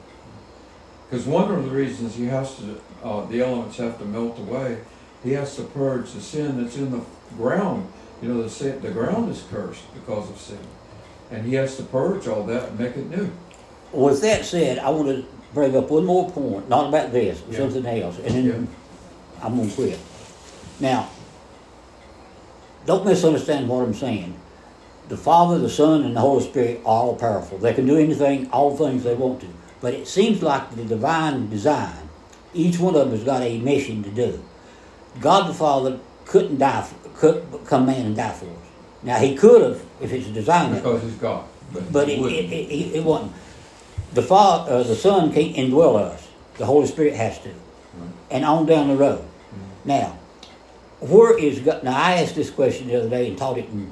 Because 1.09 1.25
one 1.25 1.51
of 1.53 1.63
the 1.63 1.69
reasons 1.69 2.15
he 2.15 2.25
has 2.25 2.55
to, 2.55 2.81
uh, 3.03 3.25
the 3.25 3.41
elements 3.41 3.77
have 3.77 3.99
to 3.99 4.05
melt 4.05 4.39
away, 4.39 4.77
he 5.23 5.33
has 5.33 5.55
to 5.57 5.63
purge 5.63 6.11
the 6.13 6.21
sin 6.21 6.61
that's 6.63 6.77
in 6.77 6.91
the 6.91 7.01
ground. 7.37 7.87
You 8.21 8.29
know, 8.29 8.41
the 8.41 8.49
sin, 8.49 8.81
the 8.81 8.91
ground 8.91 9.29
is 9.31 9.43
cursed 9.51 9.83
because 9.93 10.29
of 10.29 10.37
sin, 10.39 10.57
and 11.29 11.45
he 11.45 11.55
has 11.55 11.75
to 11.77 11.83
purge 11.83 12.27
all 12.27 12.43
that 12.43 12.69
and 12.69 12.79
make 12.79 12.95
it 12.95 13.09
new. 13.09 13.29
With 13.91 14.21
that 14.21 14.45
said, 14.45 14.79
I 14.79 14.89
want 14.89 15.07
to 15.09 15.25
bring 15.53 15.75
up 15.75 15.89
one 15.91 16.05
more 16.05 16.29
point, 16.31 16.67
not 16.69 16.87
about 16.89 17.11
this, 17.11 17.41
Yeah. 17.49 17.57
something 17.59 17.85
else, 17.85 18.17
and 18.19 18.27
then 18.49 18.67
I'm 19.43 19.55
going 19.57 19.69
to 19.69 19.75
quit. 19.75 19.99
Now, 20.79 21.09
don't 22.85 23.05
misunderstand 23.05 23.67
what 23.67 23.83
I'm 23.83 23.93
saying. 23.93 24.39
The 25.07 25.17
Father, 25.17 25.59
the 25.59 25.69
Son, 25.69 26.03
and 26.03 26.15
the 26.15 26.21
Holy 26.21 26.43
Spirit 26.43 26.81
are 26.85 27.03
all 27.03 27.15
powerful. 27.15 27.57
They 27.57 27.73
can 27.73 27.85
do 27.85 27.97
anything, 27.97 28.49
all 28.51 28.75
things 28.75 29.03
they 29.03 29.13
want 29.13 29.41
to. 29.41 29.47
But 29.81 29.93
it 29.93 30.07
seems 30.07 30.41
like 30.41 30.75
the 30.75 30.83
divine 30.83 31.49
design, 31.49 32.09
each 32.53 32.79
one 32.79 32.95
of 32.95 33.01
them 33.01 33.11
has 33.11 33.23
got 33.23 33.41
a 33.41 33.59
mission 33.59 34.03
to 34.03 34.09
do. 34.09 34.43
God 35.19 35.47
the 35.47 35.53
Father 35.53 35.99
couldn't 36.25 36.57
die, 36.57 36.81
for, 36.81 37.09
could 37.19 37.45
come 37.65 37.85
man 37.85 38.05
and 38.07 38.15
die 38.15 38.31
for 38.33 38.45
us. 38.45 38.51
Now 39.03 39.17
he 39.17 39.35
could 39.35 39.61
have 39.61 39.83
if 40.01 40.11
it's 40.11 40.27
designed. 40.27 40.75
Because 40.75 41.03
he's 41.03 41.13
God. 41.13 41.45
But, 41.71 41.91
But 41.91 42.09
it, 42.09 42.19
it, 42.19 42.51
it, 42.51 42.95
it, 42.95 43.03
wasn't. 43.03 43.33
The 44.13 44.21
Father, 44.21 44.73
uh, 44.73 44.83
the 44.83 44.95
Son 44.95 45.31
can't 45.31 45.55
indwell 45.55 45.97
us. 45.97 46.27
The 46.57 46.65
Holy 46.65 46.87
Spirit 46.87 47.15
has 47.15 47.37
to, 47.39 47.53
and 48.31 48.45
on 48.45 48.65
down 48.65 48.87
the 48.87 48.95
road. 48.95 49.25
Now, 49.83 50.17
where 50.99 51.37
is 51.37 51.59
God? 51.59 51.83
Now 51.83 51.97
I 51.97 52.13
asked 52.21 52.35
this 52.35 52.49
question 52.49 52.87
the 52.87 52.97
other 52.99 53.09
day 53.09 53.27
and 53.29 53.37
taught 53.37 53.57
it 53.57 53.65
in, 53.69 53.91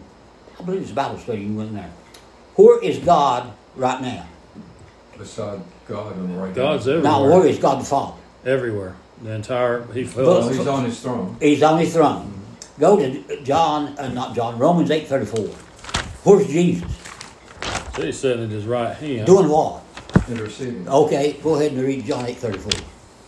I 0.59 0.63
believe 0.63 0.81
it's 0.81 0.91
Bible 0.91 1.17
study. 1.17 1.41
You 1.43 1.55
went 1.55 1.73
there. 1.73 1.91
Where 2.55 2.81
is 2.83 2.99
God 2.99 3.51
right 3.75 4.01
now? 4.01 4.27
Beside 5.17 5.61
God 5.87 6.15
and 6.15 6.33
the 6.33 6.39
right 6.39 6.53
God's 6.53 6.85
hand. 6.85 6.97
everywhere. 7.05 7.11
Now, 7.29 7.29
where 7.39 7.47
is 7.47 7.57
God 7.59 7.81
the 7.81 7.85
Father? 7.85 8.17
everywhere. 8.45 8.95
The 9.21 9.31
entire 9.31 9.85
he 9.93 10.03
Well, 10.03 10.41
fills. 10.41 10.57
he's 10.57 10.67
on 10.67 10.83
his 10.85 10.99
throne. 10.99 11.37
He's 11.39 11.63
on 11.63 11.79
His 11.79 11.93
throne. 11.93 12.33
Go 12.79 12.97
to 12.97 13.41
John, 13.43 13.95
uh, 13.97 14.07
not 14.09 14.35
John, 14.35 14.57
Romans 14.57 14.91
eight 14.91 15.07
thirty 15.07 15.25
four. 15.25 15.45
Where's 16.25 16.47
Jesus 16.47 16.91
So 17.95 18.01
he's 18.03 18.19
sitting 18.19 18.43
at 18.45 18.49
his 18.49 18.65
right 18.65 18.93
hand. 18.95 19.25
doing 19.27 19.47
what? 19.47 19.81
Interceding. 20.29 20.87
Okay, 20.89 21.37
go 21.43 21.55
ahead 21.55 21.71
and 21.73 21.81
read 21.81 22.03
John 22.05 22.25
eight 22.25 22.37
thirty 22.37 22.57
four. 22.57 22.71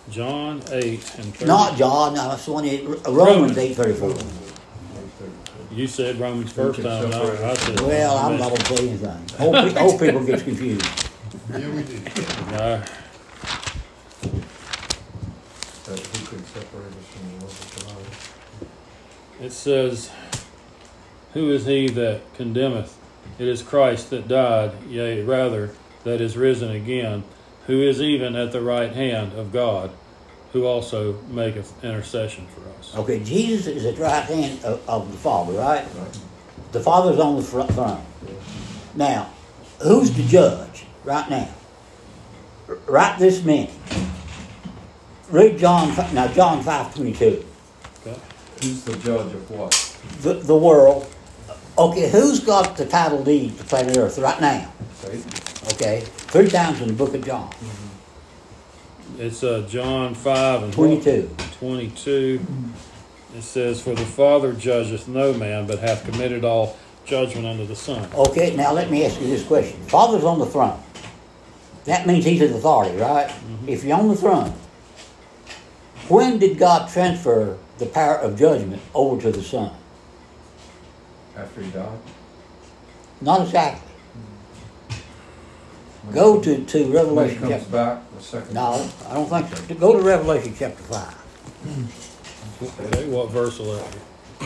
John 0.10 0.62
eight 0.72 1.02
and 1.18 1.34
30. 1.34 1.46
Not 1.46 1.78
John, 1.78 2.14
no, 2.14 2.30
that's 2.30 2.46
the 2.46 2.52
one. 2.52 2.66
That, 2.66 3.08
uh, 3.08 3.12
Romans 3.12 3.58
eight 3.58 3.76
thirty 3.76 3.94
four. 3.94 4.14
You 5.72 5.88
said 5.88 6.20
Romans 6.20 6.52
first 6.54 6.82
time. 6.82 7.10
No, 7.10 7.24
I 7.44 7.54
said. 7.56 7.80
Well, 7.82 8.18
I'm 8.18 8.38
not 8.40 8.50
gonna 8.52 8.66
say 8.66 8.90
anything. 8.90 9.26
Old, 9.40 9.56
pe- 9.56 9.82
old 9.82 10.00
people 10.00 10.24
gets 10.24 10.44
confused. 10.44 11.10
No, 11.50 12.82
That 15.86 16.00
who 16.00 16.26
could 16.28 16.46
separate 16.48 16.88
us 16.88 17.06
from 17.10 17.40
the 17.40 17.46
love 17.46 17.60
of 17.62 17.86
God? 17.86 19.46
It 19.46 19.52
says, 19.52 20.12
Who 21.34 21.52
is 21.52 21.66
he 21.66 21.90
that 21.90 22.22
condemneth? 22.36 22.98
It 23.38 23.48
is 23.48 23.62
Christ 23.62 24.10
that 24.12 24.28
died, 24.28 24.72
yea, 24.88 25.22
rather, 25.24 25.72
that 26.04 26.22
is 26.22 26.38
risen 26.38 26.72
again, 26.72 27.24
who 27.68 27.82
is 27.82 28.02
even 28.02 28.36
at 28.36 28.52
the 28.52 28.62
right 28.62 28.92
hand 28.92 29.34
of 29.34 29.52
God, 29.52 29.92
who 30.54 30.66
also 30.66 31.20
maketh 31.30 31.84
intercession 31.84 32.48
for 32.48 32.62
us. 32.80 32.96
Okay, 32.96 33.24
Jesus 33.24 33.68
is 33.68 33.86
at 33.86 33.96
the 33.96 34.04
right 34.04 34.24
hand 34.24 34.64
of, 34.64 34.88
of 34.90 35.12
the 35.12 35.18
Father, 35.18 35.54
right? 35.54 35.86
Right. 35.98 36.20
The 36.72 36.80
Father's 36.80 37.20
on 37.20 37.36
the 37.38 37.42
fr- 37.42 37.62
throne. 37.74 38.06
Now, 38.96 39.30
who's 39.82 40.12
the 40.12 40.24
judge 40.24 40.86
right 41.04 41.30
now? 41.30 41.50
Right 42.88 43.18
this 43.20 43.44
minute. 43.44 43.72
Read 45.30 45.58
John. 45.58 45.92
fi- 45.92 46.12
Now, 46.14 46.28
John 46.30 46.64
five 46.64 46.94
twenty 46.96 47.14
two. 47.14 47.44
Okay? 48.06 48.18
Who's 48.62 48.84
the 48.84 48.96
judge 48.98 49.34
of 49.34 49.50
what? 49.52 49.72
The 50.22 50.34
the 50.36 50.56
world. 50.56 51.08
Okay, 51.78 52.10
who's 52.10 52.40
got 52.40 52.78
the 52.78 52.86
title 52.86 53.22
deed 53.24 53.58
to 53.58 53.64
planet 53.66 53.98
Earth 53.98 54.18
right 54.18 54.40
now? 54.40 54.72
Satan. 54.94 55.24
Okay, 55.74 56.06
three 56.36 56.50
times 56.50 56.82
in 56.82 56.90
the 56.90 56.94
book 56.94 57.14
of 57.14 57.26
John. 57.26 57.50
It's 59.18 59.42
uh, 59.42 59.66
John 59.70 60.14
5 60.14 60.64
and 60.64 60.74
22. 60.74 61.34
22. 61.60 62.46
It 63.38 63.42
says, 63.42 63.82
For 63.82 63.96
the 63.96 64.06
Father 64.06 64.52
judgeth 64.52 65.08
no 65.08 65.34
man, 65.34 65.66
but 65.66 65.80
hath 65.80 66.04
committed 66.04 66.44
all 66.44 66.78
judgment 67.06 67.46
unto 67.46 67.66
the 67.66 67.76
Son. 67.76 68.10
Okay, 68.14 68.54
now 68.54 68.74
let 68.74 68.92
me 68.92 69.06
ask 69.06 69.22
you 69.22 69.28
this 69.28 69.46
question. 69.46 69.80
Father's 69.84 70.26
on 70.26 70.40
the 70.40 70.46
throne. 70.46 70.78
That 71.86 72.06
means 72.06 72.26
he's 72.26 72.42
in 72.42 72.52
authority, 72.52 72.98
right? 72.98 73.34
If 73.66 73.86
you're 73.86 73.98
on 73.98 74.10
the 74.10 74.18
throne, 74.18 74.50
when 76.10 76.38
did 76.38 76.58
God 76.58 76.90
transfer 76.90 77.58
the 77.78 77.86
power 77.86 78.18
of 78.18 78.38
judgment 78.38 78.82
over 78.94 79.22
to 79.22 79.32
the 79.32 79.42
Son? 79.42 79.74
After 81.38 81.62
he 81.62 81.72
died? 81.72 82.00
Not 83.22 83.44
exactly. 83.44 83.95
When- 86.06 86.16
Go 86.16 86.40
to, 86.42 86.64
to 86.66 86.92
Revelation 86.94 87.40
comes 87.40 87.52
chapter. 87.52 87.72
back 87.72 88.02
the 88.18 88.24
second 88.24 88.54
No, 88.54 88.90
I 89.10 89.14
don't 89.14 89.30
think 89.30 89.56
so. 89.56 89.76
Go 89.76 89.98
to 89.98 90.04
Revelation 90.04 90.54
chapter 90.58 90.84
5. 90.84 91.16
Okay, 92.64 93.10
what 93.10 93.32
verse 93.32 93.60
will 93.60 93.74
that 93.76 93.92
be? 93.92 94.46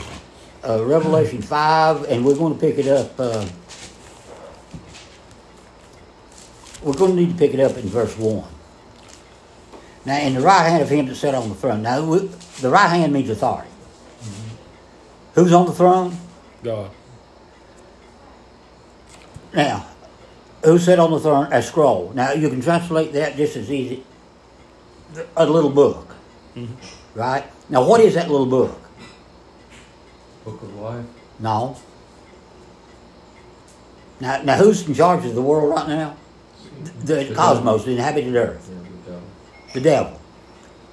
Uh, 0.67 0.83
Revelation 0.83 1.41
5, 1.41 2.03
and 2.09 2.25
we're 2.25 2.35
going 2.35 2.53
to 2.53 2.59
pick 2.59 2.77
it 2.77 2.87
up. 2.87 3.17
Uh, 3.19 3.45
we're 6.83 6.93
going 6.93 7.11
to 7.11 7.17
need 7.17 7.29
to 7.31 7.35
pick 7.37 7.53
it 7.53 7.59
up 7.59 7.77
in 7.77 7.87
verse 7.87 8.17
1. 8.17 8.43
Now, 10.05 10.17
in 10.19 10.33
the 10.33 10.41
right 10.41 10.67
hand 10.69 10.81
of 10.81 10.89
him 10.89 11.05
that 11.07 11.15
sat 11.15 11.35
on 11.35 11.49
the 11.49 11.55
throne. 11.55 11.81
Now, 11.81 12.03
we, 12.03 12.19
the 12.61 12.69
right 12.69 12.87
hand 12.87 13.11
means 13.13 13.29
authority. 13.29 13.69
Who's 15.35 15.53
on 15.53 15.65
the 15.65 15.73
throne? 15.73 16.17
God. 16.63 16.89
Now, 19.53 19.87
who 20.63 20.77
sat 20.77 20.99
on 20.99 21.11
the 21.11 21.19
throne? 21.19 21.51
A 21.51 21.61
scroll. 21.61 22.11
Now, 22.13 22.31
you 22.33 22.49
can 22.49 22.61
translate 22.61 23.13
that 23.13 23.35
just 23.37 23.55
as 23.55 23.71
easy. 23.71 24.03
A 25.37 25.45
little 25.45 25.69
book. 25.69 26.15
Mm-hmm. 26.55 27.19
Right? 27.19 27.43
Now, 27.69 27.87
what 27.87 28.01
is 28.01 28.13
that 28.15 28.29
little 28.29 28.45
book? 28.45 28.79
Book 30.45 30.61
of 30.61 30.75
life? 30.75 31.05
No. 31.39 31.75
Now, 34.19 34.41
now 34.43 34.55
who's 34.57 34.87
in 34.87 34.93
charge 34.93 35.25
of 35.25 35.33
the 35.35 35.41
world 35.41 35.69
right 35.69 35.87
now? 35.87 36.15
The, 37.03 37.15
The 37.25 37.35
cosmos, 37.35 37.85
the 37.85 37.91
inhabited 37.91 38.35
earth, 38.35 38.69
Yeah, 38.71 38.79
the 38.79 39.11
devil. 39.11 39.21
the 39.73 39.81
devil. 39.81 40.21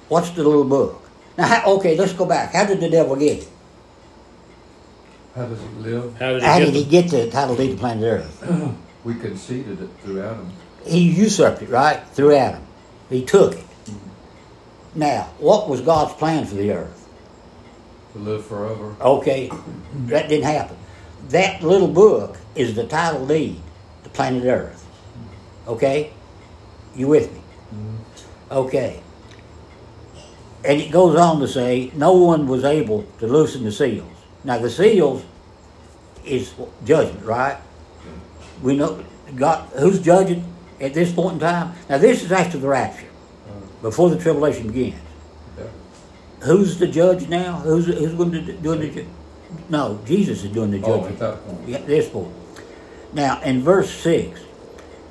What's 0.09 0.29
the 0.31 0.43
little 0.43 0.63
book? 0.63 1.01
Now, 1.37 1.45
how, 1.47 1.73
okay, 1.75 1.95
let's 1.97 2.13
go 2.13 2.25
back. 2.25 2.53
How 2.53 2.65
did 2.65 2.79
the 2.79 2.89
devil 2.89 3.15
get 3.15 3.39
it? 3.39 3.49
How 5.35 5.45
does 5.45 5.59
he 5.61 5.67
live? 5.79 6.17
How 6.17 6.29
did 6.33 6.41
he 6.41 6.47
How 6.47 6.57
get 6.59 6.65
did 6.65 6.73
he 6.73 6.83
the, 6.83 6.89
get 6.89 7.09
the 7.11 7.29
title 7.29 7.55
deed 7.55 7.71
to 7.71 7.77
planet 7.77 8.03
Earth? 8.03 8.73
We 9.07 9.15
conceded 9.15 9.81
it 9.81 9.89
through 10.03 10.21
Adam. 10.21 10.51
He 10.85 11.09
usurped 11.09 11.61
it, 11.61 11.69
right? 11.69 12.05
Through 12.09 12.35
Adam. 12.35 12.61
He 13.09 13.23
took 13.23 13.53
it. 13.53 13.63
Mm-hmm. 13.85 14.99
Now, 14.99 15.29
what 15.39 15.69
was 15.69 15.79
God's 15.79 16.13
plan 16.15 16.43
for 16.43 16.55
the 16.55 16.73
earth? 16.73 17.07
To 18.11 18.19
live 18.19 18.45
forever. 18.45 18.97
Okay, 18.99 19.49
that 20.07 20.27
didn't 20.27 20.43
happen. 20.43 20.75
That 21.29 21.63
little 21.63 21.87
book 21.87 22.35
is 22.53 22.75
the 22.75 22.85
title 22.85 23.25
deed 23.25 23.61
to 24.03 24.09
planet 24.09 24.43
Earth. 24.43 24.85
Okay? 25.67 26.11
You 26.93 27.07
with 27.07 27.31
me? 27.31 27.39
Mm-hmm. 27.39 28.51
Okay. 28.51 29.01
And 30.65 30.81
it 30.81 30.91
goes 30.91 31.17
on 31.17 31.39
to 31.39 31.47
say, 31.47 31.93
no 31.95 32.11
one 32.11 32.45
was 32.45 32.65
able 32.65 33.03
to 33.19 33.27
loosen 33.27 33.63
the 33.63 33.71
seals. 33.71 34.17
Now, 34.43 34.57
the 34.57 34.69
seals 34.69 35.23
is 36.25 36.53
judgment, 36.83 37.25
right? 37.25 37.57
We 38.61 38.75
know 38.75 39.03
God, 39.35 39.69
who's 39.77 39.99
judging 39.99 40.43
at 40.79 40.93
this 40.93 41.11
point 41.11 41.33
in 41.35 41.39
time? 41.39 41.73
Now, 41.89 41.97
this 41.97 42.23
is 42.23 42.31
after 42.31 42.57
the 42.57 42.67
rapture, 42.67 43.07
before 43.81 44.09
the 44.09 44.17
tribulation 44.17 44.67
begins. 44.67 44.95
Who's 46.41 46.77
the 46.77 46.87
judge 46.87 47.27
now? 47.27 47.57
Who's 47.59 47.87
who's 47.87 48.13
going 48.13 48.31
to 48.31 48.41
do 48.41 48.75
the? 48.75 48.89
ju- 48.89 49.07
No, 49.69 49.99
Jesus 50.05 50.43
is 50.43 50.51
doing 50.51 50.69
the 50.71 50.81
Oh, 50.83 50.99
judging. 51.01 51.13
at 51.13 51.19
that 51.19 51.45
point. 51.47 51.59
Yeah, 51.67 51.77
this 51.79 52.09
point. 52.09 52.31
Now, 53.13 53.41
in 53.41 53.63
verse 53.63 53.89
6, 53.89 54.39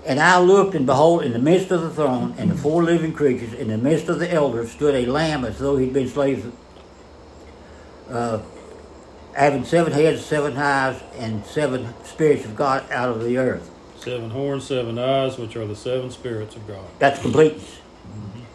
and 0.07 0.20
I 0.20 0.38
looked, 0.38 0.76
and 0.76 0.86
behold, 0.86 1.24
in 1.24 1.32
the 1.32 1.38
midst 1.40 1.72
of 1.72 1.82
the 1.82 1.90
throne 1.90 2.34
and 2.38 2.49
the 2.51 2.55
four 2.55 2.84
living 2.84 3.12
creatures, 3.12 3.53
in 3.55 3.68
the 3.68 3.76
midst 3.78 4.09
of 4.09 4.20
the 4.20 4.32
elders, 4.32 4.70
stood 4.70 4.94
a 4.94 5.07
lamb 5.11 5.44
as 5.44 5.59
though 5.59 5.76
he'd 5.78 5.92
been 5.92 6.09
slain, 6.09 6.53
uh, 8.09 8.38
having 9.37 9.64
seven 9.64 9.93
heads, 9.93 10.24
seven 10.24 10.57
eyes, 10.57 11.01
and 11.18 11.45
seven 11.45 11.93
spirits 12.05 12.45
of 12.45 12.57
God 12.57 12.91
out 12.91 13.11
of 13.11 13.22
the 13.22 13.37
earth. 13.39 13.70
seven 14.01 14.30
horns, 14.30 14.64
seven 14.66 14.99
eyes, 14.99 15.37
which 15.39 15.57
are 15.57 15.66
the 15.66 15.76
seven 15.76 16.11
spirits 16.11 16.57
of 16.57 16.66
God? 16.66 16.84
That's 16.99 17.20
completeness. 17.20 17.78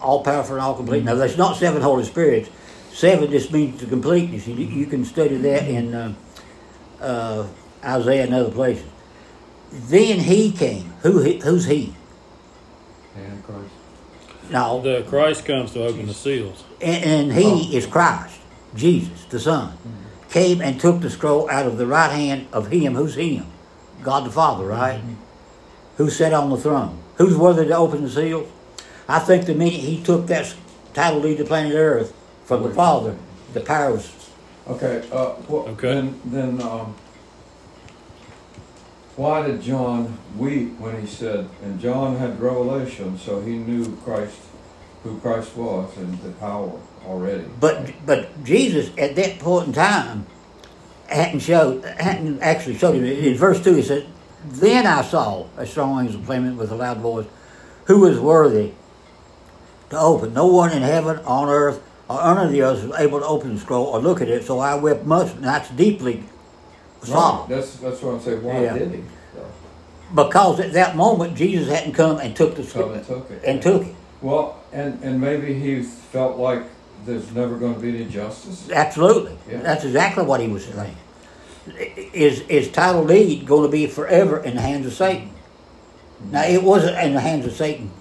All 0.01 0.23
powerful 0.23 0.55
and 0.55 0.63
all 0.63 0.73
complete. 0.75 1.03
Now, 1.03 1.13
that's 1.15 1.38
not 1.38 1.55
seven 1.57 1.82
Holy 1.82 2.03
Spirits. 2.03 2.49
Seven 2.91 3.29
just 3.29 3.51
means 3.53 3.79
the 3.79 3.86
completeness. 3.86 4.47
You, 4.47 4.55
you 4.55 4.86
can 4.88 5.05
study 5.05 5.38
that 5.38 5.67
in 5.67 5.93
uh, 5.93 6.13
uh, 6.99 7.47
Isaiah 7.84 8.23
and 8.23 8.34
other 8.34 8.51
places. 8.51 8.86
Then 9.71 10.19
he 10.19 10.51
came. 10.51 10.91
Who? 11.03 11.21
he- 11.21 11.39
Who's 11.39 11.65
he? 11.65 11.93
Antichrist. 13.15 13.69
No. 14.49 14.82
The 14.82 15.03
Christ 15.07 15.45
comes 15.45 15.71
to 15.73 15.84
open 15.86 16.07
the 16.07 16.13
seals. 16.13 16.63
And, 16.82 17.32
and 17.32 17.34
he 17.34 17.75
is 17.77 17.86
Christ, 17.86 18.39
Jesus, 18.75 19.25
the 19.25 19.39
Son. 19.39 19.77
Came 20.32 20.61
and 20.61 20.79
took 20.79 21.01
the 21.01 21.09
scroll 21.09 21.49
out 21.49 21.65
of 21.65 21.77
the 21.77 21.86
right 21.86 22.11
hand 22.11 22.47
of 22.51 22.67
him. 22.67 22.95
Who's 22.95 23.15
him? 23.15 23.45
God 24.01 24.25
the 24.25 24.32
Father, 24.32 24.65
right? 24.65 25.01
Who 25.97 26.09
sat 26.09 26.34
on 26.34 26.49
the 26.49 26.57
throne? 26.57 26.97
Who's 27.17 27.36
worthy 27.38 27.65
to 27.67 27.75
open 27.77 28.03
the 28.03 28.09
seals? 28.09 28.49
I 29.07 29.19
think 29.19 29.45
the 29.45 29.53
minute 29.53 29.73
he 29.73 30.01
took 30.01 30.27
that 30.27 30.55
title 30.93 31.21
deed 31.21 31.38
to 31.38 31.43
planet 31.43 31.73
Earth 31.73 32.13
from 32.45 32.63
the 32.63 32.69
Father, 32.69 33.17
the 33.53 33.59
power 33.59 33.91
was 33.91 34.09
Okay, 34.67 35.03
uh, 35.11 35.34
well, 35.49 35.67
Okay. 35.69 35.93
then, 35.95 36.21
then, 36.23 36.61
um, 36.61 36.95
why 39.17 39.45
did 39.45 39.61
John 39.61 40.17
weep 40.38 40.79
when 40.79 41.01
he 41.01 41.07
said, 41.07 41.49
and 41.63 41.79
John 41.79 42.15
had 42.15 42.39
revelation, 42.39 43.17
so 43.17 43.41
he 43.41 43.57
knew 43.57 43.97
Christ, 43.97 44.38
who 45.03 45.19
Christ 45.19 45.57
was 45.57 45.97
and 45.97 46.21
the 46.21 46.29
power 46.32 46.71
already. 47.06 47.45
But 47.60 47.91
but 48.06 48.43
Jesus 48.43 48.89
at 48.97 49.16
that 49.16 49.39
point 49.39 49.68
in 49.68 49.74
time 49.74 50.26
hadn't 51.08 51.39
showed 51.41 51.84
hadn't 51.84 52.41
actually 52.41 52.78
showed 52.78 52.95
him. 52.95 53.06
In 53.06 53.36
verse 53.36 53.62
two, 53.64 53.76
he 53.76 53.82
said, 53.82 54.08
"Then 54.45 54.86
I 54.88 55.02
saw 55.02 55.45
a 55.58 55.66
strong 55.66 56.06
angel 56.06 56.22
claiming 56.22 56.58
with 56.58 56.72
a 56.72 56.76
loud 56.76 56.97
voice, 56.97 57.26
who 57.86 57.99
was 58.02 58.20
worthy 58.20 58.72
to 59.89 59.99
open? 59.99 60.34
No 60.34 60.47
one 60.47 60.72
in 60.72 60.82
heaven, 60.82 61.20
on 61.26 61.49
earth, 61.49 61.82
or 62.10 62.20
under 62.22 62.47
the 62.52 62.62
earth 62.62 62.88
was 62.88 62.99
able 62.99 63.20
to 63.20 63.26
open 63.26 63.56
the 63.56 63.60
scroll 63.62 63.86
or 63.86 63.99
look 63.99 64.22
at 64.22 64.30
it. 64.30 64.45
So 64.45 64.60
I 64.60 64.76
wept 64.76 65.06
much, 65.06 65.32
and 65.34 65.43
that's 65.43 65.70
deeply 65.72 66.24
Right, 67.08 67.45
That's, 67.49 67.76
that's 67.78 67.99
what 68.02 68.14
I'm 68.14 68.22
saying, 68.22 68.43
why 68.43 68.62
Yeah. 68.62 68.78
did 68.78 68.91
he? 68.91 69.04
though? 69.34 69.45
because 70.24 70.60
at 70.60 70.74
that 70.74 70.95
moment 70.95 71.36
Jesus 71.36 71.68
hadn't 71.68 71.93
come 71.93 72.20
and 72.20 72.36
took 72.36 72.56
the 72.56 72.64
scroll 72.64 72.91
and 72.91 73.06
took 73.06 73.32
it. 73.32 73.41
and 73.43 73.60
took 73.62 73.84
it. 73.88 73.95
Well, 74.22 74.60
and, 74.72 75.02
and 75.04 75.20
maybe 75.20 75.54
he 75.56 75.82
felt 75.82 76.38
like 76.38 76.62
there's 77.06 77.32
never 77.32 77.58
gonna 77.58 77.80
be 77.80 77.89
any 77.89 78.06
justice. 78.06 78.70
Absolutely. 78.70 79.38
Yeah. 79.49 79.62
That's 79.62 79.84
exactly 79.84 80.24
what 80.24 80.39
he 80.41 80.47
was 80.47 80.66
saying. 80.66 80.95
Is 82.14 82.41
is 82.41 82.72
title 82.72 83.06
deed 83.06 83.45
going 83.45 83.64
to 83.64 83.72
be 83.72 83.86
forever 83.88 84.39
in 84.39 84.56
the 84.56 84.62
hands 84.62 84.86
of 84.88 84.93
Satan? 84.93 85.32
Now 86.32 86.43
it 86.43 86.64
wasn't 86.64 86.97
in 86.99 87.14
the 87.14 87.20
hands 87.22 87.45
of 87.45 87.54
Satan 87.54 87.91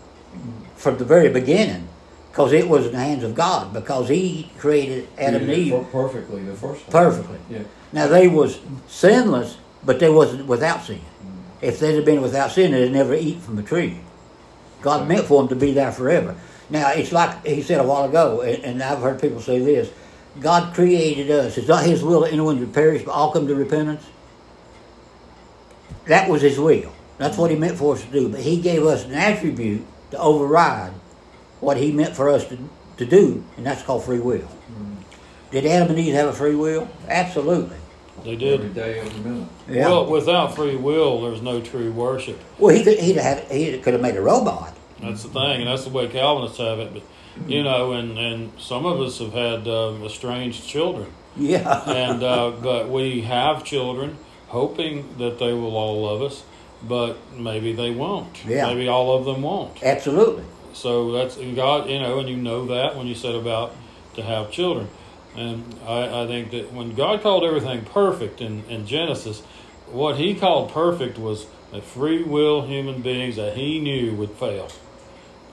from 0.76 0.96
the 0.96 1.04
very 1.04 1.28
beginning, 1.28 1.86
because 2.30 2.52
it 2.52 2.66
was 2.68 2.86
in 2.86 2.92
the 2.92 2.98
hands 2.98 3.22
of 3.22 3.34
God, 3.34 3.74
because 3.74 4.08
He 4.08 4.50
created 4.58 5.08
Adam 5.18 5.42
and 5.42 5.50
He 5.50 5.64
did 5.64 5.72
it 5.74 5.76
Eve 5.80 5.92
Perfectly 5.92 6.42
the 6.42 6.54
first 6.54 6.82
time. 6.84 6.90
perfectly. 6.90 7.38
Yeah. 7.50 7.62
Now 7.92 8.06
they 8.06 8.28
was 8.28 8.60
sinless, 8.88 9.58
but 9.84 10.00
they 10.00 10.08
wasn't 10.08 10.46
without 10.46 10.84
sin. 10.84 11.02
If 11.60 11.78
they'd 11.80 11.96
have 11.96 12.06
been 12.06 12.22
without 12.22 12.52
sin, 12.52 12.72
they'd 12.72 12.90
never 12.90 13.14
eat 13.14 13.40
from 13.40 13.56
the 13.56 13.62
tree. 13.62 14.00
God 14.80 15.06
meant 15.06 15.26
for 15.26 15.42
them 15.42 15.48
to 15.48 15.56
be 15.56 15.72
there 15.72 15.92
forever. 15.92 16.34
Now 16.70 16.90
it's 16.92 17.12
like 17.12 17.44
he 17.44 17.62
said 17.62 17.80
a 17.80 17.84
while 17.84 18.04
ago, 18.04 18.42
and, 18.42 18.64
and 18.64 18.82
I've 18.82 19.00
heard 19.00 19.20
people 19.20 19.40
say 19.40 19.58
this: 19.58 19.90
God 20.38 20.74
created 20.74 21.30
us. 21.30 21.58
It's 21.58 21.66
not 21.66 21.84
His 21.84 22.02
will 22.02 22.20
that 22.20 22.32
anyone 22.32 22.58
should 22.58 22.72
perish, 22.72 23.02
but 23.02 23.12
all 23.12 23.32
come 23.32 23.46
to 23.48 23.54
repentance. 23.54 24.06
That 26.06 26.28
was 26.28 26.42
His 26.42 26.58
will. 26.58 26.92
That's 27.18 27.36
what 27.36 27.50
He 27.50 27.56
meant 27.56 27.76
for 27.76 27.94
us 27.94 28.04
to 28.04 28.10
do. 28.10 28.28
But 28.28 28.40
He 28.40 28.60
gave 28.60 28.84
us 28.84 29.04
an 29.04 29.12
attribute 29.12 29.84
to 30.12 30.18
override 30.18 30.92
what 31.58 31.76
He 31.76 31.90
meant 31.90 32.14
for 32.14 32.30
us 32.30 32.46
to, 32.48 32.58
to 32.98 33.04
do, 33.04 33.44
and 33.56 33.66
that's 33.66 33.82
called 33.82 34.04
free 34.04 34.20
will. 34.20 34.38
Mm-hmm. 34.38 34.94
Did 35.50 35.66
Adam 35.66 35.90
and 35.90 35.98
Eve 35.98 36.14
have 36.14 36.28
a 36.28 36.32
free 36.32 36.54
will? 36.54 36.88
Absolutely. 37.08 37.76
They 38.22 38.36
did. 38.36 38.74
day, 38.74 39.00
every 39.00 39.20
minute. 39.20 39.48
Yeah. 39.68 39.88
Well, 39.88 40.10
without 40.10 40.54
free 40.54 40.76
will, 40.76 41.22
there's 41.22 41.40
no 41.40 41.60
true 41.60 41.90
worship. 41.90 42.38
Well, 42.58 42.74
he 42.74 42.84
could, 42.84 42.98
he'd 42.98 43.16
have 43.16 43.50
he 43.50 43.78
could 43.78 43.94
have 43.94 44.02
made 44.02 44.16
a 44.16 44.20
robot. 44.20 44.76
That's 45.02 45.22
the 45.22 45.28
thing, 45.30 45.60
and 45.62 45.66
that's 45.66 45.84
the 45.84 45.90
way 45.90 46.08
Calvinists 46.08 46.58
have 46.58 46.78
it. 46.78 46.92
But 46.92 47.02
you 47.50 47.62
know, 47.62 47.92
and 47.92 48.18
and 48.18 48.52
some 48.58 48.84
of 48.86 49.00
us 49.00 49.18
have 49.18 49.32
had 49.32 49.66
um, 49.68 50.04
estranged 50.04 50.66
children, 50.66 51.10
Yeah. 51.36 51.82
and 51.90 52.22
uh, 52.22 52.50
but 52.62 52.88
we 52.90 53.22
have 53.22 53.64
children, 53.64 54.16
hoping 54.48 55.16
that 55.18 55.38
they 55.38 55.52
will 55.52 55.76
all 55.76 56.02
love 56.02 56.22
us, 56.22 56.42
but 56.82 57.16
maybe 57.36 57.72
they 57.72 57.90
won't. 57.90 58.44
Yeah. 58.46 58.66
Maybe 58.66 58.88
all 58.88 59.16
of 59.16 59.24
them 59.24 59.42
won't. 59.42 59.82
Absolutely. 59.82 60.44
So 60.72 61.12
that's 61.12 61.36
and 61.36 61.56
God, 61.56 61.88
you 61.88 61.98
know, 61.98 62.18
and 62.20 62.28
you 62.28 62.36
know 62.36 62.66
that 62.66 62.96
when 62.96 63.06
you 63.06 63.14
set 63.14 63.34
about 63.34 63.74
to 64.16 64.22
have 64.22 64.50
children. 64.50 64.88
And 65.36 65.76
I, 65.86 66.24
I 66.24 66.26
think 66.26 66.50
that 66.50 66.72
when 66.72 66.94
God 66.96 67.22
called 67.22 67.44
everything 67.44 67.84
perfect 67.84 68.40
in, 68.40 68.64
in 68.64 68.86
Genesis, 68.86 69.40
what 69.90 70.16
He 70.16 70.34
called 70.34 70.72
perfect 70.72 71.18
was 71.18 71.46
a 71.72 71.80
free 71.80 72.22
will 72.24 72.62
human 72.62 73.00
beings 73.00 73.36
that 73.36 73.56
He 73.56 73.78
knew 73.80 74.14
would 74.16 74.32
fail. 74.32 74.68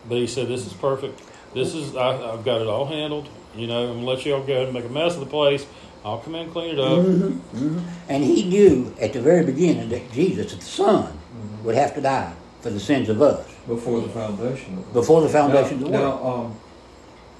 But 0.07 0.17
He 0.17 0.27
said, 0.27 0.47
"This 0.47 0.65
is 0.65 0.73
perfect. 0.73 1.21
This 1.53 1.73
is 1.73 1.95
I, 1.95 2.33
I've 2.33 2.43
got 2.45 2.61
it 2.61 2.67
all 2.67 2.85
handled. 2.85 3.29
You 3.55 3.67
know, 3.67 3.89
I'm 3.89 3.95
gonna 3.95 4.05
let 4.05 4.25
you 4.25 4.35
all 4.35 4.43
go 4.43 4.53
ahead 4.53 4.65
and 4.65 4.73
make 4.73 4.85
a 4.85 4.89
mess 4.89 5.13
of 5.15 5.21
the 5.21 5.25
place. 5.25 5.65
I'll 6.05 6.19
come 6.19 6.35
in 6.35 6.43
and 6.43 6.51
clean 6.51 6.73
it 6.75 6.79
up. 6.79 6.99
Mm-hmm, 6.99 7.57
mm-hmm. 7.57 7.79
And 8.07 8.23
he 8.23 8.43
knew 8.47 8.93
at 9.01 9.13
the 9.13 9.21
very 9.21 9.43
beginning 9.43 9.89
that 9.89 10.11
Jesus, 10.11 10.53
the 10.53 10.61
Son, 10.61 11.05
mm-hmm. 11.11 11.65
would 11.65 11.75
have 11.75 11.95
to 11.95 12.01
die 12.01 12.33
for 12.61 12.69
the 12.69 12.79
sins 12.79 13.09
of 13.09 13.21
us 13.21 13.45
Before 13.67 14.01
the 14.01 14.09
foundation 14.09 14.77
of 14.77 14.87
the 14.87 14.93
before 14.99 15.21
the 15.21 15.29
foundation 15.29 15.79
now, 15.81 15.85
of 15.87 15.91
the 15.91 15.97
world. 15.99 16.23
Now, 16.23 16.33
um, 16.33 16.55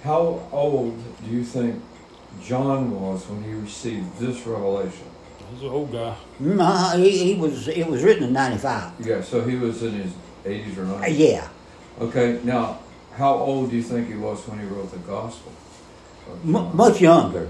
how 0.04 0.48
old 0.52 0.98
do 1.24 1.30
you 1.32 1.44
think 1.44 1.82
John 2.44 2.92
was 3.00 3.28
when 3.28 3.44
he 3.44 3.52
received 3.54 4.18
this 4.20 4.46
revelation? 4.46 5.06
He's 5.54 5.62
an 5.64 5.70
old 5.70 5.92
guy. 5.92 6.16
No, 6.40 6.94
he, 6.98 7.34
he 7.34 7.40
was. 7.40 7.68
It 7.70 7.88
was 7.88 8.04
written 8.04 8.26
in 8.26 8.34
'95. 8.34 9.06
Yeah, 9.06 9.22
so 9.22 9.44
he 9.44 9.56
was 9.56 9.82
in 9.82 9.94
his 9.94 10.12
80s 10.44 10.78
or 10.78 10.84
Uh, 10.84 11.02
90s. 11.08 11.18
yeah, 11.18 11.48
Okay, 12.00 12.40
now, 12.44 12.80
how 13.16 13.34
old 13.34 13.72
do 13.72 13.76
you 13.76 13.82
think 13.84 14.08
he 14.08 14.16
was 14.16 14.48
when 14.48 14.60
he 14.60 14.66
wrote 14.66 14.92
the 14.92 14.98
Gospel? 15.00 15.52
M- 16.46 16.76
much 16.76 17.02
younger. 17.02 17.48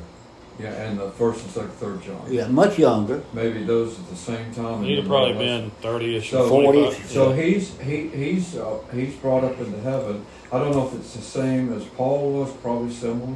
Yeah, 0.59 0.69
and 0.73 0.97
the 0.99 1.11
first 1.11 1.43
and 1.43 1.51
second, 1.51 1.71
third 1.73 2.01
John. 2.01 2.21
Yeah, 2.29 2.47
much 2.47 2.79
younger. 2.79 3.21
Maybe 3.33 3.63
those 3.63 3.99
at 3.99 4.09
the 4.09 4.15
same 4.15 4.51
time. 4.55 4.83
He'd 4.83 4.97
have 4.99 5.07
probably 5.07 5.33
Revelation. 5.33 5.69
been 5.69 5.71
thirty-ish 5.81 6.31
So- 6.31 6.49
40. 6.49 6.91
So 7.05 7.29
Yeah. 7.33 7.41
he's 7.43 7.77
he 7.79 8.07
he's 8.07 8.55
uh, 8.57 8.79
he's 8.91 9.13
brought 9.15 9.43
up 9.43 9.59
into 9.59 9.79
heaven. 9.81 10.25
I 10.51 10.57
don't 10.59 10.71
know 10.71 10.87
if 10.87 10.95
it's 10.95 11.13
the 11.13 11.21
same 11.21 11.71
as 11.73 11.83
Paul 11.85 12.31
was, 12.39 12.51
probably 12.53 12.91
similar, 12.91 13.35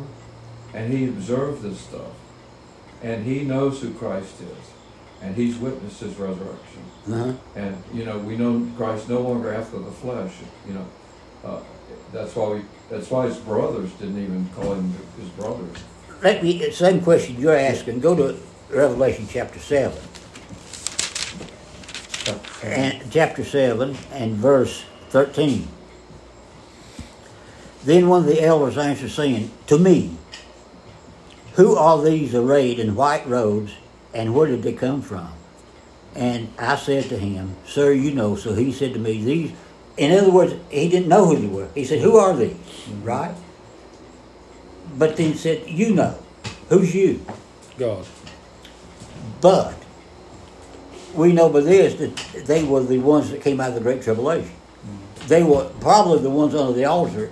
and 0.73 0.91
he 0.91 1.05
observed 1.09 1.61
this 1.61 1.81
stuff, 1.81 2.13
and 3.03 3.23
he 3.25 3.43
knows 3.43 3.81
who 3.81 3.93
Christ 3.93 4.41
is, 4.41 4.65
and 5.21 5.35
he's 5.35 5.57
witnessed 5.57 5.99
his 5.99 6.15
resurrection. 6.17 6.81
Uh-huh. 7.11 7.33
And 7.55 7.83
you 7.93 8.03
know 8.05 8.17
we 8.17 8.35
know 8.35 8.65
Christ 8.77 9.09
no 9.09 9.19
longer 9.21 9.53
after 9.53 9.77
the 9.77 9.91
flesh. 9.91 10.33
You 10.67 10.73
know, 10.73 10.85
uh, 11.43 11.59
that's 12.13 12.35
why 12.35 12.49
we 12.49 12.61
that's 12.89 13.09
why 13.09 13.27
his 13.27 13.37
brothers 13.37 13.91
didn't 13.93 14.21
even 14.21 14.49
call 14.55 14.73
him 14.73 14.93
his 15.19 15.29
brothers. 15.29 15.77
Let 16.21 16.43
me. 16.43 16.71
Same 16.71 17.01
question 17.01 17.39
you're 17.39 17.55
asking. 17.55 17.99
Go 17.99 18.15
to 18.15 18.37
Revelation 18.69 19.27
chapter 19.29 19.59
seven. 19.59 20.01
and 22.63 23.11
chapter 23.11 23.43
7 23.43 23.97
and 24.11 24.35
verse 24.35 24.83
13. 25.09 25.67
Then 27.83 28.07
one 28.07 28.21
of 28.21 28.27
the 28.27 28.43
elders 28.43 28.77
answered, 28.77 29.09
saying, 29.09 29.51
To 29.67 29.79
me, 29.79 30.15
who 31.53 31.75
are 31.75 32.01
these 32.01 32.35
arrayed 32.35 32.79
in 32.79 32.95
white 32.95 33.27
robes, 33.27 33.73
and 34.13 34.35
where 34.35 34.47
did 34.47 34.61
they 34.61 34.73
come 34.73 35.01
from? 35.01 35.31
And 36.15 36.49
I 36.59 36.75
said 36.75 37.05
to 37.05 37.17
him, 37.17 37.55
Sir, 37.65 37.91
you 37.93 38.11
know. 38.11 38.35
So 38.35 38.53
he 38.53 38.71
said 38.71 38.93
to 38.93 38.99
me, 38.99 39.23
These, 39.23 39.53
in 40.01 40.17
other 40.17 40.31
words, 40.31 40.55
he 40.69 40.89
didn't 40.89 41.07
know 41.07 41.25
who 41.25 41.35
they 41.35 41.47
were. 41.47 41.67
He 41.75 41.85
said, 41.85 41.99
Who 41.99 42.17
are 42.17 42.35
these? 42.35 42.53
Mm-hmm. 42.53 43.03
Right? 43.03 43.35
But 44.97 45.15
then 45.17 45.35
said, 45.35 45.69
You 45.69 45.93
know. 45.93 46.17
Who's 46.69 46.95
you? 46.95 47.25
God. 47.77 48.05
But 49.41 49.75
we 51.13 51.33
know 51.33 51.49
by 51.49 51.61
this 51.61 51.95
that 51.95 52.45
they 52.45 52.63
were 52.63 52.81
the 52.81 52.99
ones 52.99 53.29
that 53.31 53.41
came 53.41 53.59
out 53.59 53.69
of 53.69 53.75
the 53.75 53.81
Great 53.81 54.01
Tribulation. 54.01 54.49
Mm-hmm. 54.49 55.27
They 55.27 55.43
were 55.43 55.69
probably 55.79 56.19
the 56.19 56.29
ones 56.29 56.55
under 56.55 56.73
the 56.73 56.85
altar 56.85 57.31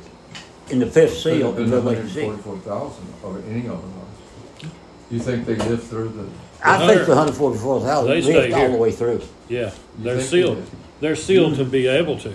in 0.70 0.80
the 0.80 0.86
fifth 0.86 1.18
seal 1.18 1.54
have 1.54 1.60
in 1.60 1.72
Revelation 1.72 2.08
6. 2.08 2.16
144,000 2.16 3.14
or 3.24 3.38
any 3.50 3.68
of 3.68 3.82
them. 3.82 3.94
was. 3.96 4.72
You 5.10 5.20
think 5.20 5.46
they 5.46 5.56
lived 5.56 5.84
through 5.84 6.10
the? 6.10 6.30
I 6.64 6.86
think 6.86 7.06
the 7.08 7.16
144,000 7.16 8.10
They 8.10 8.22
stayed 8.22 8.34
lived 8.34 8.54
all 8.54 8.72
the 8.72 8.78
way 8.78 8.92
through. 8.92 9.22
Yeah, 9.48 9.72
they're 9.98 10.18
think 10.18 10.30
they 10.30 10.38
sealed. 10.38 10.70
Did? 11.00 11.08
They're 11.08 11.16
sealed 11.16 11.56
to 11.56 11.66
be 11.66 11.88
able 11.88 12.18
to. 12.20 12.34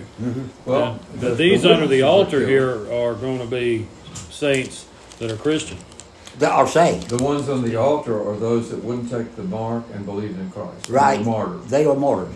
Well, 0.64 0.98
And- 1.12 1.20
but 1.20 1.36
these 1.38 1.62
the 1.62 1.72
under 1.74 1.86
the 1.86 2.02
witnesses 2.02 2.02
are 2.02 2.06
altar 2.06 2.46
here 2.46 2.70
are 2.92 3.14
going 3.14 3.38
to 3.40 3.46
be 3.46 3.86
saints 4.30 4.86
that 5.18 5.30
are 5.30 5.36
Christian. 5.36 5.78
They 6.38 6.46
are 6.46 6.66
saved. 6.66 7.08
The 7.10 7.22
ones 7.22 7.48
on 7.48 7.62
the 7.62 7.76
altar 7.76 8.20
are 8.20 8.36
those 8.36 8.70
that 8.70 8.82
wouldn't 8.82 9.08
take 9.10 9.36
the 9.36 9.44
mark 9.44 9.84
and 9.94 10.04
believed 10.04 10.38
in 10.38 10.50
Christ. 10.50 10.88
They 10.88 10.92
Right. 10.94 11.24
Martyred. 11.24 11.68
They 11.68 11.84
are 11.86 11.94
martyrs. 11.94 12.34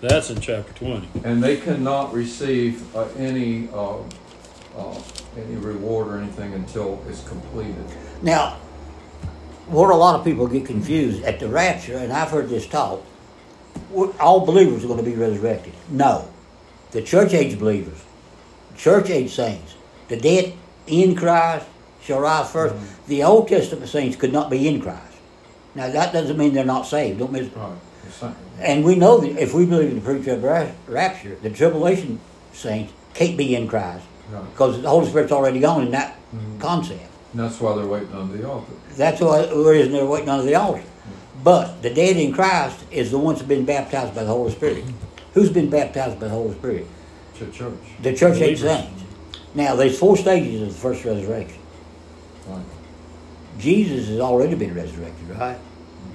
That's 0.00 0.30
in 0.30 0.40
chapter 0.40 0.72
20. 0.74 1.08
And 1.24 1.42
they 1.42 1.56
cannot 1.56 2.12
receive 2.14 2.82
uh, 2.96 3.04
any, 3.18 3.68
uh, 3.74 3.96
uh, 4.78 4.94
any 5.36 5.56
reward 5.56 6.08
or 6.08 6.18
anything 6.18 6.54
until 6.54 6.98
it's 7.08 7.22
completed. 7.28 7.84
Now, 8.22 8.56
where 9.68 9.90
a 9.90 9.96
lot 9.96 10.14
of 10.18 10.24
people 10.24 10.46
get 10.46 10.64
confused 10.64 11.22
at 11.24 11.40
the 11.40 11.48
rapture, 11.48 11.96
and 11.98 12.12
I've 12.12 12.30
heard 12.30 12.48
this 12.48 12.66
taught, 12.66 12.92
we're- 12.92 13.02
all 14.20 14.44
believers 14.44 14.84
are 14.84 14.88
going 14.88 15.04
to 15.04 15.04
be 15.04 15.14
resurrected. 15.14 15.72
No. 15.88 16.28
The 16.92 17.02
church 17.02 17.32
age 17.32 17.58
believers, 17.58 18.02
church 18.76 19.10
age 19.10 19.32
saints, 19.32 19.74
the 20.08 20.16
dead 20.16 20.54
in 20.86 21.16
Christ 21.16 21.66
shall 22.00 22.20
rise 22.20 22.46
1st 22.50 22.72
mm-hmm. 22.72 23.08
The 23.08 23.22
Old 23.22 23.48
Testament 23.48 23.88
saints 23.88 24.16
could 24.16 24.32
not 24.32 24.50
be 24.50 24.68
in 24.68 24.80
Christ. 24.80 25.02
Now, 25.74 25.90
that 25.90 26.12
doesn't 26.12 26.36
mean 26.36 26.54
they're 26.54 26.64
not 26.64 26.86
saved. 26.86 27.18
Don't 27.18 27.32
miss. 27.32 27.48
Right. 27.54 28.34
And 28.60 28.84
we 28.84 28.94
know 28.94 29.18
that 29.18 29.36
if 29.36 29.52
we 29.52 29.66
believe 29.66 29.90
in 29.90 29.96
the 29.96 30.00
pre-trib 30.00 30.42
rapture, 30.88 31.34
the 31.42 31.50
tribulation 31.50 32.20
saints 32.52 32.92
can't 33.14 33.36
be 33.36 33.54
in 33.54 33.68
Christ 33.68 34.06
Right. 34.30 34.44
because 34.50 34.82
the 34.82 34.88
Holy 34.88 35.08
Spirit's 35.08 35.30
already 35.30 35.60
gone 35.60 35.82
in 35.82 35.90
that 35.92 36.16
mm-hmm. 36.34 36.58
concept. 36.58 37.02
And 37.32 37.40
that's 37.42 37.60
why 37.60 37.76
they're 37.76 37.86
waiting 37.86 38.12
on 38.12 38.36
the 38.36 38.48
altar. 38.48 38.72
That's 38.96 39.20
why 39.20 39.46
the 39.46 39.56
reason 39.56 39.92
they're 39.92 40.06
waiting 40.06 40.28
under 40.28 40.44
the 40.44 40.54
altar. 40.54 40.82
But 41.46 41.80
the 41.80 41.90
dead 41.90 42.16
in 42.16 42.32
Christ 42.32 42.84
is 42.90 43.12
the 43.12 43.20
ones 43.20 43.38
who've 43.38 43.46
been 43.46 43.64
baptized 43.64 44.16
by 44.16 44.24
the 44.24 44.30
Holy 44.30 44.50
Spirit. 44.50 44.82
Who's 45.32 45.48
been 45.48 45.70
baptized 45.70 46.18
by 46.18 46.26
the 46.26 46.32
Holy 46.32 46.52
Spirit? 46.54 46.88
The 47.38 47.46
church. 47.52 47.78
The 48.02 48.16
church 48.16 48.40
age 48.40 48.62
Believers. 48.62 48.80
saints. 48.80 49.04
Now, 49.54 49.76
there's 49.76 49.96
four 49.96 50.16
stages 50.16 50.60
of 50.62 50.68
the 50.70 50.74
first 50.74 51.04
resurrection. 51.04 51.60
Right. 52.48 52.64
Jesus 53.60 54.08
has 54.08 54.18
already 54.18 54.56
been 54.56 54.74
resurrected, 54.74 55.28
right? 55.38 55.56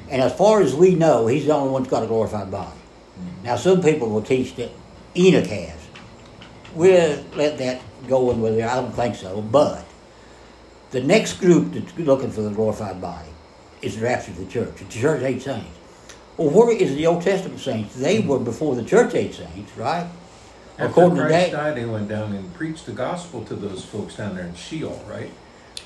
And 0.10 0.22
as 0.22 0.36
far 0.36 0.62
as 0.62 0.76
we 0.76 0.96
know, 0.96 1.28
he's 1.28 1.46
the 1.46 1.54
only 1.54 1.72
one 1.72 1.84
that's 1.84 1.92
got 1.92 2.04
a 2.04 2.08
glorified 2.08 2.52
body. 2.52 2.78
Mm. 3.18 3.46
Now, 3.46 3.56
some 3.56 3.82
people 3.82 4.10
will 4.10 4.24
teach 4.24 4.56
that 4.58 4.72
Enoch 5.16 5.48
has. 5.48 5.80
We'll 6.76 7.24
let 7.36 7.58
that 7.60 7.80
go 8.06 8.32
in 8.32 8.42
with 8.42 8.60
it. 8.60 8.66
I 8.66 8.76
don't 8.76 8.92
think 8.92 9.16
so. 9.16 9.42
But 9.42 9.86
the 10.90 11.00
next 11.02 11.40
group 11.40 11.72
that's 11.72 11.98
looking 11.98 12.32
for 12.32 12.42
the 12.42 12.50
glorified 12.50 13.00
body 13.00 13.31
is 13.82 13.98
the 13.98 14.04
rapture 14.06 14.32
of 14.32 14.38
the 14.38 14.46
church, 14.46 14.76
the 14.78 14.86
church 14.86 15.24
age 15.24 15.44
saints. 15.44 15.70
Well, 16.38 16.50
where 16.50 16.72
is 16.72 16.96
the 16.96 17.06
Old 17.08 17.22
Testament 17.24 17.60
saints? 17.60 17.96
They 17.96 18.20
were 18.20 18.40
before 18.40 18.76
the 18.76 18.84
church 18.84 19.14
age 19.16 19.38
saints, 19.38 19.76
right? 19.78 20.08
After 20.78 20.86
According 20.86 21.18
to 21.18 21.24
that, 21.30 21.52
died, 21.52 21.78
he 21.78 21.86
went 21.86 22.08
down 22.08 22.34
and 22.34 22.54
preached 22.54 22.86
the 22.86 22.94
gospel 22.94 23.44
to 23.46 23.56
those 23.56 23.86
folks 23.86 24.16
down 24.16 24.36
there 24.36 24.46
in 24.46 24.56
Sheol, 24.56 25.04
right? 25.08 25.30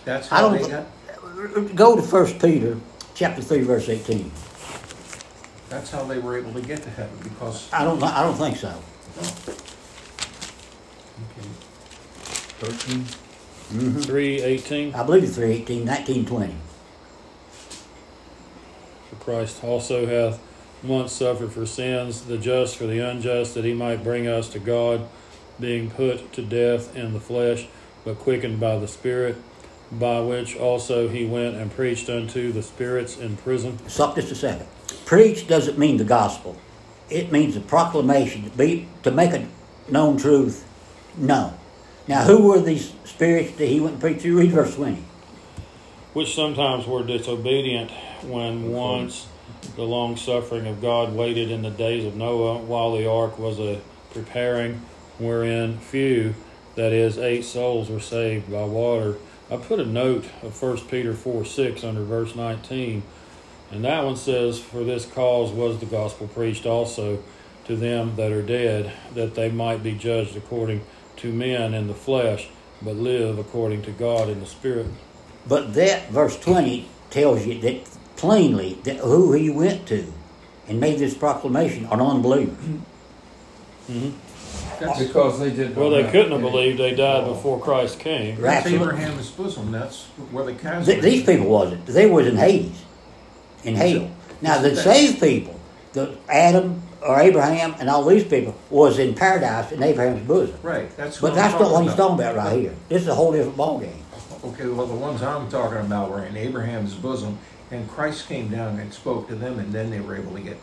That's 0.05 0.31
I 0.31 0.37
how 0.37 0.49
don't. 0.49 0.61
they 0.61 0.69
got. 0.69 1.75
Go 1.75 1.95
to 1.95 2.01
First 2.01 2.39
Peter, 2.39 2.77
chapter 3.15 3.41
three, 3.41 3.61
verse 3.61 3.89
eighteen. 3.89 4.31
That's 5.69 5.91
how 5.91 6.03
they 6.05 6.19
were 6.19 6.37
able 6.37 6.53
to 6.53 6.61
get 6.61 6.83
to 6.83 6.89
heaven 6.91 7.17
because. 7.23 7.71
I 7.73 7.83
don't. 7.83 8.01
I 8.03 8.23
don't 8.23 8.35
think 8.35 8.57
so. 8.57 8.73
Okay. 11.37 11.47
13. 12.59 12.99
Mm-hmm. 12.99 13.99
318. 14.01 14.95
I 14.95 15.03
believe 15.03 15.23
it's 15.23 15.35
318, 15.35 15.85
1920. 15.85 16.53
For 16.53 16.74
Christ 19.25 19.63
also 19.63 20.05
hath 20.05 20.39
once 20.83 21.11
suffered 21.11 21.51
for 21.51 21.65
sins, 21.65 22.25
the 22.25 22.37
just 22.37 22.77
for 22.77 22.85
the 22.85 22.99
unjust, 22.99 23.55
that 23.55 23.65
he 23.65 23.73
might 23.73 24.03
bring 24.03 24.27
us 24.27 24.47
to 24.49 24.59
God, 24.59 25.07
being 25.59 25.89
put 25.89 26.31
to 26.33 26.43
death 26.43 26.95
in 26.95 27.13
the 27.13 27.19
flesh, 27.19 27.67
but 28.03 28.19
quickened 28.19 28.59
by 28.59 28.77
the 28.77 28.87
Spirit, 28.87 29.35
by 29.91 30.19
which 30.19 30.55
also 30.55 31.07
he 31.07 31.25
went 31.25 31.55
and 31.55 31.71
preached 31.71 32.07
unto 32.07 32.51
the 32.51 32.61
spirits 32.61 33.17
in 33.17 33.35
prison. 33.35 33.79
Stop 33.89 34.15
just 34.15 34.31
a 34.31 34.35
second. 34.35 34.67
Preach 35.05 35.47
doesn't 35.47 35.79
mean 35.79 35.97
the 35.97 36.03
gospel. 36.03 36.55
It 37.09 37.31
means 37.31 37.55
the 37.55 37.61
proclamation 37.61 38.43
to 38.43 38.49
be 38.51 38.87
to 39.01 39.09
make 39.09 39.31
a 39.33 39.47
known 39.89 40.17
truth 40.17 40.67
known. 41.17 41.53
Now, 42.07 42.25
who 42.25 42.47
were 42.47 42.59
these 42.59 42.93
spirits 43.05 43.57
that 43.57 43.65
he 43.65 43.79
went 43.79 43.93
and 43.93 44.01
preached 44.01 44.21
to? 44.21 44.37
Read 44.37 44.51
verse 44.51 44.75
20. 44.75 45.03
Which 46.15 46.33
sometimes 46.33 46.87
were 46.87 47.03
disobedient 47.03 47.91
when 48.23 48.71
once 48.71 49.27
the 49.75 49.83
long 49.83 50.15
suffering 50.15 50.65
of 50.65 50.81
God 50.81 51.13
waited 51.13 51.51
in 51.51 51.61
the 51.61 51.69
days 51.69 52.05
of 52.05 52.15
Noah 52.15 52.59
while 52.59 52.95
the 52.95 53.05
ark 53.05 53.37
was 53.37 53.59
a 53.59 53.81
preparing, 54.11 54.75
wherein 55.17 55.77
few, 55.77 56.33
that 56.75 56.93
is, 56.93 57.17
eight 57.17 57.43
souls 57.43 57.89
were 57.89 57.99
saved 57.99 58.49
by 58.49 58.63
water. 58.63 59.17
I 59.51 59.57
put 59.57 59.81
a 59.81 59.85
note 59.85 60.23
of 60.41 60.59
1 60.59 60.77
Peter 60.87 61.13
4 61.13 61.43
6 61.43 61.83
under 61.83 62.03
verse 62.05 62.33
19, 62.33 63.03
and 63.69 63.83
that 63.83 64.05
one 64.05 64.15
says, 64.15 64.57
For 64.57 64.85
this 64.85 65.05
cause 65.05 65.51
was 65.51 65.81
the 65.81 65.85
gospel 65.85 66.29
preached 66.29 66.65
also 66.65 67.21
to 67.65 67.75
them 67.75 68.15
that 68.15 68.31
are 68.31 68.41
dead, 68.41 68.93
that 69.15 69.35
they 69.35 69.51
might 69.51 69.83
be 69.83 69.91
judged 69.91 70.37
according 70.37 70.85
to 71.17 71.33
men 71.33 71.73
in 71.73 71.87
the 71.87 71.93
flesh, 71.93 72.47
but 72.81 72.95
live 72.95 73.37
according 73.37 73.81
to 73.81 73.91
God 73.91 74.29
in 74.29 74.39
the 74.39 74.45
spirit. 74.45 74.87
But 75.47 75.73
that 75.75 76.09
verse 76.09 76.39
20 76.39 76.87
tells 77.09 77.45
you 77.45 77.59
that 77.61 77.87
plainly 78.15 78.79
that 78.83 78.97
who 78.97 79.33
he 79.33 79.49
went 79.49 79.87
to 79.87 80.11
and 80.67 80.79
made 80.79 80.99
this 80.99 81.13
proclamation 81.13 81.85
are 81.85 82.01
unbelievers. 82.01 82.57
Mm-hmm. 83.89 84.09
That's, 84.79 84.99
Because 84.99 85.39
they 85.39 85.51
did. 85.51 85.75
Well, 85.75 85.89
they 85.91 86.03
have 86.03 86.11
couldn't 86.11 86.31
have 86.31 86.41
believed 86.41 86.79
they 86.79 86.95
died 86.95 87.25
before 87.25 87.59
Christ 87.59 87.99
came. 87.99 88.35
Right. 88.35 88.63
that's 88.63 88.67
Abraham's 88.67 89.31
bosom. 89.31 89.71
That's 89.71 90.03
where 90.31 90.45
the 90.45 90.53
chasm. 90.53 90.85
Th- 90.85 91.01
these 91.01 91.25
people 91.25 91.47
wasn't. 91.47 91.85
They 91.85 92.05
was 92.05 92.27
in 92.27 92.35
Hades, 92.35 92.83
in 93.63 93.75
hell. 93.75 94.11
Now 94.41 94.61
the 94.61 94.75
saved 94.75 95.21
people, 95.21 95.57
the 95.93 96.17
Adam 96.27 96.81
or 97.01 97.19
Abraham 97.19 97.75
and 97.79 97.89
all 97.89 98.03
these 98.03 98.23
people 98.23 98.55
was 98.69 98.99
in 98.99 99.13
paradise 99.13 99.71
in 99.71 99.81
Abraham's 99.81 100.27
bosom. 100.27 100.57
Right. 100.61 100.95
That's. 100.97 101.21
But 101.21 101.31
I'm 101.31 101.35
that's 101.37 101.53
not 101.53 101.71
what 101.71 101.83
he's 101.83 101.95
talking 101.95 102.15
about 102.15 102.35
right 102.35 102.59
here. 102.59 102.75
This 102.89 103.03
is 103.03 103.07
a 103.07 103.15
whole 103.15 103.31
different 103.31 103.57
ballgame. 103.57 104.01
Okay, 104.45 104.67
well, 104.67 104.85
the 104.85 104.93
ones 104.95 105.21
I'm 105.23 105.49
talking 105.49 105.79
about 105.79 106.11
were 106.11 106.23
in 106.25 106.37
Abraham's 106.37 106.93
bosom, 106.93 107.37
and 107.71 107.89
Christ 107.89 108.27
came 108.27 108.49
down 108.49 108.79
and 108.79 108.93
spoke 108.93 109.27
to 109.29 109.35
them, 109.35 109.59
and 109.59 109.73
then 109.73 109.89
they 109.89 109.99
were 109.99 110.15
able 110.15 110.33
to 110.33 110.41
get. 110.41 110.57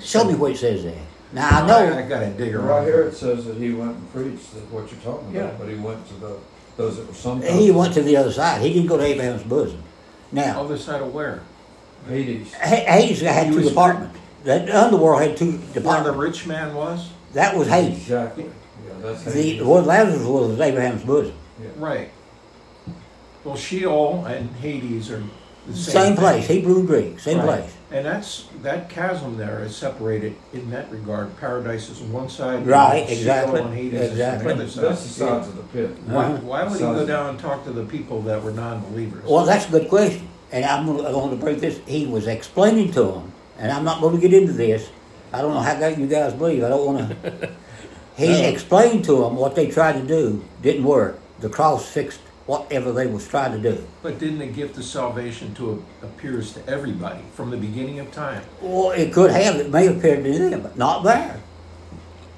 Show 0.00 0.24
me 0.24 0.34
what 0.34 0.52
it 0.52 0.58
says 0.58 0.84
that. 0.84 0.94
Now 1.32 1.48
I 1.62 1.66
know. 1.66 1.78
I, 1.96 2.02
know 2.02 2.08
gotta 2.08 2.30
dig 2.30 2.54
around. 2.54 2.66
Right 2.68 2.84
here 2.84 3.02
it 3.04 3.14
says 3.14 3.46
that 3.46 3.56
he 3.56 3.72
went 3.72 3.92
and 3.96 4.12
preached 4.12 4.52
that 4.54 4.70
what 4.70 4.90
you're 4.90 5.00
talking 5.00 5.28
about, 5.30 5.34
Yeah. 5.34 5.40
about, 5.48 5.58
but 5.60 5.68
he 5.70 5.76
went 5.76 6.06
to 6.08 6.14
the, 6.14 6.36
those 6.76 6.96
that 6.98 7.06
were 7.08 7.14
sometimes. 7.14 7.54
he 7.58 7.70
went 7.70 7.94
to 7.94 8.02
the 8.02 8.16
other 8.16 8.32
side. 8.32 8.60
He 8.60 8.72
didn't 8.74 8.88
go 8.88 8.98
to 8.98 9.04
Abraham's 9.04 9.42
bosom. 9.42 9.82
Now 10.30 10.60
Other 10.62 10.76
side 10.78 11.00
of 11.00 11.12
where? 11.14 11.42
Hades. 12.08 12.52
Ha- 12.54 12.84
Hades 12.86 13.20
had 13.22 13.46
He 13.46 13.52
two 13.52 13.58
was- 13.60 13.72
apartments. 13.72 14.18
The 14.44 14.76
underworld 14.84 15.22
had 15.22 15.36
two 15.36 15.52
Where 15.52 16.02
the 16.02 16.12
rich 16.12 16.46
man 16.46 16.74
was? 16.74 17.08
That 17.32 17.56
was 17.56 17.68
Hades. 17.68 17.98
Exactly. 17.98 18.44
Yeah, 18.44 18.94
that's 19.00 19.24
The 19.24 19.30
Hades. 19.30 19.62
where 19.62 19.82
Lazarus 19.82 20.26
was 20.26 20.48
was 20.50 20.60
Abraham's 20.60 21.04
bosom. 21.04 21.34
Yeah. 21.62 21.68
Right. 21.76 22.10
Well, 23.44 23.56
Sheol 23.56 24.24
and 24.26 24.50
Hades 24.56 25.10
are 25.10 25.22
the 25.66 25.74
same, 25.74 25.92
Same 25.92 26.06
thing. 26.08 26.16
place, 26.16 26.46
Hebrew 26.46 26.78
and 26.80 26.86
Greek, 26.86 27.20
same 27.20 27.38
Right. 27.38 27.60
place. 27.62 27.72
And 27.90 28.06
that's 28.06 28.44
that 28.62 28.88
chasm 28.88 29.36
there 29.36 29.62
is 29.64 29.76
separated 29.76 30.34
in 30.52 30.70
that 30.70 30.90
regard. 30.90 31.36
Paradise 31.38 31.90
is 31.90 32.00
on 32.00 32.12
one 32.12 32.28
side, 32.28 32.66
Right, 32.66 33.06
Sheol 33.06 33.18
exactly, 33.18 33.60
and 33.60 33.74
Hades 33.74 34.00
is 34.00 34.10
exactly. 34.12 34.52
on 34.52 34.58
the 34.58 34.64
other 34.64 34.72
side. 34.72 34.84
That's 34.84 35.02
the 35.02 35.08
sides 35.08 35.48
of 35.48 35.56
the 35.56 35.62
pit. 35.64 35.90
Why, 36.06 36.24
Uh-huh. 36.24 36.36
why 36.44 36.62
would 36.64 36.72
he 36.72 36.78
go 36.78 37.04
down 37.06 37.30
and 37.30 37.38
talk 37.38 37.64
to 37.64 37.70
the 37.72 37.82
people 37.84 38.22
that 38.22 38.42
were 38.42 38.50
non-believers? 38.52 39.24
Well, 39.28 39.44
that's 39.44 39.68
a 39.68 39.70
good 39.70 39.88
question, 39.88 40.28
and 40.52 40.64
I'm 40.64 40.86
going 40.86 41.30
to 41.30 41.36
break 41.36 41.60
this. 41.60 41.80
He 41.86 42.06
was 42.06 42.26
explaining 42.26 42.92
to 42.92 43.02
them, 43.02 43.32
and 43.58 43.70
I'm 43.70 43.84
not 43.84 44.00
going 44.00 44.14
to 44.14 44.20
get 44.20 44.32
into 44.32 44.52
this. 44.52 44.88
I 45.32 45.40
don't 45.42 45.52
know 45.54 45.60
how 45.60 45.74
that 45.78 45.98
you 45.98 46.06
guys 46.06 46.32
believe. 46.32 46.62
I 46.64 46.68
don't 46.68 46.86
want 46.86 47.08
to. 47.22 47.48
He 48.14 48.26
No. 48.42 48.48
explained 48.48 49.04
to 49.06 49.22
them 49.22 49.36
what 49.36 49.54
they 49.54 49.68
tried 49.68 49.94
to 49.94 50.06
do 50.06 50.44
didn't 50.60 50.84
work. 50.84 51.18
The 51.40 51.48
cross 51.48 51.86
fixed 51.86 52.20
whatever 52.46 52.92
they 52.92 53.06
was 53.06 53.26
trying 53.28 53.52
to 53.52 53.58
do. 53.58 53.86
But 54.02 54.18
didn't 54.18 54.38
the 54.40 54.46
gift 54.46 54.76
of 54.76 54.84
salvation 54.84 55.54
to 55.54 55.84
appears 56.02 56.52
to 56.54 56.68
everybody 56.68 57.20
from 57.34 57.50
the 57.50 57.56
beginning 57.56 58.00
of 58.00 58.10
time? 58.12 58.42
Well, 58.60 58.90
it 58.90 59.12
could 59.12 59.30
have. 59.30 59.56
It 59.56 59.70
may 59.70 59.86
appear 59.86 60.22
to 60.22 60.38
them, 60.50 60.62
but 60.62 60.76
not 60.76 61.02
there. 61.04 61.40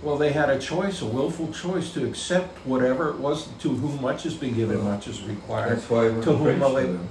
Well, 0.03 0.19
they 0.19 0.33
had 0.33 0.51
a 0.51 0.59
choice, 0.59 1.01
a 1.01 1.07
willful 1.07 1.51
choice 1.53 1.91
to 1.95 2.05
accept 2.07 2.59
whatever 2.67 3.09
it 3.09 3.17
was. 3.19 3.49
To 3.61 3.71
whom 3.71 4.03
much 4.03 4.25
has 4.25 4.35
been 4.35 4.55
given, 4.55 4.85
much 4.85 5.09
is 5.09 5.23
required. 5.23 5.79
That's 5.79 5.89
why 5.89 6.05
he 6.05 6.11
went 6.11 6.25
To 6.25 6.33
whom 6.37 6.45
preached 6.47 6.63
are 6.63 6.81
to 6.83 6.87
them. 6.89 7.09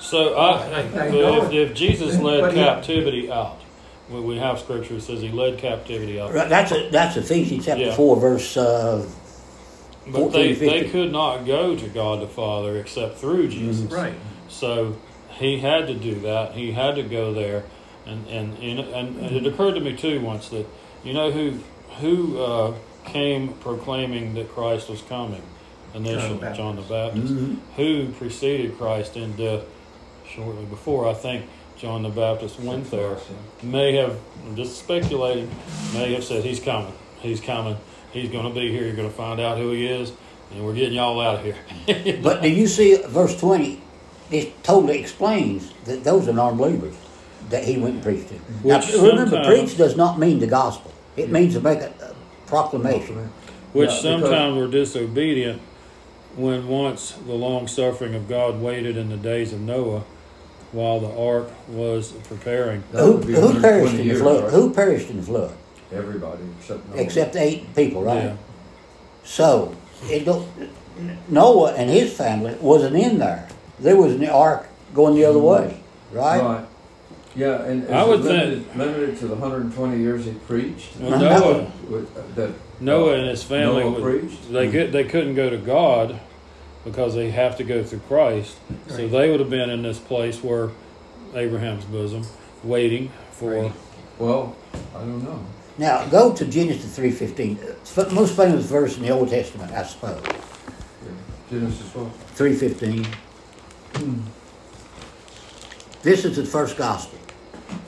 So 0.00 0.34
I, 0.34 0.80
I- 0.80 1.06
I 1.06 1.10
know 1.10 1.44
if, 1.44 1.52
if 1.52 1.74
Jesus 1.74 2.18
led 2.18 2.40
But 2.40 2.54
he- 2.54 2.58
captivity 2.64 3.30
out, 3.30 3.58
we, 4.08 4.18
we 4.20 4.36
have 4.38 4.58
scripture 4.58 4.94
that 4.94 5.02
says 5.02 5.20
he 5.20 5.28
led 5.28 5.58
captivity 5.58 6.18
out. 6.18 6.32
Right, 6.32 6.48
That's 6.48 6.72
a, 6.72 6.88
that's 6.88 7.18
Ephesians 7.18 7.66
chapter 7.66 7.84
Yeah. 7.84 7.94
four, 7.94 8.16
verse. 8.16 8.56
Uh, 8.56 9.06
But 10.06 10.30
they, 10.32 10.54
14, 10.54 10.58
they 10.58 10.88
could 10.90 11.12
not 11.12 11.44
go 11.44 11.76
to 11.76 11.88
God 11.88 12.20
the 12.22 12.26
Father 12.26 12.78
except 12.78 13.18
through 13.18 13.48
Mm-hmm. 13.48 13.58
Jesus. 13.58 13.92
Right. 13.92 14.14
So 14.48 14.96
he 15.38 15.58
had 15.60 15.86
to 15.88 15.94
do 15.94 16.14
that. 16.20 16.52
He 16.52 16.72
had 16.72 16.96
to 16.96 17.02
go 17.02 17.32
there, 17.32 17.64
and 18.06 18.26
and 18.28 18.58
you 18.58 18.78
and, 18.80 19.16
and 19.18 19.36
it 19.36 19.46
occurred 19.46 19.74
to 19.74 19.80
me 19.80 19.96
too 19.96 20.20
once 20.20 20.48
that 20.48 20.66
you 21.04 21.12
know 21.12 21.30
who 21.30 21.58
who 22.00 22.40
uh, 22.42 22.74
came 23.04 23.48
proclaiming 23.54 24.34
that 24.34 24.48
Christ 24.50 24.88
was 24.88 25.02
coming 25.02 25.42
initially, 25.94 26.38
John 26.38 26.40
the 26.40 26.52
John 26.52 26.76
the 26.76 26.82
Baptist, 26.82 27.32
Mhm. 27.34 27.56
who 27.76 28.08
preceded 28.12 28.76
Christ 28.78 29.16
in 29.16 29.36
death 29.36 29.62
shortly 30.28 30.64
before. 30.64 31.08
I 31.08 31.14
think 31.14 31.44
John 31.76 32.02
the 32.02 32.08
Baptist 32.10 32.58
went 32.60 32.90
there. 32.90 33.16
May 33.62 33.96
have 33.96 34.18
I'm 34.46 34.56
just 34.56 34.78
speculating. 34.78 35.50
May 35.94 36.14
have 36.14 36.24
said 36.24 36.44
he's 36.44 36.60
coming. 36.60 36.92
He's 37.20 37.40
coming. 37.40 37.76
He's 38.12 38.28
going 38.30 38.52
to 38.52 38.54
be 38.58 38.70
here. 38.70 38.84
You're 38.84 38.96
going 38.96 39.08
to 39.08 39.14
find 39.14 39.40
out 39.40 39.58
who 39.58 39.70
he 39.70 39.86
is, 39.86 40.12
and 40.50 40.64
we're 40.64 40.74
getting 40.74 40.94
y'all 40.94 41.20
out 41.20 41.36
of 41.36 41.44
here. 41.44 42.20
but 42.22 42.42
do 42.42 42.48
you 42.48 42.66
see 42.66 42.96
verse 43.06 43.38
twenty? 43.38 43.82
It 44.30 44.62
totally 44.62 44.98
explains 45.00 45.72
that 45.84 46.04
those 46.04 46.28
are 46.28 46.32
non-believers 46.32 46.94
that 47.48 47.64
he 47.64 47.78
went 47.78 47.94
and 47.94 48.02
preached 48.02 48.28
to. 48.28 48.40
Now, 48.64 48.80
remember, 49.02 49.44
preach 49.44 49.76
does 49.76 49.96
not 49.96 50.18
mean 50.20 50.38
the 50.38 50.46
gospel. 50.46 50.92
It 51.16 51.30
means 51.30 51.54
to 51.54 51.60
make 51.60 51.80
a, 51.80 51.92
a 52.00 52.14
proclamation. 52.46 53.16
which 53.72 53.90
Yeah, 53.90 53.96
because- 53.96 54.02
sometimes 54.02 54.56
were 54.56 54.68
disobedient 54.68 55.60
when 56.36 56.68
once 56.68 57.12
the 57.26 57.32
long 57.34 57.66
suffering 57.66 58.14
of 58.14 58.28
God 58.28 58.60
waited 58.60 58.96
in 58.96 59.08
the 59.08 59.16
days 59.16 59.52
of 59.52 59.60
Noah 59.60 60.04
while 60.70 61.00
the 61.00 61.12
ark 61.12 61.50
was 61.68 62.12
preparing. 62.12 62.82
Who, 62.92 63.16
who 63.16 63.60
perished 63.60 63.94
in 63.94 64.06
the 64.08 64.14
flood? 64.14 64.52
Who 64.52 64.72
perished 64.72 65.10
in 65.10 65.16
the 65.16 65.22
flood? 65.24 65.52
Everybody 65.92 66.42
except 66.58 66.88
Noah. 66.88 67.02
Except 67.02 67.36
eight 67.36 67.74
people, 67.74 68.02
right? 68.02 68.24
Yeah. 68.24 68.36
So 69.24 69.76
it 70.04 70.24
don't, 70.24 70.48
Noah 71.28 71.74
and 71.74 71.90
his 71.90 72.12
family 72.16 72.54
wasn't 72.60 72.96
in 72.96 73.18
there. 73.18 73.48
They 73.78 73.94
was 73.94 74.14
in 74.14 74.20
the 74.20 74.30
ark 74.30 74.68
going 74.94 75.14
the 75.14 75.24
other 75.24 75.38
mm-hmm. 75.38 75.66
way, 75.66 75.82
right? 76.12 76.42
Right. 76.42 76.66
Yeah, 77.36 77.62
and 77.62 77.88
I 77.94 78.04
would 78.04 78.20
limited, 78.20 78.76
limited 78.76 79.18
to 79.18 79.28
the 79.28 79.34
120 79.34 79.98
years 79.98 80.24
he 80.24 80.32
preached? 80.32 80.96
Well. 80.96 81.18
Noah, 81.18 81.72
With- 81.88 82.16
uh, 82.16 82.22
That 82.34 82.50
Noah 82.80 83.18
and 83.18 83.28
his 83.28 83.42
family, 83.42 83.84
Noah 83.84 83.92
was- 83.92 84.02
preached? 84.02 84.52
they 84.52 84.66
hmm. 84.66 84.72
could, 84.72 84.92
they 84.92 85.04
couldn't 85.04 85.36
go 85.36 85.48
to 85.48 85.56
God 85.56 86.18
because 86.84 87.14
they 87.14 87.30
have 87.30 87.56
to 87.58 87.64
go 87.64 87.84
through 87.84 88.00
Christ. 88.00 88.56
So 88.88 89.06
they 89.06 89.30
would 89.30 89.38
have 89.38 89.50
been 89.50 89.70
in 89.70 89.82
this 89.82 89.98
place 89.98 90.42
where 90.42 90.70
Abraham's 91.34 91.84
bosom, 91.84 92.26
waiting 92.64 93.12
for. 93.32 93.62
Right. 93.62 93.72
Well, 94.18 94.56
I 94.94 95.00
don't 95.00 95.22
know. 95.22 95.44
Now 95.80 96.04
go 96.08 96.34
to 96.34 96.44
Genesis 96.44 96.94
three 96.94 97.10
fifteen. 97.10 97.58
Most 98.12 98.36
famous 98.36 98.66
verse 98.66 98.98
in 98.98 99.02
the 99.02 99.08
Old 99.08 99.30
Testament, 99.30 99.72
I 99.72 99.82
suppose. 99.82 100.22
Genesis 101.48 101.94
what? 101.94 102.12
Three 102.36 102.54
fifteen. 102.54 103.06
This 106.02 106.26
is 106.26 106.36
the 106.36 106.44
first 106.44 106.76
gospel. 106.76 107.18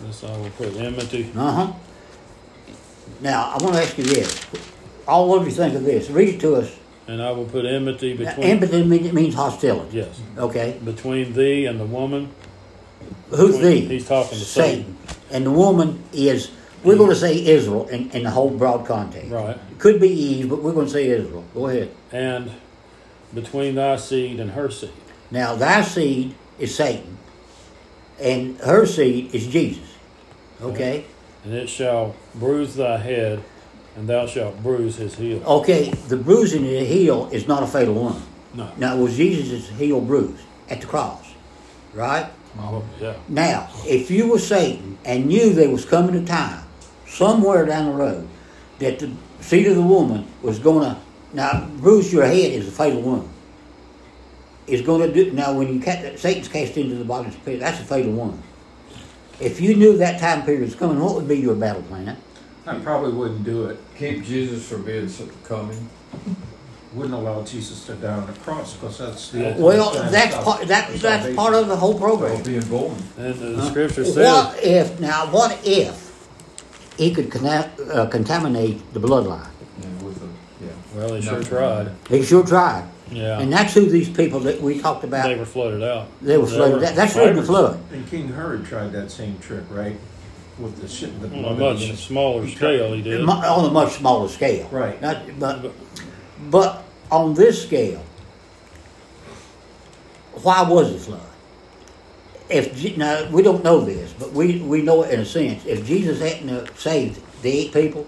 This 0.00 0.24
I 0.24 0.34
will 0.38 0.48
put 0.56 0.74
enmity. 0.76 1.30
Uh 1.36 1.52
huh. 1.52 1.72
Now 3.20 3.50
I 3.50 3.62
want 3.62 3.74
to 3.76 3.82
ask 3.82 3.98
you 3.98 4.04
this. 4.04 4.40
All 5.06 5.34
of 5.38 5.44
you 5.44 5.52
think 5.52 5.74
of 5.74 5.84
this. 5.84 6.08
Read 6.08 6.36
it 6.36 6.40
to 6.40 6.54
us. 6.54 6.74
And 7.08 7.20
I 7.20 7.30
will 7.32 7.44
put 7.44 7.66
enmity 7.66 8.16
between. 8.16 8.46
Empathy 8.46 8.84
mean- 8.84 9.14
means 9.14 9.34
hostility. 9.34 9.98
yes. 9.98 10.18
Okay. 10.38 10.80
Between 10.82 11.34
thee 11.34 11.66
and 11.66 11.78
the 11.78 11.84
woman. 11.84 12.30
Who's 13.28 13.56
Between- 13.56 13.88
thee? 13.88 13.94
He's 13.96 14.08
talking 14.08 14.38
to 14.38 14.44
Satan. 14.46 14.96
And 15.30 15.44
the 15.44 15.50
woman 15.50 16.02
is. 16.14 16.50
We're 16.84 16.96
going 16.96 17.10
to 17.10 17.16
say 17.16 17.44
Israel 17.46 17.86
in, 17.88 18.10
in 18.10 18.24
the 18.24 18.30
whole 18.30 18.50
broad 18.50 18.86
context. 18.86 19.30
Right. 19.30 19.56
It 19.56 19.78
could 19.78 20.00
be 20.00 20.08
Eve, 20.08 20.48
but 20.48 20.62
we're 20.62 20.72
going 20.72 20.86
to 20.86 20.92
say 20.92 21.08
Israel. 21.08 21.44
Go 21.54 21.68
ahead. 21.68 21.90
And 22.10 22.50
between 23.34 23.76
thy 23.76 23.96
seed 23.96 24.40
and 24.40 24.50
her 24.52 24.70
seed. 24.70 24.92
Now, 25.30 25.54
thy 25.54 25.82
seed 25.82 26.34
is 26.58 26.74
Satan, 26.74 27.16
and 28.20 28.58
her 28.58 28.84
seed 28.84 29.34
is 29.34 29.46
Jesus. 29.46 29.96
Okay? 30.60 31.04
And 31.44 31.54
it 31.54 31.68
shall 31.68 32.14
bruise 32.34 32.76
thy 32.76 32.98
head, 32.98 33.42
and 33.96 34.08
thou 34.08 34.26
shalt 34.26 34.62
bruise 34.62 34.96
his 34.96 35.14
heel. 35.14 35.42
Okay, 35.44 35.90
the 36.08 36.16
bruising 36.16 36.64
of 36.64 36.70
the 36.70 36.84
heel 36.84 37.28
is 37.32 37.48
not 37.48 37.62
a 37.62 37.66
fatal 37.66 37.94
wound. 37.94 38.22
No. 38.54 38.70
Now, 38.76 38.96
it 38.96 39.00
was 39.00 39.16
Jesus' 39.16 39.70
heel 39.70 40.00
bruised 40.00 40.44
at 40.68 40.80
the 40.80 40.86
cross? 40.86 41.32
Right? 41.94 42.30
Oh, 42.58 42.84
yeah. 43.00 43.16
Now, 43.28 43.70
if 43.86 44.10
you 44.10 44.30
were 44.30 44.38
Satan 44.38 44.98
and 45.04 45.26
knew 45.26 45.52
there 45.52 45.70
was 45.70 45.84
coming 45.84 46.14
a 46.14 46.24
time, 46.24 46.61
somewhere 47.12 47.64
down 47.66 47.86
the 47.86 47.92
road, 47.92 48.28
that 48.78 48.98
the 48.98 49.10
seed 49.40 49.66
of 49.66 49.76
the 49.76 49.82
woman 49.82 50.26
was 50.42 50.58
going 50.58 50.88
to 50.88 50.96
Now, 51.34 51.66
bruise 51.78 52.12
your 52.12 52.24
head 52.24 52.52
is 52.52 52.68
a 52.68 52.70
fatal 52.70 53.00
wound. 53.00 53.28
It's 54.66 54.82
going 54.82 55.00
to 55.06 55.12
do 55.12 55.32
now 55.32 55.54
when 55.56 55.72
you 55.72 55.80
ca- 55.80 56.16
Satan's 56.16 56.48
cast 56.48 56.76
into 56.76 56.94
the 56.96 57.04
bottomless 57.04 57.36
pit. 57.44 57.58
That's 57.60 57.80
a 57.80 57.84
fatal 57.84 58.12
wound. 58.12 58.42
If 59.40 59.60
you 59.60 59.74
knew 59.74 59.96
that 59.96 60.20
time 60.20 60.42
period 60.44 60.62
was 60.62 60.74
coming, 60.74 61.00
what 61.00 61.14
would 61.14 61.26
be 61.26 61.38
your 61.38 61.54
battle 61.54 61.82
plan? 61.82 62.16
I 62.66 62.78
probably 62.78 63.12
wouldn't 63.12 63.44
do 63.44 63.64
it. 63.66 63.78
Keep 63.98 64.24
Jesus 64.24 64.68
from 64.68 64.84
being 64.84 65.08
so- 65.08 65.28
coming. 65.44 65.88
Wouldn't 66.94 67.14
allow 67.14 67.42
Jesus 67.42 67.86
to 67.86 67.94
die 67.94 68.12
on 68.12 68.26
the 68.26 68.34
cross 68.34 68.74
because 68.74 68.98
that's 68.98 69.30
the 69.30 69.46
ultimate 69.48 69.64
Well, 69.64 70.10
that's 70.10 70.36
part. 70.36 70.60
That, 70.68 70.88
that's 70.90 71.00
salvation. 71.00 71.34
part 71.36 71.54
of 71.54 71.66
the 71.68 71.76
whole 71.76 71.94
Or 71.94 71.98
program. 71.98 72.42
being 72.42 72.60
born. 72.68 72.94
And 73.16 73.34
the 73.34 73.66
scripture 73.70 74.04
says, 74.04 74.16
What 74.18 74.62
if 74.62 75.00
now? 75.00 75.30
What 75.32 75.58
if 75.64 76.11
he 77.02 77.12
could 77.12 77.30
conna- 77.30 77.70
uh, 77.92 78.06
contaminate 78.06 78.80
the 78.94 79.00
bloodline? 79.00 79.48
Yeah, 79.80 80.04
with 80.04 80.20
the, 80.20 80.64
yeah. 80.64 80.70
well, 80.94 81.14
he 81.14 81.22
sure 81.22 81.42
tried. 81.42 81.90
He 82.08 82.22
sure 82.22 82.44
tried, 82.46 82.84
Yeah. 83.10 83.40
and 83.40 83.52
that's 83.52 83.74
who 83.74 83.86
these 83.86 84.08
people 84.08 84.40
that 84.40 84.60
we 84.60 84.78
talked 84.80 85.02
about. 85.04 85.24
they 85.28 85.34
were 85.36 85.44
flooded 85.44 85.82
out. 85.82 86.06
They 86.22 86.38
were 86.38 86.46
flooded. 86.46 86.80
That, 86.80 86.94
that's 86.94 87.14
really 87.16 87.32
the 87.32 87.40
hybrids. 87.42 87.48
flood. 87.48 87.80
And 87.92 88.08
King 88.08 88.28
Herod 88.32 88.64
tried 88.64 88.92
that 88.92 89.10
same 89.10 89.38
trick, 89.40 89.64
right? 89.70 89.98
With 90.58 90.80
the 90.80 90.86
shit, 90.86 91.18
the 91.20 91.26
On 91.28 91.34
a 91.44 91.50
much 91.56 91.78
the 91.78 91.84
innocent. 91.86 91.98
smaller 91.98 92.44
He 92.44 92.54
tried- 92.54 92.76
scale, 92.76 92.92
he 92.94 93.02
did. 93.02 93.20
On 93.28 93.64
a 93.64 93.70
much 93.72 93.92
smaller 93.94 94.28
scale. 94.28 94.68
Right. 94.70 95.00
Not, 95.02 95.22
but, 95.40 95.72
but 96.50 96.84
on 97.10 97.34
this 97.34 97.62
scale, 97.62 98.04
why 100.42 100.62
was 100.62 100.92
it 100.94 100.98
flood? 101.00 101.20
If 102.52 102.96
now 102.98 103.28
we 103.30 103.42
don't 103.42 103.64
know 103.64 103.80
this, 103.80 104.12
but 104.12 104.32
we, 104.32 104.60
we 104.60 104.82
know 104.82 105.02
it 105.04 105.14
in 105.14 105.20
a 105.20 105.24
sense. 105.24 105.64
If 105.64 105.86
Jesus 105.86 106.20
hadn't 106.20 106.76
saved 106.76 107.20
the 107.42 107.50
eight 107.50 107.72
people, 107.72 108.06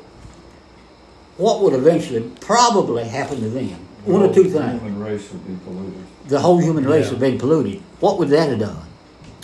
what 1.38 1.62
would 1.62 1.72
eventually 1.72 2.30
probably 2.40 3.04
happen 3.04 3.40
to 3.40 3.48
them? 3.48 3.78
One 4.04 4.22
or 4.22 4.32
two 4.34 4.42
whole 4.44 4.52
things. 4.52 4.82
Human 4.82 5.00
race 5.00 5.32
would 5.32 5.46
be 5.46 5.56
polluted. 5.64 6.04
The 6.28 6.40
whole 6.40 6.58
human 6.58 6.86
race 6.86 7.06
Yeah. 7.06 7.12
would 7.12 7.20
been 7.20 7.38
polluted. 7.38 7.80
What 8.00 8.18
would 8.18 8.28
that 8.28 8.50
have 8.50 8.58
done? 8.58 8.86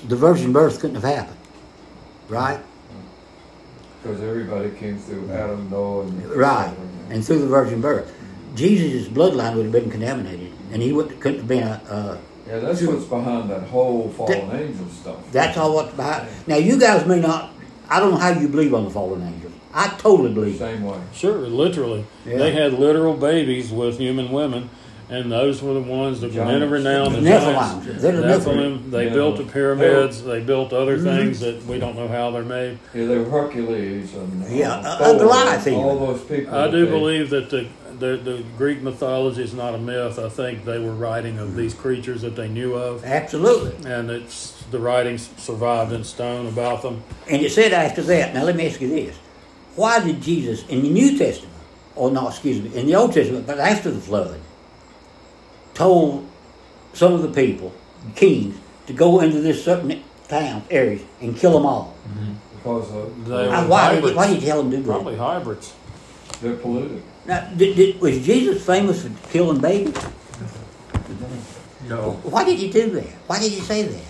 The 0.06 0.16
virgin 0.16 0.52
birth 0.52 0.80
couldn't 0.80 0.96
have 0.96 1.04
happened, 1.04 1.38
right? 2.28 2.60
Because 4.02 4.20
everybody 4.22 4.70
came 4.70 4.98
through 4.98 5.30
Adam, 5.30 5.68
Noah, 5.70 6.02
and. 6.02 6.30
Right, 6.30 6.74
and 7.10 7.24
through 7.24 7.40
the 7.40 7.46
virgin 7.46 7.80
birth. 7.80 8.12
Jesus' 8.54 9.08
bloodline 9.08 9.56
would 9.56 9.64
have 9.64 9.72
been 9.72 9.90
contaminated, 9.90 10.52
and 10.72 10.82
he 10.82 10.92
would, 10.92 11.20
couldn't 11.20 11.38
have 11.38 11.48
been 11.48 11.62
a. 11.62 11.80
Uh, 11.88 12.16
Yeah, 12.50 12.58
that's 12.58 12.82
what's 12.82 13.04
behind 13.04 13.48
that 13.50 13.62
whole 13.64 14.08
fallen 14.10 14.50
angel 14.60 14.86
stuff. 14.88 15.18
that's 15.30 15.56
all 15.56 15.72
what's 15.74 15.94
behind. 15.94 16.28
Now, 16.48 16.56
you 16.56 16.78
guys 16.80 17.06
may 17.06 17.20
not. 17.20 17.50
I 17.88 18.00
don't 18.00 18.10
know 18.10 18.16
how 18.16 18.30
you 18.30 18.48
believe 18.48 18.74
on 18.74 18.84
the 18.84 18.90
fallen 18.90 19.22
angels. 19.22 19.52
I 19.72 19.86
totally 19.98 20.32
believe. 20.32 20.56
Same 20.58 20.82
way. 20.84 20.98
Sure, 21.12 21.38
literally. 21.38 22.04
Yeah. 22.26 22.38
They 22.38 22.50
had 22.52 22.72
literal 22.72 23.14
babies 23.14 23.70
with 23.70 23.98
human 23.98 24.32
women, 24.32 24.68
and 25.08 25.30
those 25.30 25.62
were 25.62 25.74
the 25.74 25.80
ones 25.80 26.20
that 26.22 26.34
were 26.34 26.44
men 26.44 26.60
of 26.62 26.70
Giants. 26.70 26.72
renown. 26.72 27.12
The 27.12 27.18
Nephilim. 27.30 27.84
giants. 27.84 28.02
They're 28.02 28.12
the 28.16 28.22
Nephilim. 28.22 28.78
Nephilim. 28.82 28.90
They 28.90 29.06
Yeah. 29.06 29.12
built 29.12 29.36
the 29.36 29.44
pyramids. 29.44 30.22
They 30.24 30.40
built 30.40 30.72
other 30.72 30.98
things 30.98 31.38
that 31.40 31.64
we 31.66 31.78
don't 31.78 31.94
know 31.96 32.08
how 32.08 32.32
they're 32.32 32.42
made. 32.42 32.78
Yeah, 32.94 33.06
they 33.06 33.18
were 33.18 33.24
Hercules 33.30 34.12
and. 34.14 34.42
uh, 34.42 34.46
Yeah, 34.50 34.72
uh, 34.72 34.98
Thor, 34.98 35.18
Goliath 35.18 35.66
even. 35.68 35.78
All 35.78 35.98
those 36.06 36.20
people. 36.22 36.52
I 36.52 36.68
do 36.68 36.84
they- 36.84 36.90
believe 36.90 37.30
that 37.30 37.50
the, 37.50 37.66
the 38.00 38.16
the 38.16 38.42
Greek 38.58 38.82
mythology 38.82 39.42
is 39.42 39.54
not 39.54 39.74
a 39.74 39.78
myth. 39.78 40.18
I 40.18 40.28
think 40.28 40.64
they 40.64 40.78
were 40.78 40.92
writing 40.94 41.38
of 41.38 41.54
these 41.54 41.74
creatures 41.74 42.22
that 42.22 42.34
they 42.34 42.48
knew 42.48 42.74
of, 42.74 43.04
Absolutely. 43.04 43.72
and 43.90 44.10
it's 44.10 44.62
the 44.72 44.78
writings 44.78 45.30
survived 45.36 45.92
in 45.92 46.02
stone 46.04 46.46
about 46.46 46.82
them. 46.82 47.02
And 47.28 47.42
it 47.42 47.50
said 47.52 47.72
after 47.72 48.02
that. 48.02 48.34
Now, 48.34 48.44
let 48.44 48.56
me 48.56 48.66
ask 48.68 48.80
you 48.80 48.88
this: 48.88 49.16
Why 49.76 50.02
did 50.04 50.20
Jesus 50.22 50.66
in 50.68 50.82
the 50.82 50.90
New 50.90 51.16
Testament, 51.18 51.54
or 51.94 52.10
no, 52.10 52.28
excuse 52.28 52.60
me, 52.62 52.74
in 52.78 52.86
the 52.86 52.94
Old 52.96 53.12
Testament, 53.12 53.46
but 53.46 53.58
after 53.58 53.90
the 53.90 54.00
flood, 54.00 54.40
told 55.74 56.26
some 56.92 57.12
of 57.12 57.22
the 57.22 57.28
people, 57.28 57.72
kings, 58.16 58.56
to 58.86 58.92
go 58.92 59.20
into 59.20 59.40
this 59.40 59.64
certain 59.64 60.02
towns, 60.28 60.64
areas, 60.70 61.02
and 61.20 61.36
kill 61.36 61.52
them 61.52 61.66
all? 61.66 61.94
Because 62.56 62.90
of, 62.92 63.26
They 63.26 63.48
Uh, 63.48 63.62
were 63.64 63.68
why, 63.68 63.80
hybrids. 63.84 64.06
did, 64.08 64.16
why 64.16 64.26
did 64.28 64.42
you 64.42 64.46
tell 64.48 64.62
them 64.62 64.70
to 64.70 64.76
do 64.78 64.82
that? 64.82 64.88
Probably 64.92 65.16
hybrids. 65.16 65.72
they're 66.42 66.56
polluted. 66.56 67.02
Now, 67.26 67.48
did, 67.56 67.76
did, 67.76 68.00
was 68.00 68.24
Jesus 68.24 68.64
famous 68.64 69.02
for 69.02 69.10
killing 69.30 69.60
babies? 69.60 69.96
No. 71.86 72.12
Why 72.22 72.44
did 72.44 72.58
he 72.58 72.70
do 72.70 72.90
that? 72.90 73.06
Why 73.26 73.40
did 73.40 73.52
he 73.52 73.60
say 73.60 73.82
that? 73.82 74.04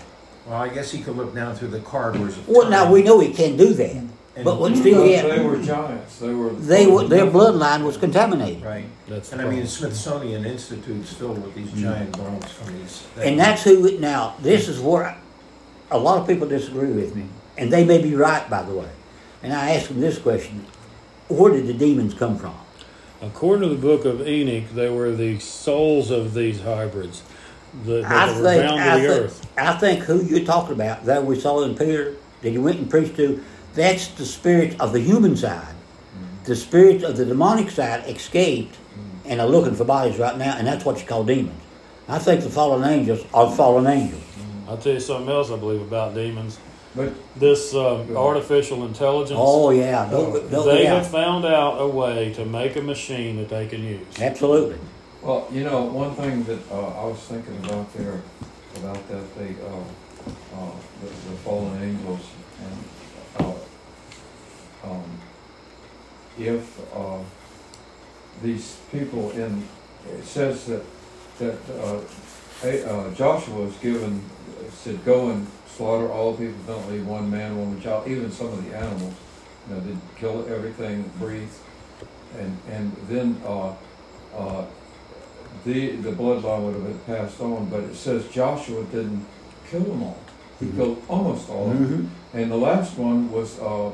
Well, 0.45 0.61
I 0.61 0.69
guess 0.69 0.91
he 0.91 1.01
could 1.01 1.15
look 1.15 1.33
down 1.33 1.55
through 1.55 1.69
the 1.69 1.79
corridors 1.79 2.37
of 2.37 2.47
Well, 2.47 2.69
now 2.69 2.91
we 2.91 3.03
know 3.03 3.19
he 3.19 3.33
can't 3.33 3.57
do 3.57 3.73
that, 3.73 4.03
but 4.43 4.59
what 4.59 4.75
still 4.75 5.03
Because 5.05 5.35
they 5.35 5.43
were 5.43 5.61
giants. 5.61 6.19
They 6.19 6.33
were. 6.33 6.49
they 6.51 6.87
were, 6.87 7.07
their 7.07 7.25
bloodline 7.27 7.83
was 7.83 7.97
contaminated, 7.97 8.63
Right. 8.63 8.85
That's 9.07 9.31
And 9.31 9.41
I 9.41 9.45
mean, 9.45 9.53
problem. 9.53 9.67
Smithsonian 9.67 10.45
Institute's 10.45 11.13
filled 11.13 11.43
with 11.43 11.55
these 11.55 11.69
mm-hmm. 11.69 11.81
giant 11.81 12.17
bones 12.17 12.51
from 12.51 12.77
these. 12.77 13.07
and 13.17 13.39
that's 13.39 13.63
who. 13.63 13.85
it- 13.87 13.99
Now, 13.99 14.35
this 14.41 14.67
is 14.67 14.79
where 14.79 15.17
a 15.89 15.97
lot 15.97 16.19
of 16.19 16.27
people 16.27 16.47
disagree 16.47 16.91
with 16.91 17.15
me, 17.15 17.25
and 17.57 17.71
they 17.71 17.83
may 17.83 18.01
be 18.01 18.15
right, 18.15 18.49
by 18.49 18.63
the 18.63 18.73
way. 18.73 18.89
And 19.43 19.53
I 19.53 19.71
ask 19.71 19.87
them 19.89 19.99
this 19.99 20.17
question: 20.17 20.65
Where 21.29 21.51
did 21.51 21.67
the 21.67 21.73
demons 21.73 22.13
come 22.13 22.37
from? 22.37 22.55
According 23.21 23.69
to 23.69 23.75
the 23.75 23.81
book 23.81 24.05
of 24.05 24.27
Enoch, 24.27 24.69
they 24.73 24.89
were 24.89 25.11
the 25.11 25.39
souls 25.39 26.09
of 26.09 26.33
these 26.33 26.61
hybrids 26.61 27.21
that, 27.85 28.03
I 28.03 28.25
that 28.25 28.35
were 28.35 28.43
think, 28.43 28.63
bound 28.63 28.81
I 28.81 28.95
to 28.95 29.01
the 29.01 29.07
think, 29.07 29.23
earth. 29.23 29.47
I 29.57 29.73
think 29.77 29.99
who 30.05 30.23
you're 30.23 30.45
talking 30.45 30.73
about, 30.73 31.05
that 31.05 31.23
we 31.23 31.39
saw 31.39 31.63
in 31.63 31.75
Peter, 31.75 32.15
that 32.41 32.49
he 32.49 32.57
went 32.57 32.79
and 32.79 32.89
preached 32.89 33.15
to, 33.17 33.43
that's 33.73 34.07
the 34.09 34.25
spirit 34.25 34.79
of 34.81 34.91
the 34.91 34.99
human 34.99 35.37
side. 35.37 35.61
Mm-hmm. 35.61 36.45
The 36.45 36.55
spirit 36.55 37.03
of 37.03 37.15
the 37.15 37.25
demonic 37.25 37.69
side 37.69 38.09
escaped 38.09 38.75
and 39.25 39.39
are 39.39 39.47
looking 39.47 39.75
for 39.75 39.85
bodies 39.85 40.17
right 40.17 40.35
now, 40.37 40.57
and 40.57 40.65
that's 40.65 40.83
what 40.83 40.99
you 40.99 41.05
call 41.05 41.23
demons. 41.23 41.61
I 42.07 42.17
think 42.17 42.43
the 42.43 42.49
fallen 42.49 42.83
angels 42.89 43.23
are 43.33 43.55
fallen 43.55 43.85
angels. 43.85 44.23
I'll 44.67 44.77
tell 44.77 44.93
you 44.93 44.99
something 44.99 45.29
else 45.29 45.51
I 45.51 45.57
believe 45.57 45.81
about 45.81 46.15
demons. 46.15 46.59
But 46.95 47.13
This 47.39 47.73
um, 47.73 48.15
artificial 48.17 48.85
intelligence, 48.85 49.39
Oh 49.41 49.69
yeah, 49.71 50.09
don't, 50.11 50.51
don't, 50.51 50.65
they 50.67 50.83
yeah, 50.83 50.95
have 50.95 51.07
found 51.07 51.45
out 51.45 51.77
a 51.79 51.87
way 51.87 52.33
to 52.33 52.43
make 52.45 52.75
a 52.75 52.81
machine 52.81 53.37
that 53.37 53.49
they 53.49 53.67
can 53.67 53.83
use. 53.83 54.05
absolutely. 54.19 54.77
Well, 55.21 55.47
you 55.51 55.63
know, 55.63 55.83
one 55.83 56.15
thing 56.15 56.43
that 56.45 56.59
uh, 56.71 57.01
I 57.01 57.05
was 57.05 57.19
thinking 57.19 57.55
about 57.63 57.93
there, 57.93 58.21
about 58.77 59.07
that, 59.09 59.35
they, 59.37 59.55
uh, 59.63 59.77
uh, 60.55 60.71
the, 61.01 61.07
the 61.07 61.37
fallen 61.43 61.81
angels, 61.81 62.21
and, 62.65 63.45
uh, 63.45 64.91
um, 64.91 65.03
if, 66.39 66.79
uh, 66.95 67.19
these 68.41 68.77
people 68.91 69.29
in, 69.31 69.63
it 70.09 70.25
says 70.25 70.65
that, 70.65 70.83
that, 71.37 71.57
uh, 71.79 72.01
uh, 72.67 73.13
Joshua 73.13 73.65
was 73.65 73.77
given, 73.77 74.23
said, 74.71 75.03
go 75.05 75.29
and 75.29 75.47
slaughter 75.81 76.11
all 76.11 76.35
people, 76.35 76.53
don't 76.67 76.91
leave 76.91 77.07
one 77.07 77.29
man, 77.31 77.57
woman, 77.57 77.81
child, 77.81 78.07
even 78.07 78.31
some 78.31 78.47
of 78.47 78.63
the 78.63 78.77
animals, 78.77 79.13
you 79.67 79.73
know, 79.73 79.81
did 79.81 79.97
kill 80.15 80.45
everything 80.47 81.01
that 81.01 81.19
breathed, 81.19 81.57
and, 82.37 82.55
and 82.69 82.95
then, 83.09 83.41
uh, 83.45 83.73
uh, 84.37 84.63
the, 85.65 85.95
the 85.97 86.11
bloodline 86.11 86.63
would 86.65 86.75
have 86.75 86.83
been 86.83 86.99
passed 87.15 87.41
on, 87.41 87.65
but 87.69 87.79
it 87.81 87.95
says 87.95 88.27
Joshua 88.29 88.83
didn't 88.85 89.25
kill 89.69 89.81
them 89.81 90.03
all. 90.03 90.17
He 90.59 90.67
Mhm. 90.67 90.75
killed 90.75 91.01
almost 91.09 91.49
all 91.49 91.71
of 91.71 91.79
them. 91.79 91.87
hmm 92.33 92.37
And 92.37 92.51
the 92.51 92.57
last 92.57 92.97
one 92.97 93.31
was 93.31 93.59
uh, 93.59 93.87
uh, 93.87 93.91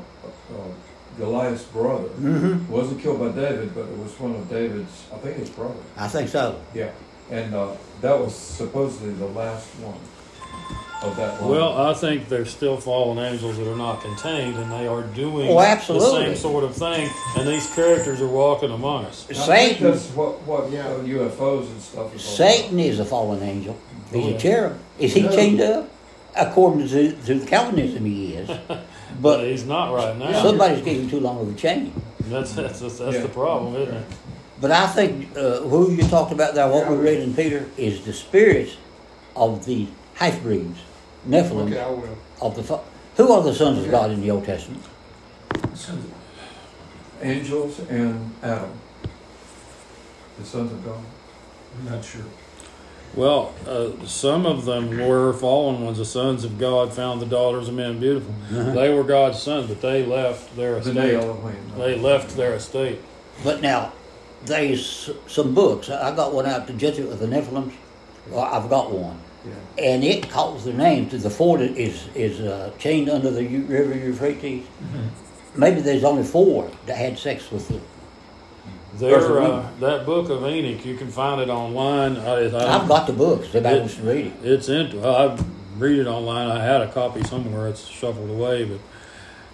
Goliath's 1.18 1.64
brother. 1.64 2.08
hmm 2.08 2.70
wasn't 2.70 3.00
killed 3.00 3.18
by 3.20 3.28
David, 3.28 3.74
but 3.74 3.86
it 3.92 3.98
was 3.98 4.12
one 4.20 4.34
of 4.34 4.48
David's, 4.50 5.04
I 5.14 5.16
think 5.18 5.36
his 5.38 5.50
brother. 5.50 5.82
I 5.96 6.06
think 6.08 6.28
so. 6.28 6.60
Yeah. 6.74 6.90
And 7.30 7.54
uh, 7.54 7.72
that 8.02 8.18
was 8.18 8.34
supposedly 8.34 9.14
the 9.14 9.26
last 9.26 9.66
one 9.80 9.98
of 11.02 11.16
that 11.16 11.40
line. 11.40 11.50
Well, 11.50 11.76
I 11.78 11.94
think 11.94 12.28
there's 12.28 12.50
still 12.50 12.76
fallen 12.76 13.18
angels 13.18 13.56
that 13.58 13.70
are 13.70 13.76
not 13.76 14.00
contained, 14.02 14.56
and 14.56 14.70
they 14.72 14.86
are 14.86 15.02
doing 15.02 15.48
Oh, 15.50 15.56
the 15.58 16.00
same 16.00 16.34
sort 16.36 16.64
of 16.64 16.74
thing, 16.74 17.08
and 17.36 17.46
these 17.48 17.72
characters 17.74 18.20
are 18.20 18.26
walking 18.28 18.70
among 18.70 19.04
us. 19.06 19.26
Satan, 19.32 19.90
that's 19.90 20.08
what, 20.10 20.42
what 20.42 20.70
Yeah. 20.70 20.84
UFOs 21.04 21.66
and 21.70 21.80
stuff 21.80 22.14
is 22.14 22.24
all 22.26 22.32
Satan 22.36 22.78
is 22.80 22.98
a 22.98 23.04
fallen 23.04 23.42
angel. 23.42 23.76
He's 24.12 24.24
Oh, 24.32 24.36
a 24.36 24.38
cherub. 24.38 24.78
Is 24.98 25.14
he 25.14 25.22
No. 25.22 25.30
chained 25.30 25.60
up? 25.60 25.88
According 26.36 26.86
to, 26.88 27.12
to 27.12 27.40
Calvinism, 27.46 28.04
he 28.04 28.34
is. 28.34 28.48
But 28.68 29.38
But 29.38 29.46
he's 29.46 29.64
not 29.64 29.92
right 29.94 30.16
now. 30.16 30.42
somebody's 30.42 30.84
giving 30.84 31.08
too 31.08 31.18
long 31.18 31.40
of 31.40 31.48
a 31.48 31.56
chain. 31.58 31.92
That's 32.28 32.52
that's, 32.52 32.80
that's, 32.80 32.98
that's 32.98 33.16
Yeah. 33.16 33.22
the 33.22 33.28
problem, 33.30 33.74
isn't 33.74 33.94
it? 33.94 34.04
But 34.60 34.70
I 34.70 34.86
think 34.86 35.36
uh, 35.36 35.60
who 35.60 35.90
you 35.92 36.02
talked 36.02 36.30
about 36.32 36.54
there, 36.54 36.68
what 36.68 36.88
we 36.90 36.96
read 36.96 37.20
in 37.20 37.32
Peter, 37.34 37.64
is 37.76 38.04
the 38.04 38.12
spirits 38.12 38.76
of 39.34 39.64
the 39.64 39.86
half 40.14 40.40
breeds, 40.42 40.78
Nephilim, 41.26 41.66
Okay, 41.66 41.80
I 41.80 41.88
will. 41.88 42.18
of 42.40 42.54
the 42.56 42.62
fa- 42.62 42.80
who 43.16 43.32
are 43.32 43.42
the 43.42 43.54
sons 43.54 43.84
of 43.84 43.90
God 43.90 44.10
in 44.10 44.20
the 44.20 44.30
Old 44.30 44.44
Testament? 44.44 44.82
Angels 47.20 47.80
and 47.90 48.32
Adam, 48.42 48.70
the 50.38 50.44
sons 50.44 50.70
of 50.72 50.84
God. 50.84 51.00
I'm 51.78 51.84
not 51.94 52.04
sure. 52.04 52.22
Well, 53.14 53.54
uh, 53.66 54.04
some 54.06 54.46
of 54.46 54.64
them 54.66 54.90
were 55.08 55.32
fallen 55.32 55.82
ones. 55.84 55.98
The 55.98 56.04
sons 56.04 56.44
of 56.44 56.58
God 56.58 56.92
found 56.92 57.20
the 57.20 57.26
daughters 57.26 57.66
of 57.68 57.74
men 57.74 57.98
beautiful. 57.98 58.32
They 58.50 58.92
were 58.94 59.02
God's 59.02 59.42
sons, 59.42 59.66
but 59.68 59.80
they 59.80 60.04
left 60.06 60.54
their 60.56 60.76
estate. 60.76 61.14
Elohim. 61.14 61.56
They 61.76 61.96
left 61.96 62.36
their 62.36 62.54
estate. 62.54 63.00
But 63.42 63.62
now, 63.62 63.92
there's 64.44 65.10
some 65.26 65.54
books. 65.54 65.88
I 65.90 66.10
I 66.12 66.14
got 66.14 66.32
one 66.34 66.46
out 66.46 66.66
to 66.68 66.72
judge 66.74 66.98
it 66.98 67.08
with 67.08 67.18
the 67.20 67.26
Nephilims. 67.26 67.72
Well, 68.28 68.40
I've 68.44 68.68
got 68.68 68.92
one. 68.92 69.18
Yeah. 69.46 69.52
And 69.84 70.04
it 70.04 70.28
calls 70.28 70.64
their 70.64 70.74
names. 70.74 71.22
The 71.22 71.30
fort 71.30 71.60
is 71.60 72.08
is 72.14 72.40
uh, 72.40 72.72
chained 72.78 73.08
under 73.08 73.30
the 73.30 73.42
Eu- 73.44 73.62
river 73.66 73.94
Euphrates. 73.94 74.66
Maybe 75.56 75.80
there's 75.80 76.04
only 76.04 76.24
four 76.24 76.70
that 76.86 76.96
had 76.96 77.18
sex 77.18 77.50
with 77.50 77.68
the. 77.68 77.80
There, 78.94 79.40
uh, 79.40 79.68
that 79.80 80.06
book 80.06 80.28
of 80.28 80.44
Enoch, 80.44 80.84
you 80.84 80.96
can 80.96 81.08
find 81.10 81.40
it 81.40 81.48
online. 81.50 82.16
I, 82.16 82.48
I, 82.50 82.80
I've 82.80 82.88
got 82.88 83.06
the 83.06 83.12
books. 83.12 83.46
Everybody 83.48 83.78
wants 83.80 83.94
to 83.96 84.02
read 84.02 84.26
it. 84.26 84.32
It's 84.42 84.68
into. 84.68 85.06
I 85.06 85.38
read 85.76 85.98
it 86.00 86.06
online. 86.08 86.50
I 86.50 86.64
had 86.64 86.80
a 86.80 86.90
copy 86.90 87.22
somewhere. 87.22 87.68
It's 87.68 87.86
shuffled 87.86 88.30
away, 88.30 88.64
but 88.64 88.80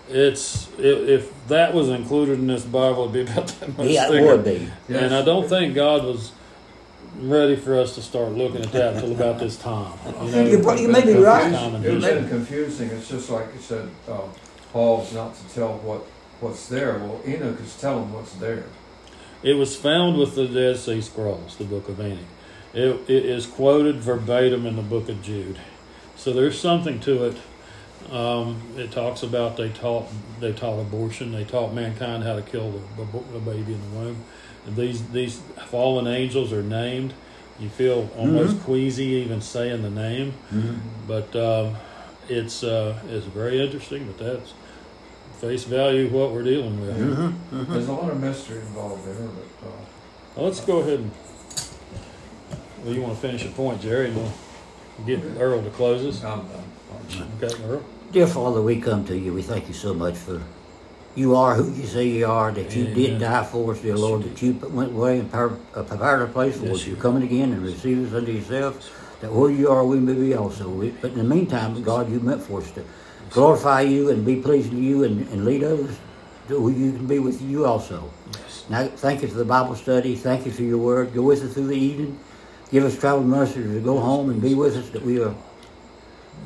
it's 0.09 0.69
if, 0.79 1.09
if 1.09 1.49
that 1.49 1.75
was 1.75 1.89
included 1.89 2.39
in 2.39 2.47
this 2.47 2.65
Bible, 2.65 3.03
it'd 3.03 3.13
be 3.27 3.33
about 3.33 3.49
that 3.49 3.77
much 3.77 3.89
Yeah, 3.89 4.11
it 4.13 4.23
would 4.23 4.45
be. 4.45 4.71
Yes. 4.89 5.03
And 5.03 5.15
I 5.15 5.23
don't 5.23 5.49
think 5.49 5.75
God 5.75 6.05
was 6.05 6.33
ready 7.19 7.57
for 7.57 7.79
us 7.79 7.95
to 7.95 8.03
start 8.03 8.33
looking 8.33 8.63
at 8.63 8.73
that 8.73 8.95
until 8.95 9.13
about 9.13 9.39
this 9.39 9.57
time. 9.57 9.97
You 10.25 10.31
know, 10.31 10.45
You 10.45 10.59
pro- 10.61 10.75
you 10.75 10.89
may 10.89 11.05
be 11.05 11.15
right. 11.15 11.53
Time 11.53 11.77
in 11.77 11.85
It 11.85 11.95
was 11.95 12.05
history. 12.05 12.29
confusing, 12.29 12.91
it's 12.91 13.09
just 13.09 13.31
like 13.31 13.47
you 13.55 13.61
said, 13.61 13.89
uh, 14.09 14.23
Paul's 14.73 15.13
not 15.15 15.35
to 15.35 15.55
tell 15.55 15.75
what, 15.79 16.01
what's 16.41 16.67
there, 16.69 16.99
well, 16.99 17.21
Enoch 17.27 17.61
is 17.61 17.79
telling 17.81 18.13
what's 18.13 18.33
there. 18.35 18.65
It 19.43 19.55
was 19.55 19.77
found 19.77 20.19
with 20.19 20.35
the 20.35 20.47
Dead 20.49 20.77
Sea 20.79 21.01
Scrolls, 21.01 21.57
the 21.57 21.65
Book 21.65 21.89
of 21.89 22.01
Enoch. 22.01 22.19
It, 22.73 23.09
it 23.09 23.25
is 23.25 23.47
quoted 23.47 23.97
verbatim 23.97 24.67
in 24.67 24.75
the 24.77 24.83
Book 24.83 25.09
of 25.09 25.23
Jude, 25.23 25.59
so 26.17 26.33
there's 26.33 26.59
something 26.59 26.99
to 27.01 27.25
it. 27.27 27.37
Um, 28.11 28.61
it 28.77 28.91
talks 28.91 29.23
about 29.23 29.57
they 29.57 29.69
taught 29.71 30.07
they 30.41 30.53
taught 30.53 30.81
abortion, 30.81 31.31
they 31.33 31.45
taught 31.45 31.73
mankind 31.73 32.25
how 32.25 32.35
to 32.35 32.43
kill 32.43 32.73
the, 32.73 33.05
the, 33.05 33.21
the 33.35 33.39
baby 33.39 33.75
in 33.75 33.81
the 33.93 33.99
womb. 33.99 34.25
And 34.67 34.77
these 34.77 35.07
these 35.09 35.41
fallen 35.67 36.07
angels 36.07 36.53
are 36.53 36.63
named. 36.63 37.15
You 37.61 37.69
feel 37.69 38.11
almost 38.17 38.61
queasy 38.65 39.05
even 39.05 39.41
saying 39.41 39.83
the 39.83 39.91
name, 39.91 40.35
but 41.07 41.35
um, 41.37 41.77
it's 42.29 42.65
uh, 42.65 42.99
it's 43.09 43.27
very 43.27 43.61
interesting. 43.65 44.07
But 44.07 44.19
that's 44.19 44.55
face 45.41 45.65
value 45.65 46.09
what 46.09 46.33
we're 46.33 46.43
dealing 46.43 46.81
with. 46.81 46.97
Mm-hmm. 46.97 47.73
There's 47.73 47.89
a 47.89 47.93
lot 47.93 48.11
of 48.11 48.21
mystery 48.21 48.61
involved 48.61 49.07
there, 49.07 49.15
but, 49.15 49.69
uh, 49.69 49.71
Well, 50.37 50.47
let's 50.47 50.61
go 50.61 50.79
ahead 50.79 51.01
and. 51.01 51.11
Well, 52.83 52.95
you 52.95 53.03
want 53.03 53.15
to 53.15 53.21
finish 53.21 53.45
your 53.45 53.53
point, 53.53 53.81
Jerry, 53.81 54.09
and 54.09 54.17
we'll 54.17 54.33
get 55.07 55.23
Earl 55.39 55.63
to 55.63 55.71
close 55.71 56.05
us. 56.05 56.25
I'm 56.25 56.47
done. 56.49 57.31
Okay, 57.43 57.65
Earl. 57.65 57.83
Dear 58.13 58.27
Father, 58.27 58.61
we 58.63 58.81
come 58.81 59.05
to 59.07 59.17
you. 59.17 59.33
We 59.33 59.43
thank 59.43 59.69
you 59.69 59.75
so 59.75 59.95
much 59.95 60.17
for 60.17 60.43
you 61.15 61.37
are 61.37 61.55
who 61.55 61.73
you 61.73 61.87
say 61.87 62.07
you 62.07 62.27
are, 62.27 62.51
that 62.53 62.75
you 62.75 62.85
Amen. 62.85 62.95
did 62.95 63.21
die 63.21 63.45
for 63.45 63.73
us, 63.73 63.81
dear 63.81 63.97
Lord, 63.97 64.25
that 64.25 64.43
you 64.43 64.55
went 64.55 64.93
away 64.93 65.21
and 65.21 65.33
uh, 65.33 65.49
prepared 65.83 66.23
a 66.23 66.27
place 66.27 66.59
for 66.59 66.71
us. 66.71 66.85
you 66.85 66.93
You're 66.93 67.03
coming 67.03 67.23
again 67.23 67.53
and 67.53 67.63
receive 67.63 68.07
us 68.09 68.15
unto 68.15 68.33
yourself, 68.33 69.19
that 69.21 69.33
where 69.33 69.51
you 69.51 69.69
are, 69.71 69.85
we 69.85 70.01
may 70.01 70.15
be 70.15 70.35
also. 70.35 70.69
But 71.01 71.13
in 71.13 71.19
the 71.19 71.25
meantime, 71.25 71.81
God, 71.83 72.11
you 72.11 72.21
meant 72.21 72.43
for 72.43 72.61
us 72.61 72.71
to 72.73 72.85
glorify 73.31 73.83
you 73.83 74.11
and 74.11 74.25
be 74.27 74.37
pleasing 74.37 74.73
to 74.73 74.81
you 74.81 75.05
and, 75.05 75.29
and 75.29 75.45
lead 75.45 75.63
others 75.63 75.97
to 76.49 76.61
who 76.61 76.71
you 76.71 76.93
can 76.93 77.07
be 77.07 77.19
with 77.21 77.41
you 77.41 77.65
also. 77.65 78.11
Now, 78.69 78.87
thank 78.89 79.23
you 79.23 79.29
for 79.29 79.39
the 79.39 79.45
Bible 79.45 79.77
study. 79.77 80.17
Thank 80.17 80.47
you 80.47 80.53
for 80.53 80.63
your 80.63 80.79
word. 80.79 81.15
Go 81.15 81.23
with 81.23 81.43
us 81.43 81.55
through 81.55 81.69
the 81.69 81.77
evening. 81.77 82.19
Give 82.71 82.85
us 82.85 82.99
travel 82.99 83.23
mercy 83.23 83.63
to 83.63 83.81
go 83.81 84.01
home 84.01 84.31
and 84.31 84.43
be 84.43 84.55
with 84.55 84.77
us, 84.77 84.91
that 84.91 85.03
we 85.03 85.23
are 85.23 85.35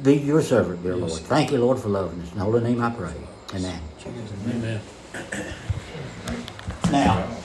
be 0.02 0.16
your 0.16 0.42
servant, 0.42 0.82
dear. 0.82 0.94
Lord. 0.94 1.12
Thank 1.12 1.50
you, 1.50 1.58
Lord, 1.58 1.78
for 1.78 1.88
loving 1.88 2.20
us. 2.20 2.30
In 2.32 2.38
the 2.38 2.44
holy 2.44 2.62
name 2.62 2.82
I 2.82 2.90
pray. 2.90 3.14
Amen. 3.54 3.80
Amen. 4.46 4.80
Now, 6.90 7.28